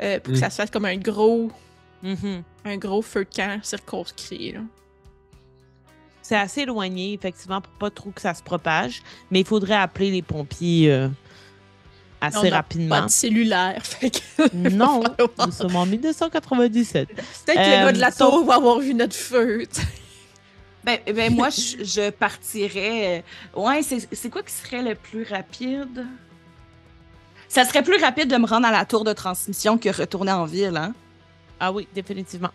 [0.00, 0.18] là.
[0.20, 0.40] Pour que Mm.
[0.40, 1.50] ça se fasse comme un gros,
[2.02, 2.42] Mhm.
[2.64, 4.52] un gros feu de camp circonscrit.
[4.52, 4.60] là.
[6.22, 9.02] C'est assez éloigné, effectivement, pour pas trop que ça se propage.
[9.30, 11.08] Mais il faudrait appeler les pompiers euh,
[12.26, 13.00] assez rapidement.
[13.00, 13.80] Pas de cellulaire.
[13.84, 14.54] Fait que...
[14.54, 15.02] Non,
[15.46, 17.08] nous sommes en 1997.
[17.08, 19.64] Peut-être que Euh, le gars de la sauf- tour va avoir vu notre feu.
[20.84, 23.24] Ben, ben moi, je, je partirais.
[23.56, 26.06] euh, Ouais, c'est c'est quoi qui serait le plus rapide?
[27.48, 30.44] Ça serait plus rapide de me rendre à la tour de transmission que retourner en
[30.44, 30.94] ville, hein?
[31.60, 32.50] Ah oui, définitivement.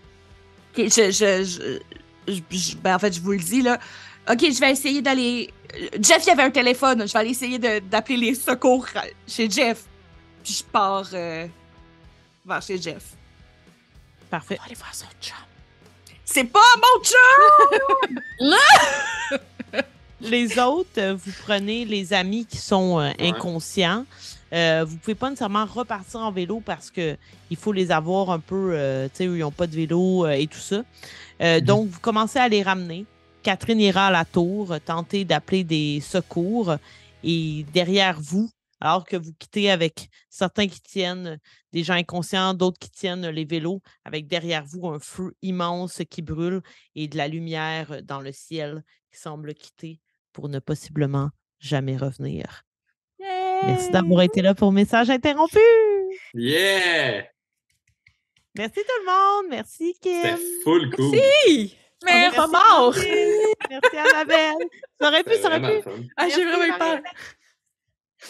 [0.77, 3.79] Ok, je, je, je, je- je- ben, en fait, je vous le dis, là.
[4.29, 5.51] Ok, je vais essayer d'aller.
[6.01, 7.07] Jeff, il y avait un téléphone.
[7.07, 8.85] Je vais aller essayer de- d'appeler les secours
[9.27, 9.83] chez Jeff.
[10.43, 11.47] Puis je pars euh,
[12.45, 13.03] vers chez Jeff.
[14.29, 14.57] Parfait.
[14.59, 15.35] On va aller voir son chum.
[16.25, 18.19] C'est pas mon chum!
[20.21, 24.05] Les autres, vous prenez les amis qui sont euh, inconscients.
[24.53, 27.17] Euh, vous pouvez pas nécessairement repartir en vélo parce que
[27.49, 30.31] il faut les avoir un peu, euh, tu sais, ils n'ont pas de vélo euh,
[30.31, 30.83] et tout ça.
[31.41, 31.65] Euh, Mhm.
[31.65, 33.05] Donc, vous commencez à les ramener.
[33.43, 36.75] Catherine ira à la tour, euh, tenter d'appeler des secours.
[37.23, 38.49] Et derrière vous,
[38.79, 41.39] alors que vous quittez avec certains qui tiennent
[41.71, 46.21] des gens inconscients, d'autres qui tiennent les vélos, avec derrière vous un feu immense qui
[46.21, 46.61] brûle
[46.95, 49.99] et de la lumière dans le ciel qui semble quitter
[50.33, 52.63] pour ne possiblement jamais revenir.
[53.19, 55.59] Merci d'avoir été là pour Message interrompu.
[56.33, 57.27] Yeah!
[58.57, 59.49] Merci tout le monde.
[59.49, 60.23] Merci Kim.
[60.23, 61.15] C'était full cool.
[61.15, 61.77] Hi!
[62.03, 62.95] Mais Merci, pas mort!
[63.69, 64.67] Merci Annabelle.
[64.99, 65.81] Ça aurait pu, ça aurait pu.
[65.83, 65.91] fun.
[66.17, 66.99] Ah, j'ai vraiment eu peur.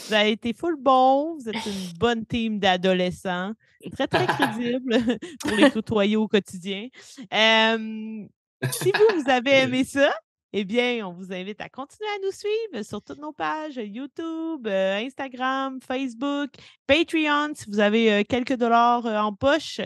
[0.07, 1.37] Vous avez été full bon.
[1.37, 3.53] Vous êtes une bonne team d'adolescents.
[3.93, 4.97] Très, très crédible
[5.41, 6.87] pour les côtoyer au quotidien.
[7.33, 8.25] Euh,
[8.71, 10.11] si vous, vous avez aimé ça,
[10.53, 14.67] eh bien, on vous invite à continuer à nous suivre sur toutes nos pages YouTube,
[14.67, 16.49] euh, Instagram, Facebook,
[16.87, 19.79] Patreon, si vous avez euh, quelques dollars euh, en poche.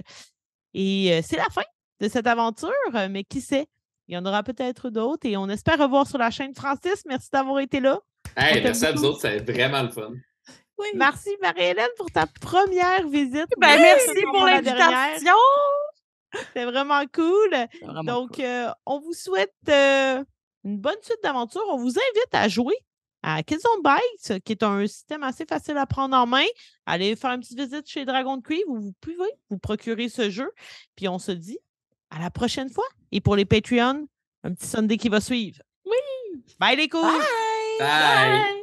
[0.73, 1.63] Et c'est la fin
[2.01, 2.69] de cette aventure,
[3.09, 3.67] mais qui sait?
[4.07, 6.53] Il y en aura peut-être d'autres et on espère revoir sur la chaîne.
[6.53, 7.99] Francis, merci d'avoir été là.
[8.37, 10.11] Hey, merci à vous autres, c'est vraiment le fun.
[10.93, 13.47] Merci Marie-Hélène pour ta première visite.
[13.57, 15.33] Ben, merci, pour l'invitation.
[16.53, 17.55] C'est vraiment cool.
[18.05, 20.23] Donc, euh, on vous souhaite euh,
[20.63, 21.63] une bonne suite d'aventures.
[21.69, 22.75] On vous invite à jouer
[23.23, 26.45] à Kids on qui est un système assez facile à prendre en main.
[26.85, 30.51] Allez faire une petite visite chez Dragon Creek vous pouvez vous procurer ce jeu.
[30.95, 31.57] Puis on se dit
[32.11, 32.85] à la prochaine fois.
[33.15, 34.09] Et pour les Patreons,
[34.43, 35.59] un petit Sunday qui va suivre.
[35.85, 36.43] Oui!
[36.59, 37.01] Bye les couilles!
[37.79, 37.79] Bye.
[37.79, 38.54] Bye.